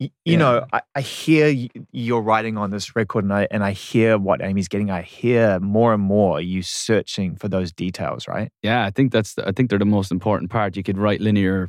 you 0.00 0.10
yeah. 0.24 0.38
know, 0.38 0.66
I, 0.72 0.80
I 0.94 1.00
hear 1.02 1.68
you're 1.92 2.22
writing 2.22 2.56
on 2.56 2.70
this 2.70 2.96
record 2.96 3.24
and 3.24 3.32
I, 3.34 3.46
and 3.50 3.62
I 3.62 3.72
hear 3.72 4.16
what 4.18 4.42
Amy's 4.42 4.66
getting. 4.66 4.90
I 4.90 5.02
hear 5.02 5.60
more 5.60 5.92
and 5.92 6.02
more 6.02 6.40
you 6.40 6.62
searching 6.62 7.36
for 7.36 7.48
those 7.48 7.70
details, 7.70 8.26
right? 8.26 8.50
yeah. 8.62 8.84
I 8.84 8.90
think 8.90 9.12
that's. 9.12 9.34
The, 9.34 9.46
I 9.46 9.52
think 9.52 9.68
they're 9.68 9.78
the 9.78 9.84
most 9.84 10.10
important 10.10 10.50
part. 10.50 10.76
You 10.76 10.82
could 10.82 10.98
write 10.98 11.20
linear 11.20 11.68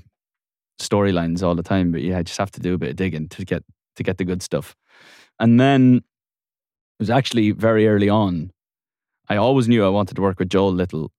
storylines 0.79 1.43
all 1.43 1.55
the 1.55 1.63
time, 1.63 1.91
but 1.91 2.01
yeah, 2.01 2.19
I 2.19 2.23
just 2.23 2.39
have 2.39 2.51
to 2.51 2.59
do 2.59 2.73
a 2.73 2.77
bit 2.77 2.91
of 2.91 2.95
digging 2.95 3.27
to 3.29 3.45
get 3.45 3.63
to 3.97 4.03
get 4.03 4.17
the 4.17 4.25
good 4.25 4.41
stuff. 4.41 4.75
And 5.39 5.59
then 5.59 5.97
it 5.97 6.03
was 6.99 7.09
actually 7.09 7.51
very 7.51 7.87
early 7.87 8.09
on. 8.09 8.51
I 9.27 9.37
always 9.37 9.67
knew 9.67 9.85
I 9.85 9.89
wanted 9.89 10.15
to 10.15 10.21
work 10.21 10.39
with 10.39 10.49
Joel 10.49 10.73
Little, 10.73 11.11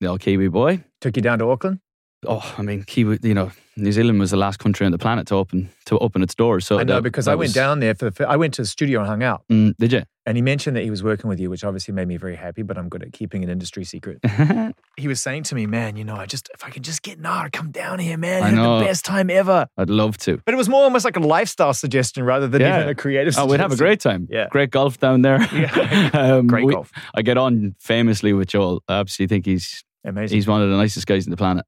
the 0.00 0.06
old 0.06 0.20
Kiwi 0.20 0.48
boy. 0.48 0.84
Took 1.00 1.16
you 1.16 1.22
down 1.22 1.38
to 1.40 1.50
Auckland? 1.50 1.80
Oh, 2.26 2.54
I 2.56 2.62
mean, 2.62 2.84
Kiwi. 2.84 3.18
You 3.22 3.34
know, 3.34 3.52
New 3.76 3.92
Zealand 3.92 4.20
was 4.20 4.30
the 4.30 4.36
last 4.36 4.58
country 4.58 4.84
on 4.84 4.92
the 4.92 4.98
planet 4.98 5.26
to 5.28 5.34
open 5.36 5.70
to 5.86 5.98
open 5.98 6.22
its 6.22 6.34
doors. 6.34 6.66
So 6.66 6.78
I 6.78 6.84
know 6.84 6.96
that- 6.96 7.02
because 7.02 7.24
that 7.24 7.32
I 7.32 7.34
went 7.34 7.48
was- 7.48 7.54
down 7.54 7.80
there 7.80 7.94
for 7.94 8.10
the, 8.10 8.28
I 8.28 8.36
went 8.36 8.54
to 8.54 8.62
the 8.62 8.66
studio 8.66 9.00
and 9.00 9.08
hung 9.08 9.22
out. 9.22 9.42
Mm, 9.50 9.74
did 9.78 9.92
you? 9.92 10.02
And 10.24 10.36
he 10.36 10.42
mentioned 10.42 10.76
that 10.76 10.84
he 10.84 10.90
was 10.90 11.02
working 11.02 11.28
with 11.28 11.40
you, 11.40 11.50
which 11.50 11.64
obviously 11.64 11.92
made 11.92 12.06
me 12.06 12.16
very 12.16 12.36
happy, 12.36 12.62
but 12.62 12.78
I'm 12.78 12.88
good 12.88 13.02
at 13.02 13.12
keeping 13.12 13.42
an 13.42 13.50
industry 13.50 13.82
secret. 13.84 14.18
He 14.98 15.08
was 15.08 15.22
saying 15.22 15.44
to 15.44 15.54
me, 15.54 15.64
man, 15.66 15.96
you 15.96 16.04
know, 16.04 16.16
I 16.16 16.26
just, 16.26 16.50
if 16.54 16.64
I 16.66 16.70
could 16.70 16.84
just 16.84 17.02
get 17.02 17.18
Nara, 17.18 17.50
come 17.50 17.70
down 17.70 17.98
here, 17.98 18.18
man. 18.18 18.42
I 18.42 18.48
Have 18.50 18.54
know. 18.56 18.78
the 18.78 18.84
best 18.84 19.06
time 19.06 19.30
ever. 19.30 19.66
I'd 19.78 19.88
love 19.88 20.18
to. 20.18 20.40
But 20.44 20.52
it 20.52 20.58
was 20.58 20.68
more 20.68 20.82
almost 20.84 21.06
like 21.06 21.16
a 21.16 21.20
lifestyle 21.20 21.72
suggestion 21.72 22.24
rather 22.24 22.46
than 22.46 22.60
Yeah. 22.60 22.76
even 22.80 22.88
a 22.90 22.94
creative 22.94 23.34
Oh, 23.38 23.46
we'd 23.46 23.58
have 23.58 23.72
a 23.72 23.76
great 23.76 24.00
time. 24.00 24.28
Yeah. 24.30 24.48
Great 24.50 24.70
golf 24.70 24.98
down 24.98 25.22
there. 25.22 25.38
Yeah. 25.52 26.10
um, 26.12 26.46
Great 26.46 26.66
we- 26.66 26.74
golf. 26.74 26.92
I 27.14 27.22
get 27.22 27.38
on 27.38 27.74
famously 27.80 28.34
with 28.34 28.48
Joel. 28.48 28.82
I 28.86 28.98
absolutely 29.00 29.34
think 29.34 29.46
he's 29.46 29.82
Amazing. 30.04 30.36
he's 30.36 30.46
one 30.46 30.60
of 30.62 30.68
the 30.68 30.76
nicest 30.76 31.06
guys 31.06 31.26
on 31.26 31.30
the 31.30 31.36
planet. 31.38 31.64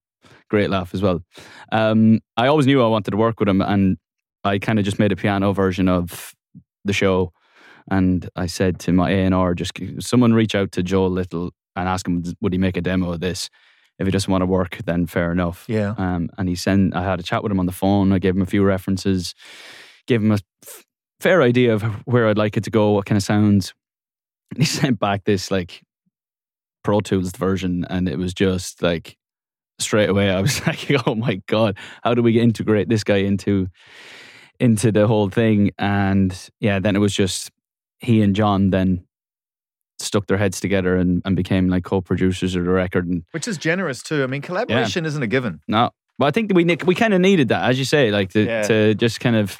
Great 0.51 0.71
laugh 0.71 0.95
as 0.95 1.03
well. 1.03 1.23
Um, 1.73 2.21
I 2.37 2.47
always 2.47 2.67
knew 2.67 2.83
I 2.83 2.89
wanted 2.89 3.11
to 3.13 3.17
work 3.17 3.41
with 3.41 3.49
him, 3.49 3.61
and 3.61 3.97
I 4.45 4.59
kind 4.59 4.79
of 4.79 4.85
just 4.85 4.99
made 4.99 5.13
a 5.13 5.17
piano 5.17 5.53
version 5.53 5.89
of 5.89 6.35
the 6.85 6.93
show, 6.93 7.33
and 7.91 8.29
I 8.37 8.47
said 8.47 8.79
to 8.81 8.93
my 8.93 9.11
A 9.11 9.25
and 9.25 9.35
R, 9.35 9.55
just 9.55 9.73
someone 10.01 10.35
reach 10.35 10.55
out 10.55 10.73
to 10.73 10.83
Joel 10.83 11.11
Little 11.11 11.53
and 11.77 11.89
ask 11.89 12.07
him 12.07 12.23
would 12.41 12.53
he 12.53 12.59
make 12.59 12.77
a 12.77 12.81
demo 12.81 13.13
of 13.13 13.21
this. 13.21 13.51
If 13.99 14.07
he 14.07 14.11
doesn't 14.11 14.31
want 14.31 14.43
to 14.43 14.47
work, 14.47 14.79
then 14.87 15.07
fair 15.07 15.31
enough. 15.31 15.67
Yeah. 15.69 15.95
Um, 15.97 16.29
and 16.37 16.49
he 16.49 16.57
sent. 16.57 16.97
I 16.97 17.05
had 17.05 17.21
a 17.21 17.23
chat 17.23 17.43
with 17.45 17.53
him 17.53 17.61
on 17.61 17.67
the 17.67 17.73
phone. 17.73 18.13
I 18.13 18.19
gave 18.19 18.35
him 18.35 18.43
a 18.43 18.47
few 18.47 18.65
references, 18.65 19.35
gave 20.09 20.21
him 20.21 20.33
a 20.33 20.41
f- 20.67 20.85
fair 21.21 21.43
idea 21.43 21.75
of 21.75 21.83
where 22.05 22.29
I'd 22.29 22.39
like 22.39 22.57
it 22.57 22.65
to 22.65 22.71
go, 22.71 22.91
what 22.91 23.07
kind 23.07 23.17
of 23.17 23.23
sounds. 23.23 23.73
And 24.51 24.59
he 24.59 24.65
sent 24.81 24.99
back 24.99 25.25
this 25.25 25.51
like 25.51 25.83
Pro 26.83 27.01
Tools 27.01 27.33
version, 27.33 27.87
and 27.89 28.09
it 28.09 28.19
was 28.19 28.35
just 28.35 28.83
like 28.83 29.17
straight 29.79 30.09
away. 30.09 30.31
I 30.31 30.41
was 30.41 30.61
like, 30.67 30.91
"Oh 31.07 31.15
my 31.15 31.41
god, 31.47 31.79
how 32.03 32.15
do 32.15 32.23
we 32.23 32.41
integrate 32.41 32.89
this 32.89 33.05
guy 33.05 33.17
into 33.19 33.69
into 34.61 34.93
the 34.93 35.07
whole 35.07 35.29
thing?" 35.31 35.71
And 35.79 36.37
yeah, 36.61 36.79
then 36.79 36.97
it 36.97 37.01
was 37.01 37.15
just 37.15 37.51
he 38.01 38.23
and 38.23 38.35
John 38.37 38.71
then 38.71 39.05
stuck 40.01 40.27
their 40.27 40.37
heads 40.39 40.61
together 40.61 40.97
and, 40.97 41.23
and 41.25 41.37
became 41.37 41.69
like 41.69 41.85
co-producers 41.85 42.57
of 42.57 42.65
the 42.65 42.71
record. 42.71 43.07
And 43.07 43.23
Which 43.31 43.47
is 43.49 43.57
generous 43.57 44.03
too. 44.03 44.23
I 44.25 44.27
mean, 44.27 44.43
collaboration 44.43 45.07
isn't 45.07 45.23
a 45.23 45.27
given. 45.29 45.61
no, 45.69 45.91
but 46.19 46.27
I 46.27 46.31
think 46.31 46.53
we 46.55 46.65
we 46.85 46.95
kind 46.95 47.15
of 47.15 47.21
needed 47.21 47.49
that, 47.49 47.69
as 47.71 47.79
you 47.79 47.85
say, 47.85 48.11
like 48.11 48.31
to, 48.31 48.45
Yeah. 48.45 48.63
to 48.63 48.95
just 48.95 49.21
kind 49.21 49.37
of. 49.37 49.59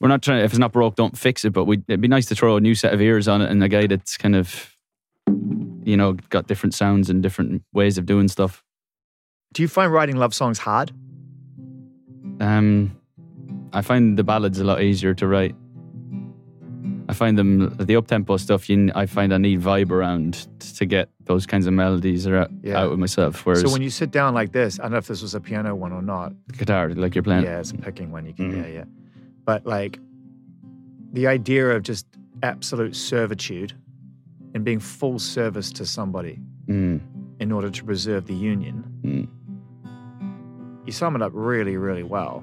We're 0.00 0.06
not 0.08 0.22
trying. 0.22 0.44
If 0.44 0.52
it's 0.52 0.60
not 0.60 0.70
broke, 0.70 0.94
don't 0.94 1.18
fix 1.18 1.44
it. 1.44 1.50
But 1.52 1.64
we, 1.64 1.82
it'd 1.88 2.00
be 2.00 2.06
nice 2.06 2.26
to 2.26 2.36
throw 2.36 2.56
a 2.56 2.60
new 2.60 2.76
set 2.76 2.94
of 2.94 3.00
ears 3.00 3.26
on 3.26 3.42
it 3.42 3.50
and 3.50 3.60
a 3.64 3.68
guy 3.68 3.88
that's 3.88 4.16
kind 4.16 4.36
of, 4.36 4.72
you 5.82 5.96
know, 5.96 6.12
got 6.30 6.46
different 6.46 6.74
sounds 6.74 7.10
and 7.10 7.20
different 7.20 7.64
ways 7.72 7.98
of 7.98 8.06
doing 8.06 8.28
stuff. 8.28 8.62
Do 9.52 9.62
you 9.62 9.68
find 9.68 9.92
writing 9.92 10.16
love 10.16 10.34
songs 10.34 10.58
hard? 10.58 10.92
Um, 12.40 12.96
I 13.72 13.82
find 13.82 14.16
the 14.18 14.24
ballads 14.24 14.58
a 14.60 14.64
lot 14.64 14.82
easier 14.82 15.14
to 15.14 15.26
write. 15.26 15.54
I 17.10 17.14
find 17.14 17.38
them 17.38 17.74
the 17.78 17.96
up 17.96 18.06
tempo 18.06 18.36
stuff. 18.36 18.68
You, 18.68 18.92
I 18.94 19.06
find 19.06 19.32
I 19.32 19.38
need 19.38 19.62
vibe 19.62 19.90
around 19.90 20.46
to 20.76 20.84
get 20.84 21.08
those 21.24 21.46
kinds 21.46 21.66
of 21.66 21.72
melodies 21.72 22.26
out, 22.28 22.50
Yeah. 22.62 22.80
out 22.80 22.90
with 22.90 22.98
myself. 22.98 23.46
Whereas 23.46 23.62
So 23.62 23.70
when 23.72 23.80
you 23.80 23.88
sit 23.88 24.10
down 24.10 24.34
like 24.34 24.52
this, 24.52 24.78
I 24.78 24.82
don't 24.82 24.92
know 24.92 24.98
if 24.98 25.06
this 25.06 25.22
was 25.22 25.34
a 25.34 25.40
piano 25.40 25.74
one 25.74 25.92
or 25.92 26.02
not. 26.02 26.34
guitar, 26.58 26.90
like 26.90 27.14
you're 27.14 27.22
playing, 27.22 27.44
Yeah, 27.44 27.60
it's 27.60 27.70
a 27.70 27.76
picking 27.78 28.12
one. 28.12 28.26
You 28.26 28.34
can, 28.34 28.52
Mhm. 28.52 28.56
yeah, 28.62 28.66
yeah. 28.68 28.84
But 29.46 29.64
like 29.66 29.98
the 31.14 31.26
idea 31.26 31.70
of 31.70 31.82
just 31.82 32.06
absolute 32.42 32.94
servitude 32.94 33.72
and 34.54 34.62
being 34.64 34.78
full 34.78 35.18
service 35.18 35.72
to 35.72 35.86
somebody 35.86 36.38
Mm, 36.68 37.00
in 37.40 37.50
order 37.52 37.70
to 37.70 37.84
preserve 37.84 38.26
the 38.26 38.34
union, 38.34 38.84
mm. 39.02 39.26
You 40.88 40.92
sum 40.92 41.14
it 41.14 41.20
up 41.20 41.32
really, 41.34 41.76
really 41.76 42.02
well. 42.02 42.42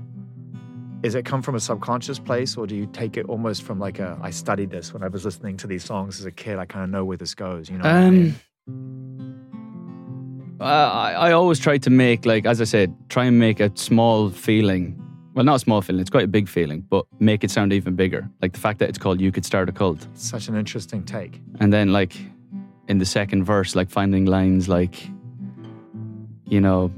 Is 1.02 1.16
it 1.16 1.26
come 1.26 1.42
from 1.42 1.56
a 1.56 1.60
subconscious 1.60 2.20
place, 2.20 2.56
or 2.56 2.68
do 2.68 2.76
you 2.76 2.86
take 2.86 3.18
it 3.18 3.26
almost 3.26 3.64
from 3.64 3.80
like 3.80 3.98
a? 3.98 4.20
I 4.22 4.30
studied 4.30 4.70
this 4.70 4.94
when 4.94 5.02
I 5.02 5.08
was 5.08 5.26
listening 5.26 5.58
to 5.58 5.68
these 5.68 5.84
songs 5.84 6.20
as 6.20 6.28
a 6.28 6.32
kid. 6.32 6.60
I 6.60 6.66
kind 6.66 6.84
of 6.84 6.92
know 6.92 7.04
where 7.04 7.18
this 7.18 7.34
goes. 7.34 7.72
You 7.72 7.80
know. 7.80 7.84
what 7.84 7.94
I 7.94 8.10
mean? 8.12 8.36
Um, 8.68 10.62
I, 10.62 11.14
I 11.28 11.32
always 11.32 11.60
try 11.60 11.80
to 11.80 11.90
make, 11.90 12.28
like, 12.28 12.46
as 12.46 12.62
I 12.62 12.66
said, 12.66 12.96
try 13.10 13.26
and 13.26 13.40
make 13.40 13.60
a 13.60 13.72
small 13.76 14.30
feeling. 14.30 15.02
Well, 15.34 15.44
not 15.44 15.56
a 15.56 15.60
small 15.60 15.82
feeling, 15.82 16.02
it's 16.02 16.12
quite 16.12 16.24
a 16.26 16.34
big 16.40 16.48
feeling, 16.48 16.82
but 16.88 17.06
make 17.20 17.44
it 17.44 17.50
sound 17.50 17.74
even 17.74 17.96
bigger. 17.96 18.30
Like 18.44 18.54
the 18.54 18.60
fact 18.60 18.78
that 18.80 18.90
it's 18.90 19.00
called 19.00 19.20
You 19.20 19.32
Could 19.32 19.46
Start 19.46 19.70
a 19.70 19.72
Cult. 19.72 20.08
Such 20.14 20.48
an 20.50 20.56
interesting 20.56 21.04
take. 21.04 21.42
And 21.60 21.74
then, 21.74 21.92
like, 21.92 22.16
in 22.88 23.00
the 23.00 23.06
second 23.06 23.44
verse, 23.44 23.76
like 23.76 23.90
finding 23.90 24.26
lines 24.26 24.70
like, 24.70 25.10
you 26.46 26.62
know, 26.62 26.92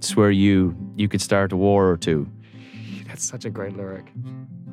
swear 0.00 0.30
you, 0.30 0.74
you 1.00 1.08
could 1.08 1.20
start 1.22 1.52
a 1.52 1.56
war 1.56 1.88
or 1.90 1.96
two. 1.96 2.28
That's 3.06 3.24
such 3.24 3.44
a 3.44 3.50
great 3.50 3.76
lyric. 3.76 4.06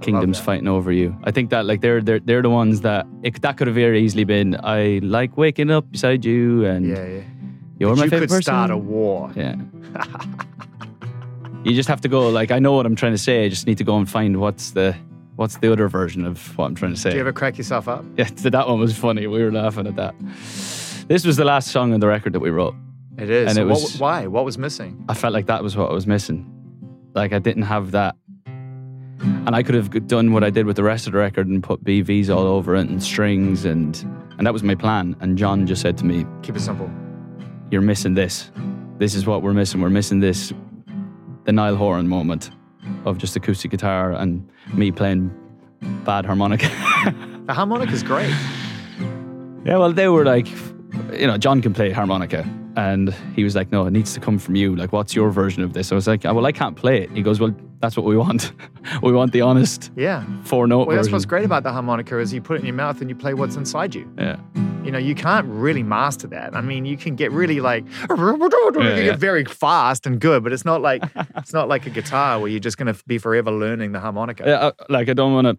Kingdoms 0.01 0.39
fighting 0.39 0.67
over 0.67 0.91
you. 0.91 1.17
I 1.23 1.31
think 1.31 1.49
that 1.49 1.65
like 1.65 1.81
they're 1.81 2.01
they're 2.01 2.19
they're 2.19 2.43
the 2.43 2.51
ones 2.51 2.81
that 2.81 3.07
it, 3.23 3.41
that 3.41 3.57
could 3.57 3.65
have 3.67 3.75
very 3.75 4.03
easily 4.05 4.25
been. 4.25 4.55
I 4.63 4.99
like 5.01 5.35
waking 5.37 5.71
up 5.71 5.89
beside 5.91 6.23
you, 6.23 6.65
and 6.65 6.85
Yeah, 6.85 7.05
yeah. 7.05 7.21
you're 7.79 7.89
But 7.91 7.97
my 7.97 8.03
you 8.03 8.09
favorite 8.11 8.27
could 8.27 8.29
person. 8.29 8.41
start 8.43 8.69
a 8.71 8.77
war. 8.77 9.31
Yeah. 9.35 9.55
you 11.63 11.73
just 11.73 11.89
have 11.89 12.01
to 12.01 12.07
go 12.09 12.29
like 12.29 12.51
I 12.51 12.59
know 12.59 12.73
what 12.73 12.85
I'm 12.85 12.95
trying 12.95 13.13
to 13.13 13.17
say. 13.17 13.45
I 13.45 13.49
just 13.49 13.65
need 13.65 13.79
to 13.79 13.83
go 13.83 13.97
and 13.97 14.07
find 14.07 14.39
what's 14.39 14.71
the 14.71 14.95
what's 15.35 15.57
the 15.57 15.71
other 15.71 15.87
version 15.87 16.25
of 16.25 16.55
what 16.57 16.65
I'm 16.65 16.75
trying 16.75 16.93
to 16.93 16.99
say. 16.99 17.09
Do 17.09 17.15
you 17.15 17.21
ever 17.21 17.33
crack 17.33 17.57
yourself 17.57 17.87
up? 17.87 18.05
yeah, 18.17 18.29
that 18.51 18.67
one 18.67 18.79
was 18.79 18.95
funny. 18.95 19.25
We 19.25 19.43
were 19.43 19.51
laughing 19.51 19.87
at 19.87 19.95
that. 19.95 20.13
This 21.07 21.25
was 21.25 21.37
the 21.37 21.45
last 21.45 21.69
song 21.69 21.91
on 21.93 22.01
the 22.01 22.07
record 22.07 22.33
that 22.33 22.39
we 22.41 22.51
wrote. 22.51 22.75
It 23.17 23.29
is. 23.29 23.47
And 23.47 23.55
So 23.55 23.61
it 23.61 23.65
what- 23.65 23.73
was- 23.81 23.99
why? 23.99 24.27
What 24.27 24.45
was 24.45 24.57
missing? 24.57 25.03
I 25.09 25.13
felt 25.13 25.33
like 25.33 25.47
that 25.47 25.63
was 25.63 25.75
what 25.75 25.89
I 25.89 25.93
was 25.93 26.05
missing. 26.07 26.49
Like 27.15 27.33
I 27.33 27.39
didn't 27.39 27.63
have 27.63 27.91
that. 27.91 28.15
And 29.19 29.55
I 29.55 29.63
could 29.63 29.75
have 29.75 30.07
done 30.07 30.33
what 30.33 30.43
I 30.43 30.49
did 30.49 30.65
with 30.65 30.75
the 30.75 30.83
rest 30.83 31.07
of 31.07 31.13
the 31.13 31.19
record 31.19 31.47
and 31.47 31.63
put 31.63 31.83
BVs 31.83 32.29
all 32.29 32.45
over 32.45 32.75
it 32.75 32.87
and 32.89 33.01
strings 33.01 33.65
and 33.65 33.95
and 34.37 34.45
that 34.45 34.53
was 34.53 34.61
my 34.61 34.75
plan. 34.75 35.15
And 35.19 35.37
John 35.37 35.65
just 35.65 35.81
said 35.81 35.97
to 35.97 36.05
me, 36.05 36.25
Keep 36.43 36.55
it 36.57 36.59
simple. 36.61 36.89
You're 37.71 37.81
missing 37.81 38.13
this. 38.13 38.51
This 38.99 39.15
is 39.15 39.25
what 39.25 39.41
we're 39.41 39.53
missing. 39.53 39.81
We're 39.81 39.89
missing 39.89 40.19
this 40.19 40.53
the 41.45 41.51
Niall 41.53 41.75
Horan 41.75 42.07
moment 42.07 42.51
of 43.05 43.17
just 43.17 43.35
acoustic 43.35 43.71
guitar 43.71 44.11
and 44.11 44.47
me 44.73 44.91
playing 44.91 45.31
bad 46.05 46.25
harmonica. 46.25 46.69
The 47.47 47.53
harmonica's 47.53 48.03
great. 48.03 48.29
Yeah, 49.63 49.77
well, 49.77 49.93
they 49.93 50.09
were 50.09 50.25
like, 50.25 50.47
you 51.13 51.25
know, 51.27 51.37
John 51.37 51.61
can 51.61 51.73
play 51.73 51.91
harmonica. 51.91 52.45
And 52.77 53.11
he 53.35 53.43
was 53.43 53.55
like, 53.55 53.71
no, 53.71 53.87
it 53.87 53.91
needs 53.91 54.13
to 54.13 54.19
come 54.19 54.37
from 54.37 54.55
you. 54.55 54.75
Like, 54.75 54.93
what's 54.93 55.15
your 55.15 55.31
version 55.31 55.63
of 55.63 55.73
this? 55.73 55.91
I 55.91 55.95
was 55.95 56.05
like, 56.07 56.23
"Ah, 56.25 56.31
well, 56.31 56.45
I 56.45 56.51
can't 56.51 56.75
play 56.75 57.01
it. 57.01 57.09
He 57.09 57.23
goes, 57.23 57.39
well, 57.39 57.53
that's 57.79 57.97
what 57.97 58.05
we 58.05 58.15
want. 58.15 58.53
we 59.01 59.11
want 59.11 59.31
the 59.31 59.41
honest 59.41 59.91
Yeah. 59.95 60.23
four 60.43 60.67
note 60.67 60.87
Well, 60.87 60.95
that's 60.95 61.11
what's 61.11 61.25
great 61.25 61.43
about 61.43 61.63
the 61.63 61.71
harmonica 61.73 62.19
is 62.19 62.31
you 62.31 62.39
put 62.39 62.57
it 62.57 62.59
in 62.59 62.67
your 62.67 62.75
mouth 62.75 63.01
and 63.01 63.09
you 63.09 63.15
play 63.15 63.33
what's 63.33 63.55
inside 63.55 63.95
you. 63.95 64.07
Yeah. 64.17 64.37
You 64.83 64.91
know, 64.91 64.99
you 64.99 65.15
can't 65.15 65.47
really 65.47 65.81
master 65.83 66.27
that. 66.27 66.55
I 66.55 66.61
mean, 66.61 66.85
you 66.85 66.97
can 66.97 67.15
get 67.15 67.31
really 67.31 67.59
like 67.59 67.83
you 68.09 68.55
yeah. 68.79 69.03
get 69.03 69.17
very 69.19 69.43
fast 69.43 70.05
and 70.05 70.19
good, 70.21 70.43
but 70.43 70.53
it's 70.53 70.63
not 70.63 70.81
like 70.81 71.03
it's 71.35 71.51
not 71.53 71.67
like 71.67 71.87
a 71.87 71.89
guitar 71.89 72.39
where 72.39 72.49
you're 72.49 72.59
just 72.61 72.77
going 72.77 72.93
to 72.93 73.03
be 73.05 73.17
forever 73.17 73.51
learning 73.51 73.91
the 73.91 73.99
harmonica. 73.99 74.43
Yeah, 74.45 74.67
I- 74.79 74.85
like, 74.93 75.09
I 75.09 75.13
don't 75.13 75.33
want 75.33 75.47
to. 75.47 75.57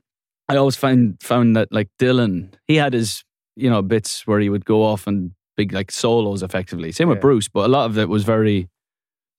I 0.48 0.56
always 0.56 0.76
find 0.76 1.20
found 1.22 1.56
that 1.56 1.68
like 1.72 1.88
Dylan, 2.00 2.54
he 2.68 2.76
had 2.76 2.94
his, 2.94 3.22
you 3.54 3.68
know, 3.68 3.82
bits 3.82 4.26
where 4.26 4.40
he 4.40 4.48
would 4.48 4.64
go 4.64 4.82
off 4.82 5.06
and 5.06 5.32
big 5.58 5.72
like 5.72 5.90
solos 5.90 6.44
effectively. 6.44 6.92
Same 6.92 7.08
with 7.08 7.20
Bruce, 7.20 7.48
but 7.48 7.66
a 7.66 7.68
lot 7.68 7.86
of 7.86 7.98
it 7.98 8.08
was 8.08 8.22
very 8.22 8.68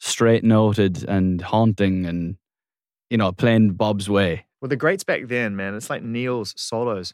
straight 0.02 0.44
noted 0.44 1.06
and 1.08 1.42
haunting 1.42 2.06
and, 2.06 2.36
you 3.10 3.18
know, 3.18 3.32
playing 3.32 3.72
Bob's 3.72 4.10
way. 4.10 4.46
Well, 4.60 4.68
the 4.68 4.76
greats 4.76 5.06
back 5.06 5.28
then, 5.28 5.56
man, 5.56 5.76
it's 5.76 5.90
like 5.90 6.04
Neil's 6.04 6.54
solos. 6.58 7.14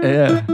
Yeah. 0.00 0.44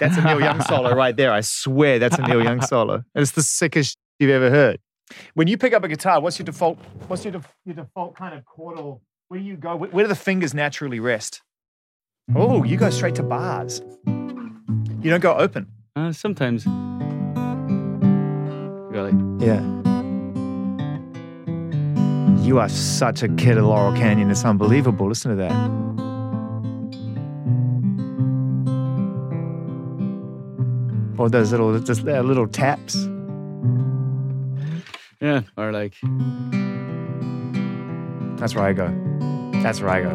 That's 0.00 0.16
a 0.16 0.22
Neil 0.24 0.40
Young 0.40 0.60
solo 0.62 0.94
right 0.96 1.16
there. 1.16 1.32
I 1.32 1.42
swear 1.42 2.00
that's 2.00 2.18
a 2.18 2.22
Neil 2.22 2.42
Young 2.42 2.60
solo. 2.66 2.94
And 2.94 3.22
it's 3.22 3.30
the 3.30 3.42
sickest 3.42 3.96
you've 4.18 4.30
ever 4.30 4.50
heard. 4.50 4.80
When 5.34 5.48
you 5.48 5.56
pick 5.58 5.72
up 5.72 5.84
a 5.84 5.88
guitar, 5.88 6.20
what's 6.20 6.38
your 6.38 6.44
default? 6.44 6.78
What's 7.08 7.24
your, 7.24 7.32
def- 7.32 7.54
your 7.64 7.74
default 7.74 8.16
kind 8.16 8.34
of 8.34 8.44
chordal? 8.44 9.00
Where 9.28 9.40
do 9.40 9.46
you 9.46 9.56
go? 9.56 9.76
Where, 9.76 9.90
where 9.90 10.04
do 10.04 10.08
the 10.08 10.14
fingers 10.14 10.54
naturally 10.54 11.00
rest? 11.00 11.42
Oh, 12.34 12.64
you 12.64 12.76
go 12.76 12.90
straight 12.90 13.14
to 13.16 13.22
bars. 13.22 13.82
You 14.06 15.10
don't 15.10 15.20
go 15.20 15.34
open. 15.34 15.66
Uh, 15.96 16.12
sometimes. 16.12 16.66
Really? 18.90 19.12
Yeah. 19.44 19.60
You 22.42 22.58
are 22.58 22.68
such 22.68 23.22
a 23.22 23.28
kid 23.28 23.58
of 23.58 23.64
Laurel 23.64 23.94
Canyon. 23.94 24.30
It's 24.30 24.44
unbelievable. 24.44 25.08
Listen 25.08 25.30
to 25.30 25.36
that. 25.36 25.52
Or 31.18 31.28
those 31.28 31.50
little, 31.52 31.78
just 31.80 32.06
uh, 32.06 32.20
little 32.22 32.48
taps. 32.48 33.08
Yeah. 35.24 35.40
Or 35.56 35.72
like, 35.72 35.94
That's 38.38 38.54
where 38.54 38.64
I 38.64 38.72
go. 38.74 38.88
That's 39.62 39.80
where 39.80 39.88
I 39.90 40.02
go. 40.02 40.10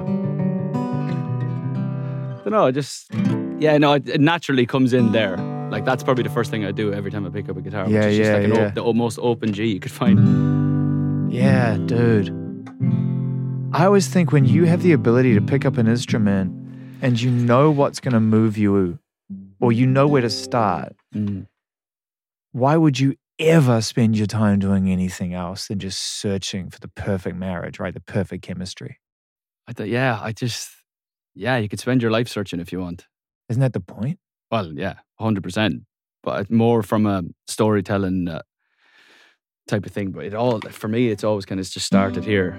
I 2.35 2.41
don't 2.43 2.51
know. 2.51 2.67
I 2.67 2.71
just, 2.71 3.11
yeah, 3.59 3.77
no, 3.79 3.93
it, 3.93 4.07
it 4.07 4.21
naturally 4.21 4.65
comes 4.67 4.93
in 4.93 5.11
there. 5.11 5.37
Like 5.71 5.83
that's 5.85 6.03
probably 6.03 6.23
the 6.23 6.29
first 6.29 6.51
thing 6.51 6.63
I 6.65 6.71
do 6.71 6.93
every 6.93 7.09
time 7.11 7.25
I 7.25 7.29
pick 7.29 7.49
up 7.49 7.57
a 7.57 7.61
guitar. 7.61 7.87
Yeah, 7.89 7.99
which 8.05 8.07
is 8.13 8.17
just 8.17 8.29
yeah, 8.29 8.35
like 8.37 8.43
an 8.45 8.55
yeah. 8.55 8.67
op- 8.67 8.73
the 8.75 8.93
most 8.93 9.17
open 9.19 9.51
G 9.53 9.65
you 9.65 9.79
could 9.79 9.91
find. 9.91 11.31
Yeah, 11.31 11.77
dude. 11.85 12.29
I 13.73 13.85
always 13.85 14.07
think 14.07 14.31
when 14.31 14.45
you 14.45 14.65
have 14.65 14.81
the 14.83 14.93
ability 14.93 15.33
to 15.35 15.41
pick 15.41 15.65
up 15.65 15.77
an 15.77 15.87
instrument 15.87 16.51
and 17.01 17.19
you 17.21 17.29
know 17.31 17.69
what's 17.71 17.99
going 17.99 18.13
to 18.13 18.19
move 18.19 18.57
you 18.57 18.97
or 19.59 19.71
you 19.71 19.85
know 19.87 20.07
where 20.07 20.21
to 20.21 20.29
start, 20.29 20.95
Mm. 21.15 21.47
why 22.51 22.77
would 22.77 22.99
you 22.99 23.15
ever 23.39 23.81
spend 23.81 24.17
your 24.17 24.27
time 24.27 24.59
doing 24.59 24.89
anything 24.89 25.33
else 25.33 25.67
than 25.67 25.79
just 25.79 25.99
searching 26.01 26.69
for 26.69 26.79
the 26.79 26.89
perfect 26.89 27.35
marriage, 27.37 27.79
right? 27.79 27.93
The 27.93 28.01
perfect 28.01 28.43
chemistry. 28.43 28.99
I 29.67 29.73
thought, 29.73 29.87
yeah, 29.87 30.19
I 30.21 30.31
just, 30.31 30.69
yeah, 31.35 31.57
you 31.57 31.69
could 31.69 31.79
spend 31.79 32.01
your 32.01 32.11
life 32.11 32.27
searching 32.27 32.59
if 32.59 32.71
you 32.71 32.79
want. 32.79 33.07
Isn't 33.47 33.61
that 33.61 33.73
the 33.73 33.79
point? 33.79 34.19
Well, 34.51 34.73
yeah, 34.73 34.95
hundred 35.19 35.43
percent. 35.43 35.83
but 36.23 36.41
it's 36.41 36.49
more 36.49 36.83
from 36.83 37.05
a 37.05 37.23
storytelling 37.47 38.27
uh, 38.27 38.41
type 39.67 39.85
of 39.85 39.91
thing. 39.91 40.11
But 40.11 40.25
it 40.25 40.33
all 40.33 40.59
for 40.59 40.87
me, 40.87 41.09
it's 41.09 41.23
always 41.23 41.45
kind 41.45 41.59
of 41.59 41.69
just 41.69 41.85
started 41.85 42.25
here. 42.25 42.57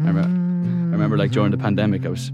I 0.00 0.08
remember, 0.08 0.20
I 0.20 0.92
remember 0.92 1.16
like 1.16 1.30
during 1.30 1.52
the 1.52 1.58
pandemic, 1.58 2.04
I 2.04 2.08
was 2.08 2.32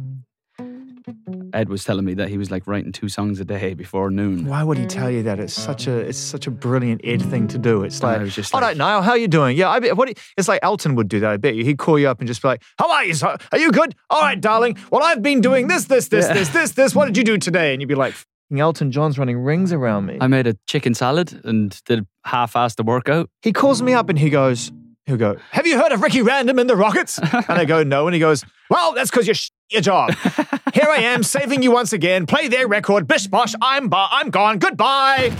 Ed 1.52 1.68
was 1.68 1.84
telling 1.84 2.04
me 2.04 2.14
that 2.14 2.28
he 2.28 2.38
was 2.38 2.50
like 2.50 2.66
writing 2.66 2.92
two 2.92 3.08
songs 3.08 3.40
a 3.40 3.44
day 3.44 3.74
before 3.74 4.10
noon. 4.10 4.46
Why 4.46 4.62
would 4.62 4.78
he 4.78 4.84
mm. 4.84 4.88
tell 4.88 5.10
you 5.10 5.22
that? 5.24 5.38
It's 5.38 5.52
such 5.54 5.86
a 5.86 5.96
it's 5.98 6.18
such 6.18 6.46
a 6.46 6.50
brilliant 6.50 7.00
Ed 7.04 7.22
thing 7.22 7.48
to 7.48 7.58
do. 7.58 7.82
It's 7.82 8.00
And 8.00 8.08
I 8.08 8.12
like, 8.14 8.20
was 8.22 8.34
just 8.34 8.54
all 8.54 8.60
like- 8.60 8.68
right, 8.68 8.76
Niall, 8.76 9.02
how 9.02 9.14
you 9.14 9.28
doing? 9.28 9.56
Yeah, 9.56 9.70
I 9.70 9.80
bet. 9.80 9.96
What? 9.96 10.08
It's 10.36 10.48
like 10.48 10.60
Elton 10.62 10.94
would 10.96 11.08
do 11.08 11.20
that. 11.20 11.30
I 11.30 11.36
bet 11.36 11.54
you. 11.54 11.64
He'd 11.64 11.78
call 11.78 11.98
you 11.98 12.08
up 12.08 12.18
and 12.20 12.26
just 12.26 12.42
be 12.42 12.48
like, 12.48 12.62
"How 12.78 12.90
are 12.90 13.04
you? 13.04 13.14
Are 13.52 13.58
you 13.58 13.70
good? 13.72 13.94
All 14.10 14.22
right, 14.22 14.40
darling. 14.40 14.76
Well, 14.90 15.02
I've 15.02 15.22
been 15.22 15.40
doing 15.40 15.68
this, 15.68 15.84
this, 15.84 16.08
this, 16.08 16.26
Yeah. 16.26 16.34
this, 16.34 16.48
this, 16.50 16.72
this. 16.72 16.94
What 16.94 17.06
did 17.06 17.16
you 17.16 17.24
do 17.24 17.38
today?" 17.38 17.72
And 17.72 17.80
you'd 17.82 17.88
be 17.88 17.94
like, 17.94 18.14
Elton 18.56 18.90
John's 18.90 19.18
running 19.18 19.38
rings 19.38 19.72
around 19.72 20.06
me." 20.06 20.18
I 20.20 20.26
made 20.26 20.46
a 20.46 20.54
chicken 20.66 20.94
salad 20.94 21.40
and 21.44 21.80
did 21.84 22.06
half-assed 22.24 22.76
the 22.76 22.82
workout. 22.82 23.30
he 23.42 23.52
calls 23.52 23.82
me 23.82 23.92
up 23.94 24.08
and 24.08 24.18
he 24.18 24.30
goes, 24.30 24.70
he'll 25.06 25.16
go, 25.16 25.36
"Have 25.50 25.66
you 25.66 25.78
heard 25.78 25.92
of 25.92 26.02
Ricky 26.02 26.22
Random 26.22 26.58
and 26.58 26.68
the 26.68 26.76
Rockets?" 26.76 27.18
and 27.32 27.44
I 27.48 27.64
go, 27.64 27.82
"No." 27.82 28.06
And 28.06 28.14
he 28.14 28.20
goes, 28.20 28.44
"Well, 28.70 28.94
that's 28.94 29.10
because 29.10 29.26
you're 29.26 29.34
sh- 29.34 29.50
your 29.70 29.82
job. 29.82 30.14
Here 30.74 30.86
I 30.88 30.98
am 31.02 31.22
saving 31.22 31.62
you 31.62 31.70
once 31.70 31.92
again. 31.92 32.26
Play 32.26 32.48
their 32.48 32.66
record. 32.68 33.06
Bish 33.06 33.26
bosh. 33.26 33.54
I'm 33.62 33.88
ba- 33.88 34.08
I'm 34.10 34.30
gone. 34.30 34.58
Goodbye." 34.58 35.32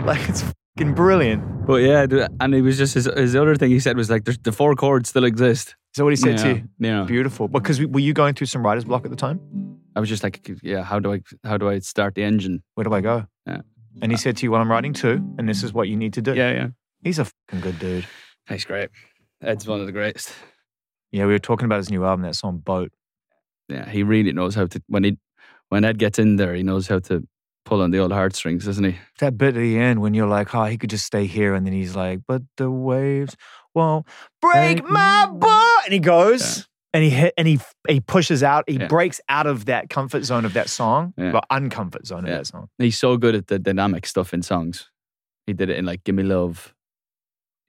like 0.04 0.28
it's 0.28 0.42
fucking 0.76 0.94
brilliant. 0.94 1.66
But 1.66 1.76
yeah, 1.82 2.06
and 2.40 2.54
it 2.54 2.62
was 2.62 2.78
just 2.78 2.94
his, 2.94 3.06
his 3.06 3.34
other 3.34 3.56
thing 3.56 3.70
he 3.70 3.80
said 3.80 3.96
was 3.96 4.10
like, 4.10 4.24
"There's 4.24 4.38
the 4.38 4.52
four 4.52 4.74
chords 4.74 5.08
still 5.08 5.24
exist." 5.24 5.68
Is 5.68 5.98
that 5.98 6.04
what 6.04 6.12
he 6.12 6.16
said 6.16 6.38
to 6.38 6.48
you? 6.48 6.68
yeah. 6.78 7.04
Beautiful. 7.04 7.48
Because 7.48 7.80
were 7.80 8.00
you 8.00 8.12
going 8.12 8.34
through 8.34 8.48
some 8.48 8.62
writer's 8.62 8.84
block 8.84 9.04
at 9.06 9.10
the 9.10 9.16
time? 9.16 9.40
I 9.96 10.00
was 10.00 10.10
just 10.10 10.22
like, 10.22 10.46
yeah, 10.62 10.82
how 10.82 10.98
do 10.98 11.14
I 11.14 11.22
how 11.42 11.56
do 11.56 11.70
I 11.70 11.78
start 11.78 12.14
the 12.14 12.22
engine? 12.22 12.62
Where 12.74 12.84
do 12.84 12.92
I 12.92 13.00
go? 13.00 13.26
Yeah. 13.46 13.62
And 14.02 14.12
he 14.12 14.18
said 14.18 14.36
to 14.36 14.42
you, 14.44 14.50
"Well, 14.50 14.60
I'm 14.60 14.70
writing 14.70 14.92
two, 14.92 15.24
and 15.38 15.48
this 15.48 15.62
is 15.62 15.72
what 15.72 15.88
you 15.88 15.96
need 15.96 16.12
to 16.14 16.22
do." 16.22 16.34
Yeah, 16.34 16.52
yeah. 16.52 16.68
He's 17.02 17.18
a 17.18 17.24
fucking 17.24 17.60
good 17.62 17.78
dude. 17.78 18.06
He's 18.46 18.66
great. 18.66 18.90
Ed's 19.42 19.66
one 19.66 19.80
of 19.80 19.86
the 19.86 19.92
greatest. 19.92 20.32
Yeah, 21.12 21.26
we 21.26 21.32
were 21.32 21.38
talking 21.38 21.66
about 21.66 21.78
his 21.78 21.90
new 21.90 22.04
album, 22.04 22.22
that 22.22 22.34
song 22.36 22.58
"Boat." 22.58 22.92
Yeah, 23.68 23.88
he 23.88 24.02
really 24.02 24.32
knows 24.32 24.54
how 24.54 24.66
to 24.66 24.82
when 24.88 25.04
he 25.04 25.18
when 25.68 25.84
Ed 25.84 25.98
gets 25.98 26.18
in 26.18 26.36
there, 26.36 26.54
he 26.54 26.62
knows 26.62 26.86
how 26.88 26.98
to 27.00 27.26
pull 27.64 27.82
on 27.82 27.90
the 27.90 27.98
old 27.98 28.12
heartstrings, 28.12 28.64
doesn't 28.64 28.84
he? 28.84 28.96
that 29.18 29.36
bit 29.36 29.48
at 29.48 29.54
the 29.54 29.76
end 29.78 30.00
when 30.00 30.14
you're 30.14 30.28
like, 30.28 30.54
oh, 30.54 30.64
he 30.66 30.78
could 30.78 30.90
just 30.90 31.04
stay 31.04 31.26
here, 31.26 31.54
and 31.54 31.66
then 31.66 31.72
he's 31.72 31.96
like, 31.96 32.20
but 32.28 32.42
the 32.56 32.70
waves 32.70 33.36
won't 33.74 34.06
break 34.40 34.84
my 34.88 35.26
boat, 35.32 35.80
and 35.84 35.92
he 35.92 35.98
goes. 35.98 36.68
And 36.94 37.02
he 37.04 37.10
hit, 37.10 37.34
and 37.36 37.46
he 37.46 37.58
he 37.88 38.00
pushes 38.00 38.42
out. 38.42 38.64
He 38.68 38.76
Yeah. 38.78 38.86
breaks 38.86 39.20
out 39.28 39.46
of 39.46 39.66
that 39.66 39.90
comfort 39.90 40.24
zone 40.24 40.46
of 40.46 40.54
that 40.54 40.70
song, 40.70 41.12
Yeah. 41.18 41.32
well, 41.32 41.42
uncomfort 41.50 42.06
zone 42.06 42.24
of 42.24 42.30
Yeah. 42.30 42.36
that 42.38 42.46
song. 42.46 42.68
He's 42.78 42.96
so 42.96 43.18
good 43.18 43.34
at 43.34 43.48
the 43.48 43.58
dynamic 43.58 44.06
stuff 44.06 44.32
in 44.32 44.40
songs. 44.42 44.90
He 45.46 45.52
did 45.52 45.68
it 45.68 45.76
in 45.76 45.84
like 45.84 46.04
"Gimme 46.04 46.22
Love," 46.22 46.74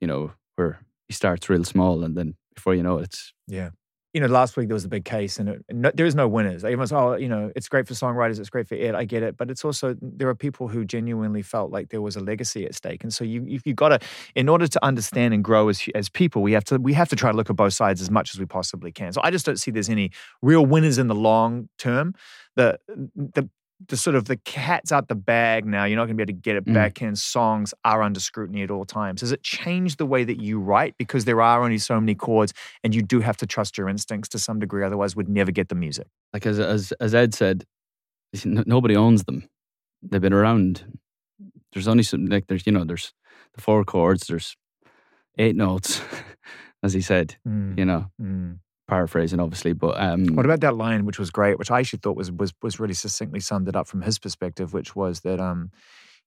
you 0.00 0.06
know, 0.06 0.32
where 0.56 0.80
he 1.08 1.12
starts 1.14 1.50
real 1.50 1.64
small 1.64 2.04
and 2.04 2.16
then 2.16 2.36
before 2.58 2.74
you 2.74 2.82
know 2.82 2.98
it, 2.98 3.04
it's 3.04 3.32
Yeah. 3.46 3.70
You 4.14 4.22
know, 4.22 4.26
last 4.26 4.56
week 4.56 4.68
there 4.68 4.74
was 4.74 4.86
a 4.86 4.88
big 4.88 5.04
case, 5.04 5.38
and 5.38 5.50
it, 5.50 5.64
no, 5.70 5.90
there 5.94 6.06
is 6.06 6.14
no 6.14 6.26
winners. 6.26 6.64
Everyone's, 6.64 6.92
oh, 6.92 7.14
you 7.14 7.28
know, 7.28 7.52
it's 7.54 7.68
great 7.68 7.86
for 7.86 7.92
songwriters, 7.92 8.40
it's 8.40 8.48
great 8.48 8.66
for 8.66 8.74
it. 8.74 8.94
I 8.94 9.04
get 9.04 9.22
it, 9.22 9.36
but 9.36 9.50
it's 9.50 9.66
also 9.66 9.94
there 10.00 10.28
are 10.28 10.34
people 10.34 10.66
who 10.66 10.86
genuinely 10.86 11.42
felt 11.42 11.70
like 11.70 11.90
there 11.90 12.00
was 12.00 12.16
a 12.16 12.20
legacy 12.20 12.64
at 12.64 12.74
stake, 12.74 13.04
and 13.04 13.12
so 13.12 13.22
you 13.22 13.44
you, 13.46 13.60
you 13.66 13.74
got 13.74 13.90
to, 13.90 13.98
in 14.34 14.48
order 14.48 14.66
to 14.66 14.82
understand 14.82 15.34
and 15.34 15.44
grow 15.44 15.68
as 15.68 15.86
as 15.94 16.08
people, 16.08 16.40
we 16.40 16.52
have 16.52 16.64
to 16.64 16.78
we 16.78 16.94
have 16.94 17.10
to 17.10 17.16
try 17.16 17.30
to 17.30 17.36
look 17.36 17.50
at 17.50 17.56
both 17.56 17.74
sides 17.74 18.00
as 18.00 18.10
much 18.10 18.34
as 18.34 18.40
we 18.40 18.46
possibly 18.46 18.90
can. 18.90 19.12
So 19.12 19.20
I 19.22 19.30
just 19.30 19.44
don't 19.44 19.58
see 19.58 19.70
there's 19.70 19.90
any 19.90 20.10
real 20.40 20.64
winners 20.64 20.96
in 20.96 21.08
the 21.08 21.14
long 21.14 21.68
term. 21.76 22.14
The 22.56 22.80
the 23.14 23.48
the 23.86 23.96
sort 23.96 24.16
of 24.16 24.24
the 24.24 24.36
cat's 24.38 24.90
out 24.90 25.06
the 25.06 25.14
bag 25.14 25.64
now. 25.64 25.84
You're 25.84 25.96
not 25.96 26.06
going 26.06 26.16
to 26.18 26.24
be 26.24 26.30
able 26.32 26.36
to 26.38 26.42
get 26.42 26.56
it 26.56 26.64
Mm. 26.66 26.74
back 26.74 27.00
in. 27.00 27.14
Songs 27.14 27.72
are 27.84 28.02
under 28.02 28.18
scrutiny 28.18 28.62
at 28.62 28.70
all 28.72 28.84
times. 28.84 29.20
Does 29.20 29.30
it 29.30 29.42
change 29.44 29.96
the 29.96 30.06
way 30.06 30.24
that 30.24 30.40
you 30.40 30.58
write 30.58 30.96
because 30.98 31.24
there 31.26 31.40
are 31.40 31.62
only 31.62 31.78
so 31.78 32.00
many 32.00 32.16
chords, 32.16 32.52
and 32.82 32.92
you 32.94 33.02
do 33.02 33.20
have 33.20 33.36
to 33.36 33.46
trust 33.46 33.78
your 33.78 33.88
instincts 33.88 34.28
to 34.30 34.38
some 34.38 34.58
degree? 34.58 34.82
Otherwise, 34.84 35.14
we'd 35.14 35.28
never 35.28 35.52
get 35.52 35.68
the 35.68 35.74
music. 35.76 36.08
like 36.32 36.44
as 36.44 36.58
as 36.58 36.92
as 37.00 37.14
Ed 37.14 37.34
said, 37.34 37.64
nobody 38.44 38.96
owns 38.96 39.24
them. 39.24 39.48
They've 40.02 40.20
been 40.20 40.32
around. 40.32 40.98
There's 41.72 41.88
only 41.88 42.02
some 42.02 42.26
like 42.26 42.46
there's 42.48 42.66
you 42.66 42.72
know 42.72 42.84
there's 42.84 43.12
the 43.54 43.60
four 43.60 43.84
chords. 43.84 44.26
There's 44.26 44.56
eight 45.38 45.54
notes, 45.56 46.00
as 46.82 46.92
he 46.94 47.00
said. 47.00 47.36
You 47.44 47.84
know, 47.84 48.10
Mm. 48.20 48.58
Paraphrasing 48.88 49.38
obviously, 49.40 49.72
but 49.74 50.00
um, 50.00 50.26
What 50.34 50.46
about 50.46 50.60
that 50.60 50.76
line, 50.76 51.04
which 51.04 51.18
was 51.18 51.30
great, 51.30 51.58
which 51.58 51.70
I 51.70 51.78
actually 51.80 52.00
thought 52.00 52.16
was 52.16 52.32
was 52.32 52.52
was 52.62 52.80
really 52.80 52.94
succinctly 52.94 53.40
summed 53.40 53.68
it 53.68 53.76
up 53.76 53.86
from 53.86 54.02
his 54.02 54.18
perspective, 54.18 54.72
which 54.72 54.96
was 54.96 55.20
that 55.20 55.40
um, 55.40 55.70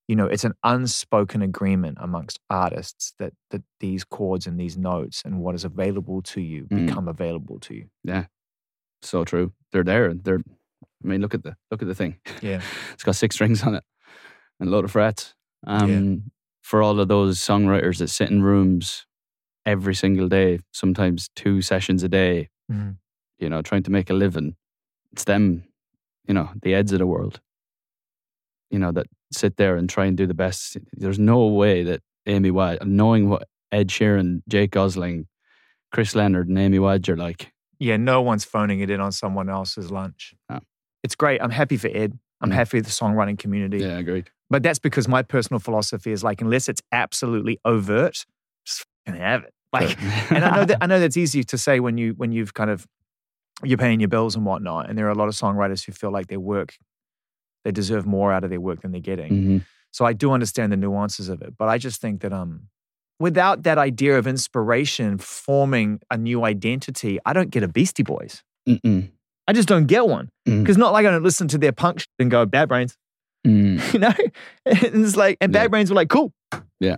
you 0.08 0.16
know, 0.16 0.26
it's 0.28 0.44
an 0.44 0.54
unspoken 0.64 1.42
agreement 1.42 1.98
amongst 2.02 2.40
artists 2.50 3.14
that 3.20 3.34
that 3.50 3.64
these 3.80 4.04
chords 4.04 4.48
and 4.48 4.60
these 4.60 4.78
notes 4.78 5.22
and 5.26 5.40
what 5.40 5.56
is 5.56 5.66
available 5.66 6.22
to 6.22 6.42
you 6.42 6.64
Mm. 6.66 6.86
become 6.86 7.08
available 7.08 7.60
to 7.62 7.74
you. 7.76 7.86
Yeah, 8.04 8.26
so 9.02 9.24
true. 9.26 9.52
They're 9.72 9.84
there. 9.84 10.14
They're. 10.14 10.42
I 11.04 11.08
mean, 11.08 11.22
look 11.22 11.34
at 11.34 11.42
the 11.44 11.56
look 11.72 11.82
at 11.82 11.88
the 11.88 11.96
thing. 11.96 12.18
Yeah. 12.42 12.62
It's 12.94 13.04
got 13.04 13.16
six 13.16 13.36
strings 13.36 13.64
on 13.64 13.74
it 13.76 13.84
and 14.60 14.70
a 14.70 14.72
load 14.72 14.86
of 14.86 14.92
frets. 14.92 15.34
Um, 15.66 16.32
For 16.62 16.84
all 16.84 17.00
of 17.00 17.08
those 17.08 17.40
songwriters 17.40 17.98
that 17.98 18.10
sit 18.10 18.30
in 18.30 18.44
rooms 18.44 19.08
every 19.66 19.96
single 19.96 20.28
day, 20.30 20.60
sometimes 20.72 21.30
two 21.36 21.62
sessions 21.62 22.04
a 22.04 22.08
day, 22.10 22.50
Mhm. 22.72 22.98
you 23.40 23.50
know, 23.50 23.62
trying 23.62 23.84
to 23.84 23.92
make 23.92 24.10
a 24.10 24.14
living, 24.14 24.56
it's 25.12 25.24
them, 25.26 25.64
you 26.28 26.34
know, 26.34 26.50
the 26.62 26.74
Eds 26.76 26.92
of 26.94 27.00
the 27.00 27.08
world, 27.08 27.40
you 28.70 28.80
know, 28.80 28.92
that 28.92 29.08
sit 29.32 29.58
there 29.58 29.76
and 29.76 29.90
try 29.90 30.06
and 30.06 30.16
do 30.18 30.26
the 30.28 30.34
best. 30.34 30.78
There's 30.94 31.20
no 31.20 31.48
way 31.48 31.84
that 31.84 32.02
Amy 32.28 32.52
White, 32.52 32.86
knowing 32.86 33.30
what 33.30 33.48
Ed 33.72 33.88
Sheeran, 33.90 34.42
Jake 34.48 34.72
Gosling, 34.72 35.28
Chris 35.92 36.16
Leonard, 36.16 36.48
and 36.48 36.58
Amy 36.58 36.80
Wadge 36.80 37.10
are 37.10 37.18
like, 37.18 37.52
Yeah, 37.80 37.98
no 37.98 38.22
one's 38.22 38.46
phoning 38.46 38.80
it 38.82 38.90
in 38.92 39.00
on 39.02 39.12
someone 39.12 39.50
else's 39.50 39.90
lunch. 39.92 40.36
No. 40.50 40.60
It's 41.04 41.16
great. 41.16 41.42
I'm 41.42 41.50
happy 41.50 41.78
for 41.78 41.88
Ed. 41.88 42.20
I'm 42.40 42.52
Mm. 42.52 42.54
happy 42.54 42.78
for 42.80 42.82
the 42.84 42.90
songwriting 42.92 43.40
community. 43.40 43.80
yeah, 43.80 43.98
agreed. 43.98 44.30
But 44.52 44.62
that's 44.62 44.78
because 44.80 45.08
my 45.08 45.24
personal 45.24 45.60
philosophy 45.60 46.12
is 46.12 46.24
like, 46.24 46.42
unless 46.42 46.70
it's 46.70 46.82
absolutely 46.92 47.60
overt, 47.66 48.26
just 48.66 48.86
have 49.08 49.44
it. 49.44 49.54
Like, 49.74 49.98
and 50.32 50.44
I 50.44 50.56
know 50.58 50.66
that 50.66 50.78
I 50.82 50.86
know 50.88 51.00
that's 51.00 51.18
easy 51.18 51.44
to 51.46 51.58
say 51.58 51.80
when 51.80 51.98
you 51.98 52.14
when 52.18 52.32
you've 52.32 52.54
kind 52.54 52.70
of 52.70 52.88
you're 53.64 53.78
paying 53.78 54.00
your 54.00 54.10
bills 54.10 54.36
and 54.36 54.46
whatnot. 54.46 54.90
And 54.90 54.98
there 54.98 55.06
are 55.08 55.12
a 55.12 55.16
lot 55.16 55.28
of 55.28 55.36
songwriters 55.36 55.86
who 55.86 55.92
feel 55.92 56.12
like 56.12 56.28
their 56.28 56.40
work 56.40 56.76
they 57.64 57.72
deserve 57.72 58.06
more 58.08 58.32
out 58.34 58.44
of 58.44 58.50
their 58.50 58.60
work 58.62 58.82
than 58.82 58.92
they're 58.92 59.00
getting. 59.02 59.32
Mhm. 59.32 59.66
So 59.92 60.04
I 60.04 60.14
do 60.14 60.32
understand 60.32 60.72
the 60.72 60.78
nuances 60.78 61.30
of 61.30 61.42
it, 61.44 61.54
but 61.58 61.68
I 61.70 61.78
just 61.78 62.02
think 62.02 62.22
that 62.22 62.34
um, 62.34 62.70
without 63.20 63.62
that 63.64 63.78
idea 63.78 64.18
of 64.18 64.26
inspiration 64.26 65.20
forming 65.20 66.00
a 66.10 66.18
new 66.18 66.44
identity, 66.44 67.20
I 67.24 67.34
don't 67.34 67.52
get 67.52 67.62
a 67.62 67.68
Beastie 67.68 68.02
Boys. 68.04 68.42
Mm-mm. 68.68 69.12
I 69.48 69.54
just 69.54 69.68
don't 69.68 69.86
get 69.86 70.08
one 70.08 70.30
Mm. 70.48 70.62
because 70.64 70.78
not 70.78 70.92
like 70.92 71.06
I 71.06 71.12
don't 71.12 71.22
listen 71.24 71.48
to 71.50 71.58
their 71.60 71.72
punk 71.72 72.00
shit 72.00 72.08
and 72.18 72.32
go 72.32 72.46
Bad 72.48 72.68
Brains, 72.68 72.98
Mm. 73.46 73.80
you 73.94 74.00
know. 74.00 74.14
and 74.66 75.06
it's 75.06 75.16
like, 75.16 75.38
and 75.40 75.52
bad 75.54 75.64
Yeah. 75.64 75.68
brains 75.68 75.90
were 75.92 75.96
like 75.96 76.10
cool, 76.10 76.34
Yeah. 76.80 76.96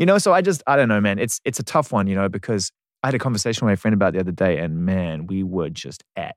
You 0.00 0.06
know. 0.06 0.18
So 0.18 0.32
I 0.32 0.40
just 0.42 0.64
I 0.66 0.74
don't 0.74 0.88
know, 0.88 1.00
man. 1.00 1.20
It's 1.20 1.40
it's 1.44 1.60
a 1.60 1.62
tough 1.62 1.92
one, 1.92 2.08
you 2.08 2.16
know, 2.16 2.28
because 2.28 2.72
I 3.04 3.06
had 3.08 3.14
a 3.14 3.18
conversation 3.20 3.64
with 3.66 3.70
my 3.70 3.76
friend 3.76 3.94
about 3.94 4.12
the 4.14 4.20
other 4.20 4.32
day, 4.32 4.58
and 4.58 4.84
man, 4.84 5.26
we 5.28 5.44
were 5.44 5.70
just 5.70 6.02
at 6.16 6.34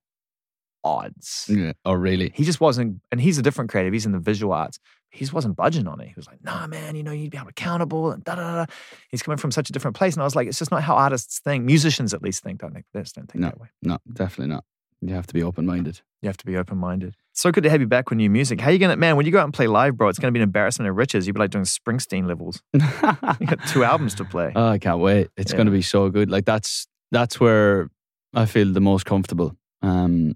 odds. 0.83 1.45
Yeah. 1.49 1.73
Oh, 1.85 1.93
really? 1.93 2.31
He 2.35 2.43
just 2.43 2.59
wasn't, 2.61 3.01
and 3.11 3.19
he's 3.21 3.37
a 3.37 3.41
different 3.41 3.71
creative. 3.71 3.93
He's 3.93 4.05
in 4.05 4.11
the 4.11 4.19
visual 4.19 4.53
arts. 4.53 4.79
He 5.11 5.19
just 5.19 5.33
wasn't 5.33 5.55
budging 5.55 5.87
on 5.87 6.01
it. 6.01 6.07
He 6.07 6.13
was 6.15 6.27
like, 6.27 6.43
"Nah, 6.43 6.67
man, 6.67 6.95
you 6.95 7.03
know, 7.03 7.11
you'd 7.11 7.31
be 7.31 7.37
held 7.37 7.49
accountable." 7.49 8.11
And 8.11 8.23
da 8.23 8.35
da 8.35 8.41
da. 8.41 8.65
da." 8.65 8.73
He's 9.09 9.21
coming 9.23 9.37
from 9.37 9.51
such 9.51 9.69
a 9.69 9.73
different 9.73 9.95
place, 9.95 10.13
and 10.15 10.21
I 10.21 10.25
was 10.25 10.35
like, 10.35 10.47
"It's 10.47 10.57
just 10.59 10.71
not 10.71 10.83
how 10.83 10.95
artists 10.95 11.39
think. 11.39 11.65
Musicians, 11.65 12.13
at 12.13 12.21
least, 12.21 12.43
think. 12.43 12.59
Don't 12.61 12.73
think. 12.73 12.85
this. 12.93 13.11
don't 13.11 13.29
think 13.31 13.41
No. 13.41 13.49
that 13.49 13.59
way. 13.59 13.67
No, 13.81 13.97
definitely 14.11 14.53
not. 14.55 14.63
You 15.07 15.13
have 15.15 15.27
to 15.27 15.33
be 15.33 15.43
open 15.43 15.65
minded. 15.65 16.01
You 16.21 16.27
have 16.29 16.37
to 16.37 16.45
be 16.45 16.55
open 16.57 16.77
minded." 16.77 17.15
So 17.33 17.51
good 17.51 17.63
to 17.63 17.69
have 17.69 17.81
you 17.81 17.87
back 17.87 18.09
with 18.09 18.17
new 18.17 18.29
music. 18.29 18.61
How 18.61 18.69
are 18.69 18.73
you 18.73 18.79
gonna, 18.79 18.95
man? 18.95 19.15
When 19.17 19.25
you 19.25 19.31
go 19.31 19.39
out 19.39 19.45
and 19.45 19.53
play 19.53 19.67
live, 19.67 19.97
bro, 19.97 20.07
it's 20.07 20.19
gonna 20.19 20.31
be 20.31 20.39
an 20.39 20.43
embarrassment 20.43 20.87
of 20.89 20.95
riches. 20.95 21.25
You'd 21.27 21.33
be 21.33 21.39
like 21.39 21.49
doing 21.51 21.65
Springsteen 21.65 22.27
levels. 22.27 22.61
You 23.39 23.47
got 23.47 23.67
two 23.67 23.83
albums 23.83 24.15
to 24.15 24.25
play. 24.25 24.51
Oh, 24.55 24.67
I 24.67 24.77
can't 24.77 24.99
wait. 24.99 25.29
It's 25.37 25.51
Yeah. 25.51 25.57
going 25.57 25.65
to 25.67 25.71
be 25.71 25.81
so 25.81 26.09
good. 26.09 26.29
Like 26.29 26.45
that's 26.45 26.87
that's 27.11 27.39
where 27.39 27.89
I 28.33 28.45
feel 28.45 28.71
the 28.71 28.81
most 28.81 29.05
comfortable. 29.05 29.55
Um, 29.81 30.35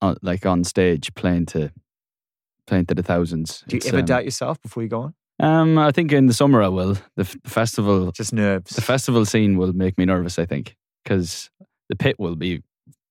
on, 0.00 0.16
like 0.22 0.46
on 0.46 0.64
stage, 0.64 1.12
playing 1.14 1.46
to 1.46 1.70
playing 2.66 2.86
to 2.86 2.94
the 2.94 3.02
thousands. 3.02 3.62
Do 3.68 3.76
you 3.76 3.78
It's, 3.78 3.88
ever 3.88 3.98
um, 3.98 4.04
doubt 4.06 4.24
yourself 4.24 4.60
before 4.62 4.82
you 4.82 4.88
go 4.88 5.00
on? 5.02 5.14
Um, 5.40 5.78
I 5.78 5.90
think 5.90 6.12
in 6.12 6.26
the 6.26 6.32
summer 6.34 6.62
I 6.62 6.68
will. 6.68 6.94
The, 7.16 7.22
f- 7.22 7.36
the 7.42 7.50
festival, 7.50 8.12
Just 8.12 8.32
nerves. 8.32 8.74
the 8.76 8.82
festival 8.82 9.24
scene 9.24 9.58
will 9.58 9.72
make 9.72 9.98
me 9.98 10.04
nervous. 10.04 10.38
I 10.38 10.46
think 10.46 10.76
because 11.02 11.50
the 11.88 11.96
pit 11.96 12.16
will 12.18 12.36
be 12.36 12.62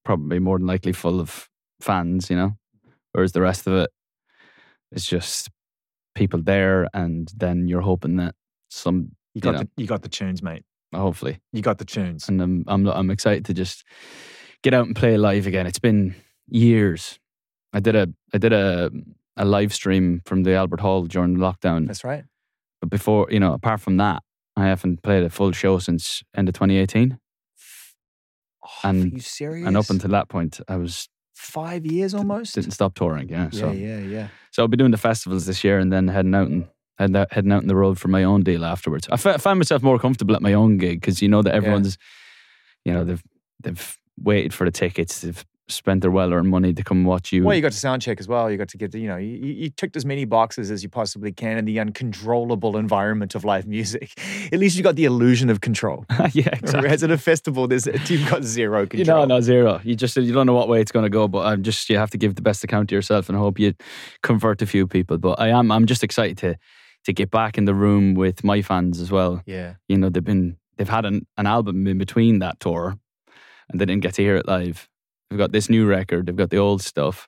probably 0.04 0.40
more 0.40 0.58
than 0.58 0.68
likely 0.68 0.92
full 0.92 1.20
of 1.20 1.50
fans. 1.82 2.30
You 2.30 2.36
know, 2.36 2.52
whereas 3.12 3.32
the 3.32 3.42
rest 3.42 3.68
of 3.68 3.74
it 3.74 3.90
is 4.92 5.06
just 5.06 5.50
people 6.16 6.42
there, 6.42 6.88
and 6.94 7.32
then 7.36 7.68
you're 7.68 7.82
hoping 7.82 8.18
that 8.18 8.36
some 8.70 9.12
you 9.34 9.42
got 9.42 9.52
you 9.52 9.58
know. 9.58 9.60
the 9.64 9.70
you 9.78 9.88
got 9.88 10.02
the 10.02 10.10
tunes, 10.10 10.42
mate. 10.42 10.64
hopefully 10.94 11.40
You 11.52 11.62
got 11.62 11.78
the 11.78 11.86
tunes. 11.86 12.30
and 12.30 12.42
I'm 12.42 12.64
I'm 12.68 12.88
I'm 12.88 13.12
excited 13.12 13.46
to 13.46 13.54
just 13.54 13.84
get 14.62 14.74
out 14.74 14.86
and 14.86 14.96
play 14.96 15.18
live 15.18 15.48
again. 15.48 15.68
It's 15.68 15.80
been 15.80 16.16
years 16.48 17.20
I 17.74 17.80
did 17.80 17.96
a 17.96 18.08
I 18.34 18.38
did 18.38 18.54
a 18.54 18.92
a 19.36 19.46
live 19.46 19.74
stream 19.74 20.22
from 20.26 20.44
the 20.44 20.54
Albert 20.54 20.80
Hall 20.80 21.06
during 21.06 21.34
the 21.34 21.40
lockdown. 21.40 21.88
That's 21.88 22.04
right. 22.04 22.24
But 22.80 22.92
before, 22.92 23.28
you 23.32 23.40
know, 23.40 23.54
apart 23.54 23.82
from 23.82 23.98
that, 23.98 24.22
I 24.56 24.66
haven't 24.66 25.02
played 25.02 25.24
a 25.24 25.30
full 25.30 25.52
show 25.52 25.80
since 25.80 26.22
end 26.36 26.48
of 26.48 26.54
2018. 26.54 27.18
Oh, 28.66 28.70
And- 28.90 29.12
are 29.14 29.16
you 29.16 29.20
serious? 29.22 29.68
And 29.68 29.76
up 29.78 29.90
until 29.90 30.12
that 30.12 30.30
point, 30.30 30.60
I 30.68 30.78
was 30.78 31.10
five 31.36 31.86
years 31.86 32.14
almost. 32.14 32.56
didn't 32.56 32.72
stop 32.72 32.94
touring. 32.96 33.28
Yeah. 33.30 33.50
yeah, 33.52 33.60
So 33.60 33.72
yeah, 33.72 33.98
yeah. 34.00 34.28
so 34.52 34.64
I'll 34.64 34.68
be 34.70 34.78
doing 34.78 34.92
the 34.92 34.98
festivals 34.98 35.46
this 35.46 35.64
year 35.64 35.80
and 35.80 35.92
then 35.92 36.08
heading 36.08 36.34
out 36.36 36.48
and 36.48 36.68
heading 36.98 37.16
out, 37.16 37.34
heading 37.34 37.52
out 37.52 37.64
on 37.64 37.68
the 37.68 37.76
road 37.76 38.00
for 38.00 38.08
my 38.08 38.24
own 38.24 38.44
deal 38.44 38.64
afterwards. 38.64 39.08
I 39.12 39.18
found 39.18 39.60
myself 39.60 39.82
more 39.84 40.00
comfortable 40.00 40.36
at 40.36 40.42
my 40.42 40.54
own 40.54 40.78
gig 40.78 41.02
because 41.02 41.22
you 41.22 41.28
know 41.28 41.42
that 41.42 41.54
everyone's, 41.56 41.98
you 42.86 42.94
know, 42.94 43.04
they've 43.04 43.24
they've 43.62 43.98
waited 44.18 44.54
for 44.54 44.66
the 44.66 44.72
tickets, 44.72 45.22
they've 45.22 45.44
spent 45.70 46.02
their 46.02 46.12
well-earned 46.12 46.50
money 46.50 46.74
to 46.74 46.84
come 46.84 47.06
watch 47.06 47.32
you. 47.32 47.44
Well, 47.44 47.56
you 47.56 47.62
got 47.62 47.72
to 47.72 47.78
sound 47.78 48.02
check 48.02 48.20
as 48.20 48.28
well. 48.28 48.52
You 48.52 48.58
got 48.58 48.68
to 48.70 48.78
get, 48.78 48.92
the, 48.92 49.00
you 49.00 49.08
know, 49.08 49.16
you, 49.18 49.30
you 49.30 49.54
you 49.54 49.70
ticked 49.70 49.96
as 49.96 50.06
many 50.06 50.26
boxes 50.26 50.70
as 50.70 50.84
you 50.84 50.90
possibly 50.90 51.32
can 51.32 51.58
in 51.58 51.66
the 51.66 51.80
uncontrollable 51.80 52.76
environment 52.78 53.34
of 53.36 53.46
live 53.46 53.66
music. 53.66 54.12
At 54.52 54.60
least 54.60 54.76
you 54.78 54.84
got 54.84 54.96
the 54.96 55.06
illusion 55.06 55.50
of 55.50 55.62
control. 55.62 56.06
yeah, 56.34 56.50
exactly. 56.50 56.82
Whereas 56.82 57.04
at 57.04 57.12
a 57.12 57.18
festival, 57.18 57.68
there's 57.68 57.86
you've 58.10 58.30
got 58.30 58.44
zero 58.44 58.82
You 58.82 58.88
control. 58.88 59.20
know, 59.26 59.36
no 59.36 59.42
zero. 59.42 59.80
You 59.84 59.96
just 59.96 60.16
you 60.18 60.34
don't 60.34 60.46
know 60.46 60.54
what 60.54 60.68
way 60.68 60.82
it's 60.82 60.92
going 60.92 61.04
to 61.04 61.10
go, 61.10 61.28
but 61.28 61.46
I'm 61.46 61.64
just 61.64 61.90
you 61.90 61.98
have 61.98 62.12
to 62.12 62.18
give 62.18 62.36
the 62.36 62.42
best 62.42 62.64
account 62.64 62.90
to 62.90 62.96
yourself 62.96 63.30
and 63.30 63.38
hope 63.38 63.58
you 63.58 63.74
convert 64.22 64.62
a 64.62 64.66
few 64.66 64.86
people. 64.88 65.18
But 65.18 65.40
I 65.40 65.48
am 65.50 65.72
I'm 65.72 65.86
just 65.86 66.04
excited 66.04 66.38
to 66.40 66.56
to 67.06 67.14
get 67.14 67.32
back 67.32 67.58
in 67.58 67.66
the 67.66 67.74
room 67.74 68.14
with 68.14 68.44
my 68.44 68.62
fans 68.62 69.00
as 69.02 69.12
well. 69.12 69.42
Yeah, 69.46 69.76
You 69.90 69.98
know, 69.98 70.10
they've 70.10 70.24
been 70.24 70.58
they've 70.78 70.90
had 70.90 71.06
an, 71.06 71.26
an 71.38 71.46
album 71.48 71.86
in 71.88 71.98
between 71.98 72.40
that 72.40 72.60
tour, 72.60 72.98
and 73.70 73.80
they 73.80 73.86
didn't 73.86 74.04
get 74.04 74.14
to 74.16 74.22
hear 74.22 74.36
it 74.36 74.48
live. 74.48 74.90
They've 75.34 75.40
got 75.40 75.52
this 75.52 75.68
new 75.68 75.88
record. 75.88 76.28
They've 76.28 76.36
got 76.36 76.52
the 76.52 76.58
old 76.58 76.84
stuff, 76.84 77.28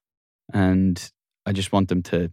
and 0.53 1.11
I 1.47 1.53
just 1.53 1.71
want 1.71 1.89
them 1.89 2.03
to 2.03 2.31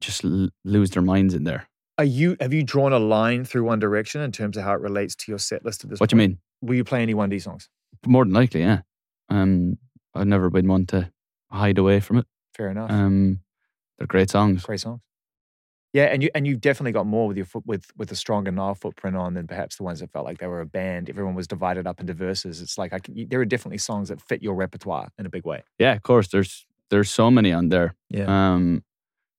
just 0.00 0.24
l- 0.24 0.50
lose 0.64 0.90
their 0.92 1.02
minds 1.02 1.34
in 1.34 1.42
there. 1.42 1.68
are 1.98 2.04
you? 2.04 2.36
Have 2.40 2.52
you 2.52 2.62
drawn 2.62 2.92
a 2.92 3.00
line 3.00 3.44
through 3.44 3.64
One 3.64 3.80
Direction 3.80 4.20
in 4.20 4.30
terms 4.30 4.56
of 4.56 4.62
how 4.62 4.74
it 4.74 4.80
relates 4.80 5.16
to 5.16 5.32
your 5.32 5.40
set 5.40 5.64
list 5.64 5.82
at 5.82 5.90
this? 5.90 5.98
What 5.98 6.10
do 6.10 6.14
you 6.14 6.18
mean? 6.18 6.38
Will 6.62 6.76
you 6.76 6.84
play 6.84 7.02
any 7.02 7.14
One 7.14 7.30
D 7.30 7.40
songs? 7.40 7.68
More 8.06 8.24
than 8.24 8.32
likely, 8.32 8.60
yeah. 8.60 8.82
Um, 9.28 9.78
I've 10.14 10.28
never 10.28 10.50
been 10.50 10.68
one 10.68 10.86
to 10.86 11.10
hide 11.50 11.78
away 11.78 11.98
from 11.98 12.18
it. 12.18 12.26
Fair 12.56 12.70
enough. 12.70 12.88
Um, 12.88 13.40
they're 13.98 14.06
great 14.06 14.30
songs. 14.30 14.62
Great 14.62 14.78
songs. 14.78 15.00
Yeah, 15.94 16.04
and 16.04 16.22
you 16.22 16.28
and 16.34 16.46
you've 16.46 16.60
definitely 16.60 16.92
got 16.92 17.06
more 17.06 17.26
with 17.26 17.36
your 17.36 17.46
foot 17.46 17.64
with 17.66 17.90
with 17.96 18.12
a 18.12 18.14
stronger 18.14 18.50
Niall 18.50 18.74
footprint 18.74 19.16
on 19.16 19.34
than 19.34 19.46
perhaps 19.46 19.76
the 19.76 19.84
ones 19.84 20.00
that 20.00 20.10
felt 20.10 20.26
like 20.26 20.38
they 20.38 20.46
were 20.46 20.60
a 20.60 20.66
band. 20.66 21.08
Everyone 21.08 21.34
was 21.34 21.46
divided 21.46 21.86
up 21.86 21.98
into 21.98 22.12
verses. 22.12 22.60
It's 22.60 22.76
like 22.76 22.92
I 22.92 22.98
can, 22.98 23.26
there 23.28 23.40
are 23.40 23.46
definitely 23.46 23.78
songs 23.78 24.10
that 24.10 24.20
fit 24.20 24.42
your 24.42 24.54
repertoire 24.54 25.08
in 25.18 25.24
a 25.24 25.30
big 25.30 25.46
way. 25.46 25.62
Yeah, 25.78 25.94
of 25.94 26.02
course. 26.02 26.28
There's 26.28 26.66
there's 26.90 27.10
so 27.10 27.30
many 27.30 27.52
on 27.52 27.70
there. 27.70 27.94
Yeah. 28.10 28.26
Um, 28.54 28.84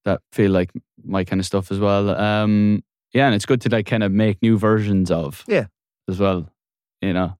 that 0.05 0.21
feel 0.31 0.51
like 0.51 0.71
my 1.03 1.23
kind 1.23 1.39
of 1.39 1.45
stuff 1.45 1.71
as 1.71 1.79
well. 1.79 2.09
Um, 2.09 2.83
yeah, 3.13 3.27
and 3.27 3.35
it's 3.35 3.45
good 3.45 3.61
to 3.61 3.69
like 3.69 3.85
kind 3.85 4.03
of 4.03 4.11
make 4.11 4.41
new 4.41 4.57
versions 4.57 5.11
of. 5.11 5.43
Yeah. 5.47 5.65
As 6.07 6.19
well, 6.19 6.49
you 7.01 7.13
know, 7.13 7.37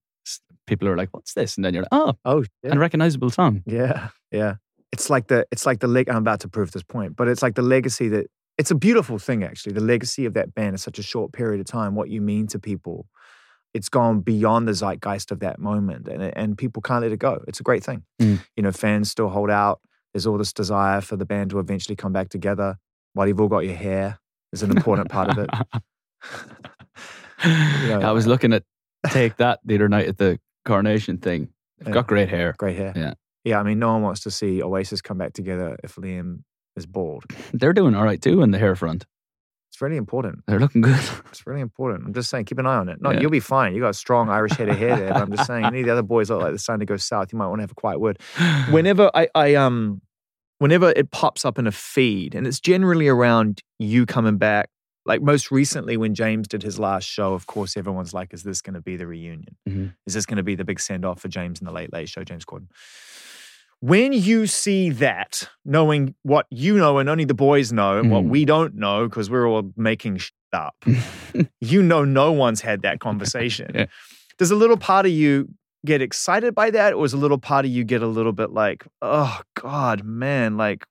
people 0.67 0.87
are 0.87 0.95
like, 0.95 1.09
"What's 1.11 1.33
this?" 1.33 1.55
And 1.55 1.65
then 1.65 1.73
you're 1.73 1.83
like, 1.83 1.89
"Oh, 1.91 2.13
Oh, 2.25 2.43
a 2.63 2.77
recognizable 2.77 3.31
song." 3.31 3.63
Yeah, 3.65 4.09
yeah. 4.31 4.55
It's 4.91 5.09
like 5.09 5.27
the 5.27 5.47
it's 5.51 5.65
like 5.65 5.79
the 5.79 5.87
leg. 5.87 6.09
I'm 6.09 6.17
about 6.17 6.41
to 6.41 6.47
prove 6.47 6.71
this 6.71 6.83
point, 6.83 7.15
but 7.15 7.27
it's 7.27 7.41
like 7.41 7.55
the 7.55 7.63
legacy 7.63 8.09
that 8.09 8.27
it's 8.59 8.69
a 8.69 8.75
beautiful 8.75 9.17
thing 9.17 9.43
actually. 9.43 9.73
The 9.73 9.81
legacy 9.81 10.25
of 10.25 10.35
that 10.35 10.53
band 10.53 10.75
is 10.75 10.83
such 10.83 10.99
a 10.99 11.03
short 11.03 11.33
period 11.33 11.59
of 11.59 11.65
time. 11.65 11.95
What 11.95 12.09
you 12.09 12.21
mean 12.21 12.45
to 12.47 12.59
people, 12.59 13.07
it's 13.73 13.89
gone 13.89 14.19
beyond 14.19 14.67
the 14.67 14.73
zeitgeist 14.73 15.31
of 15.31 15.39
that 15.39 15.57
moment, 15.57 16.07
and 16.07 16.21
and 16.21 16.57
people 16.57 16.81
can't 16.83 17.01
let 17.01 17.11
it 17.11 17.19
go. 17.19 17.41
It's 17.47 17.59
a 17.59 17.63
great 17.63 17.83
thing. 17.83 18.03
Mm. 18.21 18.43
You 18.55 18.63
know, 18.63 18.71
fans 18.71 19.09
still 19.09 19.29
hold 19.29 19.49
out. 19.49 19.79
There's 20.13 20.27
all 20.27 20.37
this 20.37 20.53
desire 20.53 21.01
for 21.01 21.15
the 21.15 21.25
band 21.25 21.49
to 21.51 21.59
eventually 21.59 21.95
come 21.95 22.13
back 22.13 22.29
together. 22.29 22.77
While 23.13 23.27
you've 23.27 23.41
all 23.41 23.47
got 23.47 23.65
your 23.65 23.75
hair, 23.75 24.19
is 24.51 24.61
an 24.63 24.71
important 24.75 25.09
part 25.09 25.29
of 25.29 25.37
it. 25.39 25.49
know, 27.45 28.01
I 28.01 28.11
was 28.11 28.27
looking 28.27 28.53
at 28.53 28.63
Take 29.11 29.37
That 29.37 29.59
the 29.63 29.75
other 29.75 29.87
night 29.87 30.07
at 30.07 30.17
the 30.17 30.39
coronation 30.65 31.17
thing. 31.17 31.49
They've 31.79 31.87
Yeah. 31.89 31.93
got 31.93 32.07
great 32.07 32.29
hair. 32.29 32.53
Great 32.57 32.75
hair. 32.77 32.93
Yeah. 32.95 33.13
Yeah, 33.45 33.59
I 33.59 33.63
mean, 33.63 33.79
no 33.79 33.93
one 33.93 34.01
wants 34.01 34.19
to 34.21 34.31
see 34.31 34.61
Oasis 34.61 35.01
come 35.01 35.17
back 35.17 35.31
together 35.33 35.77
if 35.83 35.95
Liam 35.95 36.39
is 36.79 36.85
bald. 36.87 37.25
They're 37.53 37.73
doing 37.73 37.93
all 37.95 38.03
right 38.03 38.21
too 38.21 38.41
in 38.41 38.51
the 38.51 38.57
hair 38.57 38.75
front. 38.75 39.05
It's 39.71 39.79
really 39.81 39.97
important. 39.97 40.39
They're 40.47 40.59
looking 40.59 40.81
good. 40.81 40.99
It's 41.29 41.45
really 41.45 41.61
important. 41.61 42.05
I'm 42.05 42.13
just 42.13 42.29
saying, 42.31 42.45
keep 42.45 42.57
an 42.57 42.65
eye 42.65 42.77
on 42.77 42.89
it. 42.89 42.99
No, 43.01 43.11
Yeah. 43.11 43.19
you'll 43.21 43.29
be 43.31 43.39
fine. 43.39 43.75
You 43.75 43.81
got 43.81 43.89
a 43.91 43.93
strong 43.93 44.27
Irish 44.29 44.53
head 44.53 44.67
of 44.67 44.77
hair 44.77 44.97
there. 44.97 45.13
But 45.13 45.21
I'm 45.21 45.31
just 45.31 45.45
saying, 45.45 45.63
any 45.63 45.81
of 45.81 45.85
the 45.85 45.91
other 45.91 46.01
boys 46.01 46.29
look 46.31 46.41
like 46.41 46.51
they're 46.51 46.57
starting 46.57 46.85
to 46.85 46.91
go 46.91 46.97
south. 46.97 47.31
You 47.31 47.37
might 47.37 47.47
want 47.47 47.59
to 47.59 47.63
have 47.63 47.71
a 47.71 47.75
quiet 47.75 47.99
word. 47.99 48.19
Whenever 48.71 49.11
I, 49.13 49.27
I 49.35 49.53
um, 49.55 50.01
whenever 50.57 50.89
it 50.95 51.11
pops 51.11 51.45
up 51.45 51.59
in 51.59 51.67
a 51.67 51.71
feed, 51.71 52.33
and 52.35 52.45
it's 52.47 52.59
generally 52.59 53.07
around 53.07 53.61
you 53.77 54.05
coming 54.05 54.37
back. 54.37 54.69
Like 55.05 55.21
most 55.21 55.49
recently, 55.49 55.95
when 55.97 56.13
James 56.13 56.47
did 56.47 56.61
his 56.61 56.77
last 56.77 57.05
show, 57.05 57.33
of 57.33 57.47
course, 57.47 57.77
everyone's 57.77 58.13
like, 58.13 58.33
"Is 58.33 58.43
this 58.43 58.61
going 58.61 58.73
to 58.75 58.81
be 58.81 58.97
the 58.97 59.07
reunion? 59.07 59.55
Mhm. 59.67 59.93
Is 60.05 60.13
this 60.13 60.25
going 60.25 60.37
to 60.37 60.43
be 60.43 60.55
the 60.55 60.65
big 60.65 60.79
send 60.79 61.05
off 61.05 61.21
for 61.21 61.29
James 61.29 61.61
in 61.61 61.65
the 61.65 61.71
Late 61.71 61.93
Late 61.93 62.09
Show?" 62.09 62.23
James 62.23 62.43
Corden. 62.45 62.67
When 63.81 64.11
you 64.11 64.45
see 64.45 64.89
that, 64.89 65.47
knowing 65.63 66.13
what 66.23 66.45
you 66.49 66.77
know 66.77 66.97
and 66.97 67.07
only 67.09 67.23
the 67.25 67.33
boys 67.33 67.71
know, 67.71 67.97
and 67.97 68.11
what 68.11 68.23
Mhm. 68.25 68.29
we 68.29 68.43
don't 68.45 68.75
know 68.75 69.07
because 69.07 69.29
we're 69.29 69.47
all 69.47 69.71
making 69.77 70.17
shit 70.17 70.33
up, 70.51 70.75
you 71.61 71.81
know 71.81 72.03
no 72.03 72.31
one's 72.33 72.59
had 72.61 72.81
that 72.81 72.99
conversation. 72.99 73.71
Yeah. 73.73 73.85
Does 74.37 74.51
a 74.51 74.55
little 74.55 74.75
part 74.77 75.05
of 75.05 75.11
you 75.13 75.47
get 75.85 76.01
excited 76.01 76.53
by 76.53 76.71
that, 76.71 76.93
or 76.93 77.05
is 77.05 77.13
a 77.13 77.17
little 77.17 77.37
part 77.37 77.63
of 77.63 77.71
you 77.71 77.85
get 77.85 78.01
a 78.01 78.07
little 78.07 78.33
bit 78.33 78.51
like, 78.51 78.85
oh 79.01 79.39
God, 79.55 80.03
man, 80.03 80.57
like, 80.57 80.85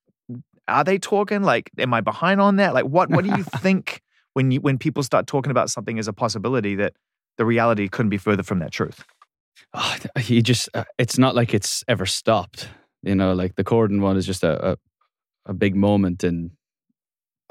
are 0.66 0.84
they 0.84 0.97
talking? 0.99 1.43
Like, 1.43 1.70
am 1.78 1.93
I 1.93 2.01
behind 2.01 2.41
on 2.41 2.57
that? 2.57 2.72
Like, 2.72 2.86
what 2.86 3.11
what 3.11 3.22
do 3.24 3.30
you 3.36 3.43
think 3.61 4.01
when 4.32 4.51
you 4.51 4.61
when 4.62 4.78
people 4.78 5.03
start 5.03 5.26
talking 5.26 5.51
about 5.51 5.68
something 5.68 5.99
as 5.99 6.09
a 6.09 6.12
possibility 6.14 6.74
that 6.76 6.95
the 7.36 7.45
reality 7.45 7.86
couldn't 7.89 8.11
be 8.11 8.18
further 8.18 8.43
from 8.43 8.61
that 8.61 8.72
truth? 8.72 9.05
Oh, 9.75 9.97
he 10.19 10.43
just, 10.43 10.69
uh, 10.75 10.85
it's 10.99 11.19
not 11.19 11.35
like 11.35 11.55
it's 11.55 11.85
ever 11.89 12.07
stopped. 12.07 12.69
You 13.03 13.15
know, 13.15 13.33
like 13.33 13.55
the 13.55 13.65
Corden 13.65 14.01
one 14.01 14.17
is 14.17 14.27
just 14.27 14.43
a, 14.43 14.73
a, 14.73 14.77
a 15.47 15.53
big 15.53 15.77
moment 15.77 16.25
in 16.25 16.53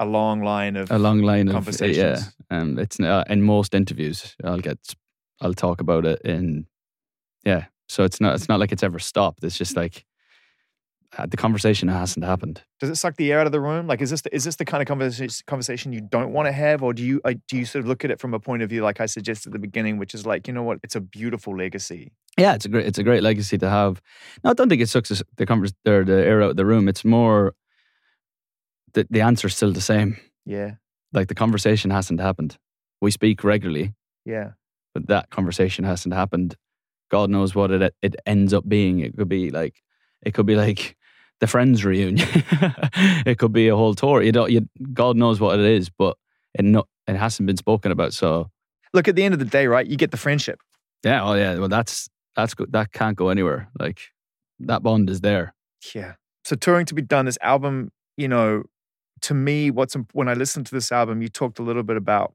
A 0.00 0.04
long 0.04 0.42
line 0.42 0.76
of 0.76 0.90
a 0.90 0.98
long 0.98 1.22
line 1.22 1.48
of 1.48 1.54
uh, 1.54 1.58
Conversations. 1.58 2.32
Yeah, 2.50 2.58
um, 2.58 2.78
it's 2.78 3.00
uh, 3.00 3.24
in 3.28 3.42
most 3.42 3.74
interviews. 3.74 4.36
I'll 4.44 4.60
get, 4.60 4.78
I'll 5.40 5.54
talk 5.54 5.80
about 5.80 6.06
it 6.06 6.20
in, 6.24 6.66
yeah. 7.44 7.66
So 7.88 8.04
it's 8.04 8.20
not, 8.20 8.34
it's 8.34 8.48
not 8.48 8.60
like 8.60 8.72
it's 8.72 8.82
ever 8.82 8.98
stopped. 8.98 9.42
It's 9.44 9.58
just 9.58 9.76
like 9.76 9.96
uh, 9.96 10.07
the 11.28 11.36
conversation 11.36 11.88
hasn't 11.88 12.24
happened. 12.24 12.62
Does 12.80 12.90
it 12.90 12.96
suck 12.96 13.16
the 13.16 13.32
air 13.32 13.40
out 13.40 13.46
of 13.46 13.52
the 13.52 13.60
room? 13.60 13.86
Like, 13.86 14.00
is 14.02 14.10
this 14.10 14.20
the, 14.22 14.34
is 14.34 14.44
this 14.44 14.56
the 14.56 14.64
kind 14.64 14.82
of 14.82 14.86
conversation 14.86 15.44
conversation 15.46 15.92
you 15.92 16.00
don't 16.00 16.32
want 16.32 16.46
to 16.46 16.52
have, 16.52 16.82
or 16.82 16.92
do 16.92 17.02
you 17.02 17.20
uh, 17.24 17.34
do 17.48 17.56
you 17.56 17.64
sort 17.64 17.82
of 17.84 17.88
look 17.88 18.04
at 18.04 18.10
it 18.10 18.20
from 18.20 18.34
a 18.34 18.40
point 18.40 18.62
of 18.62 18.68
view 18.68 18.82
like 18.82 19.00
I 19.00 19.06
suggested 19.06 19.48
at 19.48 19.52
the 19.54 19.58
beginning, 19.58 19.98
which 19.98 20.14
is 20.14 20.26
like, 20.26 20.46
you 20.46 20.52
know 20.54 20.62
what, 20.62 20.78
it's 20.82 20.94
a 20.96 21.00
beautiful 21.00 21.56
legacy. 21.56 22.12
Yeah, 22.36 22.54
it's 22.54 22.66
a 22.66 22.68
great, 22.68 22.86
it's 22.86 22.98
a 22.98 23.02
great 23.02 23.22
legacy 23.22 23.58
to 23.58 23.68
have. 23.68 24.00
No, 24.44 24.50
I 24.50 24.52
don't 24.54 24.68
think 24.68 24.82
it 24.82 24.88
sucks 24.88 25.08
the 25.08 25.24
the, 25.36 25.46
convers- 25.46 25.72
or 25.86 26.04
the 26.04 26.24
air 26.24 26.42
out 26.42 26.50
of 26.50 26.56
the 26.56 26.66
room. 26.66 26.88
It's 26.88 27.04
more 27.04 27.54
the 28.92 29.06
the 29.10 29.22
answer's 29.22 29.56
still 29.56 29.72
the 29.72 29.80
same. 29.80 30.18
Yeah, 30.44 30.72
Like 31.12 31.28
the 31.28 31.34
conversation 31.34 31.90
hasn't 31.90 32.20
happened. 32.20 32.58
We 33.00 33.10
speak 33.10 33.44
regularly, 33.44 33.94
yeah, 34.24 34.52
but 34.94 35.08
that 35.08 35.30
conversation 35.30 35.84
hasn't 35.84 36.14
happened. 36.14 36.56
God 37.10 37.30
knows 37.30 37.54
what 37.54 37.70
it 37.70 37.94
it 38.02 38.16
ends 38.26 38.52
up 38.52 38.68
being. 38.68 39.00
It 39.00 39.16
could 39.16 39.28
be 39.28 39.50
like 39.50 39.82
it 40.22 40.34
could 40.34 40.46
be 40.46 40.56
like 40.56 40.96
the 41.40 41.46
Friends 41.46 41.84
reunion. 41.84 42.26
it 43.26 43.38
could 43.38 43.52
be 43.52 43.68
a 43.68 43.76
whole 43.76 43.94
tour. 43.94 44.22
You 44.22 44.32
don't. 44.32 44.50
You, 44.50 44.68
God 44.92 45.16
knows 45.16 45.40
what 45.40 45.58
it 45.58 45.66
is, 45.66 45.88
but 45.88 46.16
it 46.54 46.64
no, 46.64 46.84
it 47.06 47.16
hasn't 47.16 47.46
been 47.46 47.56
spoken 47.56 47.92
about. 47.92 48.12
So 48.12 48.50
Look, 48.94 49.08
at 49.08 49.16
the 49.16 49.24
end 49.24 49.34
of 49.34 49.38
the 49.38 49.46
day, 49.46 49.66
right? 49.66 49.86
You 49.86 49.96
get 49.96 50.10
the 50.10 50.16
friendship. 50.16 50.60
yeah, 51.04 51.24
oh 51.24 51.34
yeah. 51.34 51.58
Well, 51.58 51.68
that's 51.68 52.08
that's 52.36 52.54
good. 52.54 52.72
That 52.72 52.92
can't 52.92 53.16
go 53.16 53.28
anywhere. 53.28 53.68
Like 53.78 54.00
that 54.60 54.82
bond 54.82 55.10
is 55.10 55.20
there. 55.20 55.54
Yeah. 55.94 56.14
So 56.44 56.56
touring 56.56 56.86
to 56.86 56.94
be 56.94 57.02
done. 57.02 57.26
This 57.26 57.38
album, 57.42 57.90
you 58.16 58.28
know, 58.28 58.64
to 59.22 59.34
me, 59.34 59.70
what's 59.70 59.96
when 60.12 60.28
I 60.28 60.34
listened 60.34 60.66
to 60.66 60.74
this 60.74 60.90
album, 60.90 61.22
you 61.22 61.28
talked 61.28 61.58
a 61.58 61.62
little 61.62 61.82
bit 61.82 61.96
about 61.96 62.34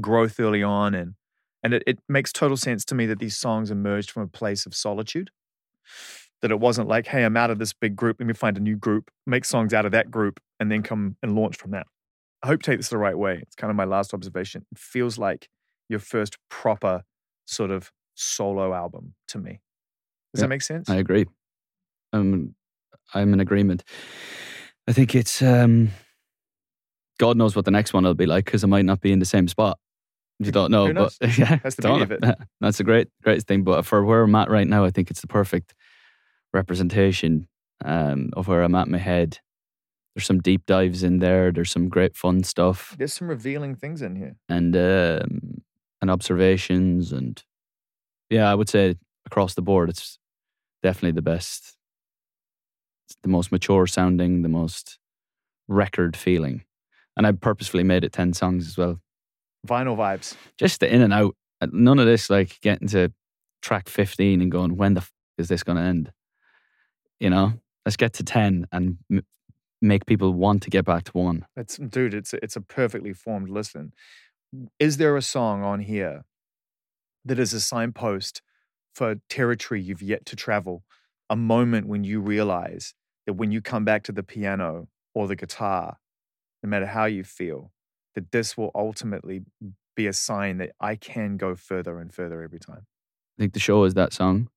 growth 0.00 0.38
early 0.38 0.62
on, 0.62 0.94
and 0.94 1.14
and 1.62 1.74
it, 1.74 1.82
it 1.86 1.98
makes 2.08 2.32
total 2.32 2.56
sense 2.56 2.84
to 2.86 2.94
me 2.94 3.06
that 3.06 3.18
these 3.18 3.36
songs 3.36 3.70
emerged 3.70 4.10
from 4.10 4.24
a 4.24 4.28
place 4.28 4.66
of 4.66 4.74
solitude. 4.74 5.30
That 6.42 6.50
it 6.50 6.58
wasn't 6.60 6.88
like, 6.88 7.06
hey, 7.06 7.22
I'm 7.24 7.36
out 7.36 7.50
of 7.50 7.58
this 7.58 7.72
big 7.72 7.94
group. 7.94 8.16
Let 8.18 8.26
me 8.26 8.34
find 8.34 8.56
a 8.56 8.60
new 8.60 8.76
group, 8.76 9.10
make 9.26 9.44
songs 9.44 9.72
out 9.72 9.86
of 9.86 9.92
that 9.92 10.10
group, 10.10 10.40
and 10.58 10.70
then 10.70 10.82
come 10.82 11.16
and 11.22 11.36
launch 11.36 11.56
from 11.56 11.70
that. 11.70 11.86
I 12.42 12.48
hope 12.48 12.62
take 12.62 12.78
this 12.78 12.88
the 12.88 12.98
right 12.98 13.16
way. 13.16 13.38
It's 13.40 13.54
kind 13.54 13.70
of 13.70 13.76
my 13.76 13.84
last 13.84 14.12
observation. 14.12 14.66
It 14.72 14.78
feels 14.78 15.18
like 15.18 15.48
your 15.88 16.00
first 16.00 16.38
proper 16.50 17.02
sort 17.46 17.70
of 17.70 17.92
solo 18.14 18.74
album 18.74 19.14
to 19.28 19.38
me. 19.38 19.60
Does 20.34 20.40
Yeah, 20.40 20.44
that 20.44 20.48
make 20.48 20.62
sense? 20.62 20.90
I 20.90 20.96
agree. 20.96 21.26
Um, 22.12 22.54
I'm 23.14 23.32
in 23.32 23.40
agreement. 23.40 23.84
I 24.88 24.92
think 24.92 25.14
it's 25.14 25.40
um, 25.42 25.90
God 27.18 27.36
knows 27.36 27.54
what 27.54 27.64
the 27.64 27.70
next 27.70 27.94
one 27.94 28.04
will 28.04 28.14
be 28.14 28.26
like 28.26 28.46
because 28.46 28.64
I 28.64 28.66
might 28.66 28.84
not 28.84 29.00
be 29.00 29.12
in 29.12 29.20
the 29.20 29.24
same 29.24 29.46
spot. 29.46 29.78
You 30.38 30.50
don't 30.52 30.70
know, 30.70 30.92
but 30.92 31.16
yeah, 31.38 31.58
That's 31.62 31.76
the 31.76 31.82
beauty 31.82 32.02
of 32.02 32.10
it. 32.10 32.20
That's 32.60 32.80
a 32.80 32.84
great, 32.84 33.08
great 33.22 33.44
thing. 33.44 33.62
But 33.62 33.86
for 33.86 34.04
where 34.04 34.22
I'm 34.22 34.34
at 34.34 34.50
right 34.50 34.66
now, 34.66 34.84
I 34.84 34.90
think 34.90 35.10
it's 35.10 35.20
the 35.20 35.28
perfect 35.28 35.74
representation. 36.52 37.48
um, 37.84 38.30
of 38.36 38.46
where 38.46 38.62
I'm 38.62 38.74
at 38.76 38.86
in 38.86 38.92
my 38.92 38.98
head. 38.98 39.38
There's 40.14 40.26
some 40.26 40.38
deep 40.40 40.66
dives 40.66 41.02
in 41.02 41.18
there. 41.18 41.50
There's 41.50 41.70
some 41.72 41.88
great 41.88 42.14
fun 42.16 42.44
stuff 42.44 42.94
There's 42.96 43.14
some 43.14 43.26
revealing 43.28 43.74
things 43.74 44.02
in 44.02 44.14
here. 44.14 44.36
and 44.48 44.76
um, 44.76 45.62
and 46.00 46.08
observations 46.10 47.12
and 47.12 47.42
yeah, 48.30 48.48
I 48.50 48.54
would 48.54 48.68
say 48.68 48.94
across 49.26 49.54
the 49.54 49.62
board, 49.62 49.88
it's 49.88 50.18
definitely 50.82 51.12
the 51.12 51.22
best. 51.22 51.76
It's 53.08 53.16
the 53.22 53.28
most 53.28 53.50
mature 53.50 53.86
sounding, 53.88 54.42
the 54.42 54.48
most 54.48 54.98
record 55.66 56.16
feeling, 56.16 56.62
and 57.16 57.26
I 57.26 57.32
purposefully 57.32 57.82
made 57.84 58.04
it 58.04 58.12
ten 58.12 58.32
songs 58.32 58.68
as 58.68 58.76
well, 58.78 59.00
Vinyl 59.66 59.96
vibes. 59.96 60.34
just 60.56 60.78
the 60.80 60.94
in 60.94 61.02
and 61.02 61.12
out. 61.12 61.34
None 61.72 61.98
of 61.98 62.06
this 62.06 62.30
like 62.30 62.60
getting 62.60 62.88
to 62.88 63.12
track 63.60 63.88
fifteen 63.88 64.40
and 64.40 64.52
going, 64.52 64.76
when 64.76 64.94
the 64.94 65.00
f- 65.00 65.12
is 65.38 65.48
this 65.48 65.62
going 65.64 65.78
to 65.78 65.82
end? 65.84 66.12
You 67.22 67.30
know, 67.30 67.52
let's 67.86 67.96
get 67.96 68.14
to 68.14 68.24
ten 68.24 68.66
and 68.72 68.98
m- 69.08 69.24
make 69.80 70.06
people 70.06 70.32
want 70.32 70.64
to 70.64 70.70
get 70.70 70.84
back 70.84 71.04
to 71.04 71.12
one. 71.12 71.46
It's 71.56 71.76
dude, 71.76 72.14
it's 72.14 72.34
it's 72.34 72.56
a 72.56 72.60
perfectly 72.60 73.12
formed 73.12 73.48
listen. 73.48 73.92
Is 74.80 74.96
there 74.96 75.16
a 75.16 75.22
song 75.22 75.62
on 75.62 75.78
here 75.78 76.24
that 77.24 77.38
is 77.38 77.52
a 77.52 77.60
signpost 77.60 78.42
for 78.92 79.14
territory 79.28 79.80
you've 79.80 80.02
yet 80.02 80.26
to 80.26 80.36
travel? 80.36 80.82
A 81.30 81.36
moment 81.36 81.86
when 81.86 82.02
you 82.02 82.20
realize 82.20 82.92
that 83.28 83.34
when 83.34 83.52
you 83.52 83.60
come 83.62 83.84
back 83.84 84.02
to 84.02 84.12
the 84.12 84.24
piano 84.24 84.88
or 85.14 85.28
the 85.28 85.36
guitar, 85.36 85.98
no 86.64 86.68
matter 86.68 86.86
how 86.86 87.04
you 87.04 87.22
feel, 87.22 87.70
that 88.16 88.32
this 88.32 88.56
will 88.56 88.72
ultimately 88.74 89.42
be 89.94 90.08
a 90.08 90.12
sign 90.12 90.58
that 90.58 90.72
I 90.80 90.96
can 90.96 91.36
go 91.36 91.54
further 91.54 92.00
and 92.00 92.12
further 92.12 92.42
every 92.42 92.58
time. 92.58 92.84
I 93.38 93.42
think 93.42 93.52
the 93.52 93.60
show 93.60 93.84
is 93.84 93.94
that 93.94 94.12
song. 94.12 94.48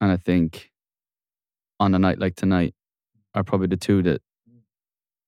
And 0.00 0.10
I 0.10 0.16
think 0.16 0.71
on 1.82 1.94
a 1.94 1.98
night 1.98 2.18
like 2.18 2.36
tonight 2.36 2.74
are 3.34 3.44
probably 3.44 3.66
the 3.66 3.76
two 3.76 4.02
that 4.02 4.22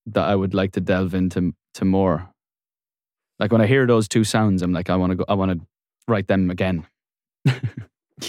that 0.07 0.29
I 0.29 0.35
would 0.35 0.55
like 0.55 0.73
to 0.73 0.81
delve 0.81 1.15
into 1.15 1.55
to 1.75 1.85
more. 1.85 2.31
Like 3.39 3.51
when 3.53 3.61
I 3.61 3.67
hear 3.67 3.87
those 3.87 4.07
two 4.07 4.25
sounds, 4.25 4.63
I'm 4.63 4.73
like, 4.73 4.91
I 4.91 4.97
want 4.97 5.11
to 5.11 5.17
go. 5.17 5.25
I 5.29 5.35
want 5.35 5.53
to 5.53 5.67
write 6.07 6.29
them 6.29 6.51
again. 6.51 6.87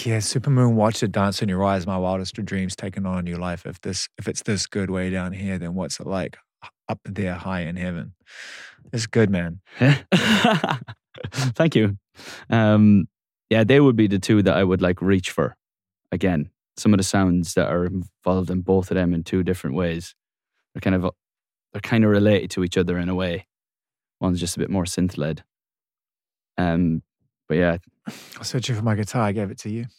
Yeah, 0.03 0.17
Supermoon, 0.17 0.73
watch 0.73 1.03
it 1.03 1.11
dance 1.11 1.43
in 1.43 1.49
your 1.49 1.63
eyes. 1.63 1.86
My 1.86 1.97
wildest 1.97 2.39
of 2.39 2.45
dreams 2.45 2.76
taking 2.76 3.05
on 3.05 3.19
a 3.19 3.21
new 3.21 3.36
life. 3.38 3.67
If 3.67 3.82
this, 3.82 4.09
if 4.17 4.28
it's 4.28 4.41
this 4.41 4.65
good 4.65 4.89
way 4.89 5.11
down 5.11 5.32
here, 5.32 5.59
then 5.59 5.76
what's 5.76 5.99
it 5.99 6.07
like 6.07 6.38
up 6.89 6.99
there 7.05 7.36
high 7.36 7.61
in 7.61 7.76
heaven? 7.76 8.13
It's 8.91 9.05
good, 9.05 9.30
man. 9.30 9.61
Thank 11.32 11.76
you. 11.76 11.97
Um, 12.49 13.07
yeah, 13.49 13.63
they 13.63 13.80
would 13.80 13.95
be 13.95 14.07
the 14.07 14.17
two 14.17 14.41
that 14.41 14.57
I 14.57 14.63
would 14.63 14.82
like 14.82 15.01
reach 15.01 15.30
for 15.30 15.55
again. 16.11 16.49
Some 16.78 16.93
of 16.93 16.97
the 16.97 17.03
sounds 17.03 17.53
that 17.53 17.69
are 17.69 17.86
involved 17.86 18.49
in 18.49 18.61
both 18.61 18.91
of 18.91 18.95
them 18.95 19.13
in 19.13 19.23
two 19.23 19.43
different 19.43 19.76
ways. 19.76 20.13
They're 20.73 20.82
kind 20.82 20.95
of 20.95 21.11
they're 21.71 21.82
kind 21.82 22.03
of 22.03 22.09
related 22.09 22.51
to 22.51 22.63
each 22.63 22.78
other 22.78 22.97
in 22.97 23.09
a 23.09 23.15
way. 23.15 23.47
One's 24.19 24.39
just 24.39 24.55
a 24.55 24.59
bit 24.59 24.69
more 24.69 24.84
synth 24.86 25.17
led. 25.17 25.43
Um, 26.57 27.01
but 27.47 27.57
yeah, 27.57 27.78
I 28.07 28.43
searching 28.43 28.76
for 28.76 28.82
my 28.82 28.95
guitar. 28.95 29.23
I 29.23 29.32
gave 29.32 29.51
it 29.51 29.59
to 29.59 29.69
you. 29.69 29.84
Do 29.84 29.89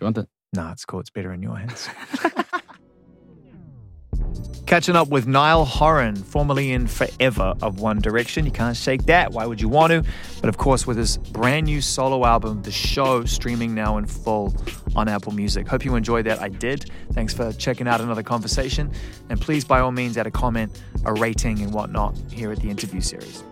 you 0.00 0.04
want 0.04 0.18
it? 0.18 0.28
Nah, 0.52 0.72
it's 0.72 0.84
cool. 0.84 1.00
It's 1.00 1.10
better 1.10 1.32
in 1.32 1.42
your 1.42 1.56
hands. 1.56 1.88
Catching 4.66 4.96
up 4.96 5.08
with 5.08 5.28
Niall 5.28 5.64
Horan, 5.64 6.16
formerly 6.16 6.72
in 6.72 6.88
Forever 6.88 7.54
of 7.62 7.78
One 7.78 8.00
Direction. 8.00 8.44
You 8.44 8.50
can't 8.50 8.76
shake 8.76 9.04
that. 9.04 9.30
Why 9.30 9.46
would 9.46 9.60
you 9.60 9.68
want 9.68 9.92
to? 9.92 10.02
But 10.40 10.48
of 10.48 10.58
course, 10.58 10.86
with 10.86 10.96
his 10.96 11.18
brand 11.18 11.66
new 11.66 11.80
solo 11.80 12.24
album, 12.24 12.62
The 12.62 12.72
Show, 12.72 13.24
streaming 13.26 13.76
now 13.76 13.96
in 13.96 14.06
full 14.06 14.56
on 14.96 15.08
Apple 15.08 15.32
Music. 15.32 15.68
Hope 15.68 15.84
you 15.84 15.94
enjoyed 15.94 16.26
that. 16.26 16.42
I 16.42 16.48
did. 16.48 16.90
Thanks 17.12 17.32
for 17.32 17.52
checking 17.52 17.86
out 17.86 18.00
another 18.00 18.24
conversation. 18.24 18.90
And 19.28 19.40
please, 19.40 19.64
by 19.64 19.78
all 19.78 19.92
means, 19.92 20.16
add 20.18 20.26
a 20.26 20.32
comment, 20.32 20.82
a 21.04 21.14
rating, 21.14 21.60
and 21.60 21.72
whatnot 21.72 22.18
here 22.30 22.50
at 22.50 22.58
the 22.58 22.68
interview 22.68 23.00
series. 23.00 23.44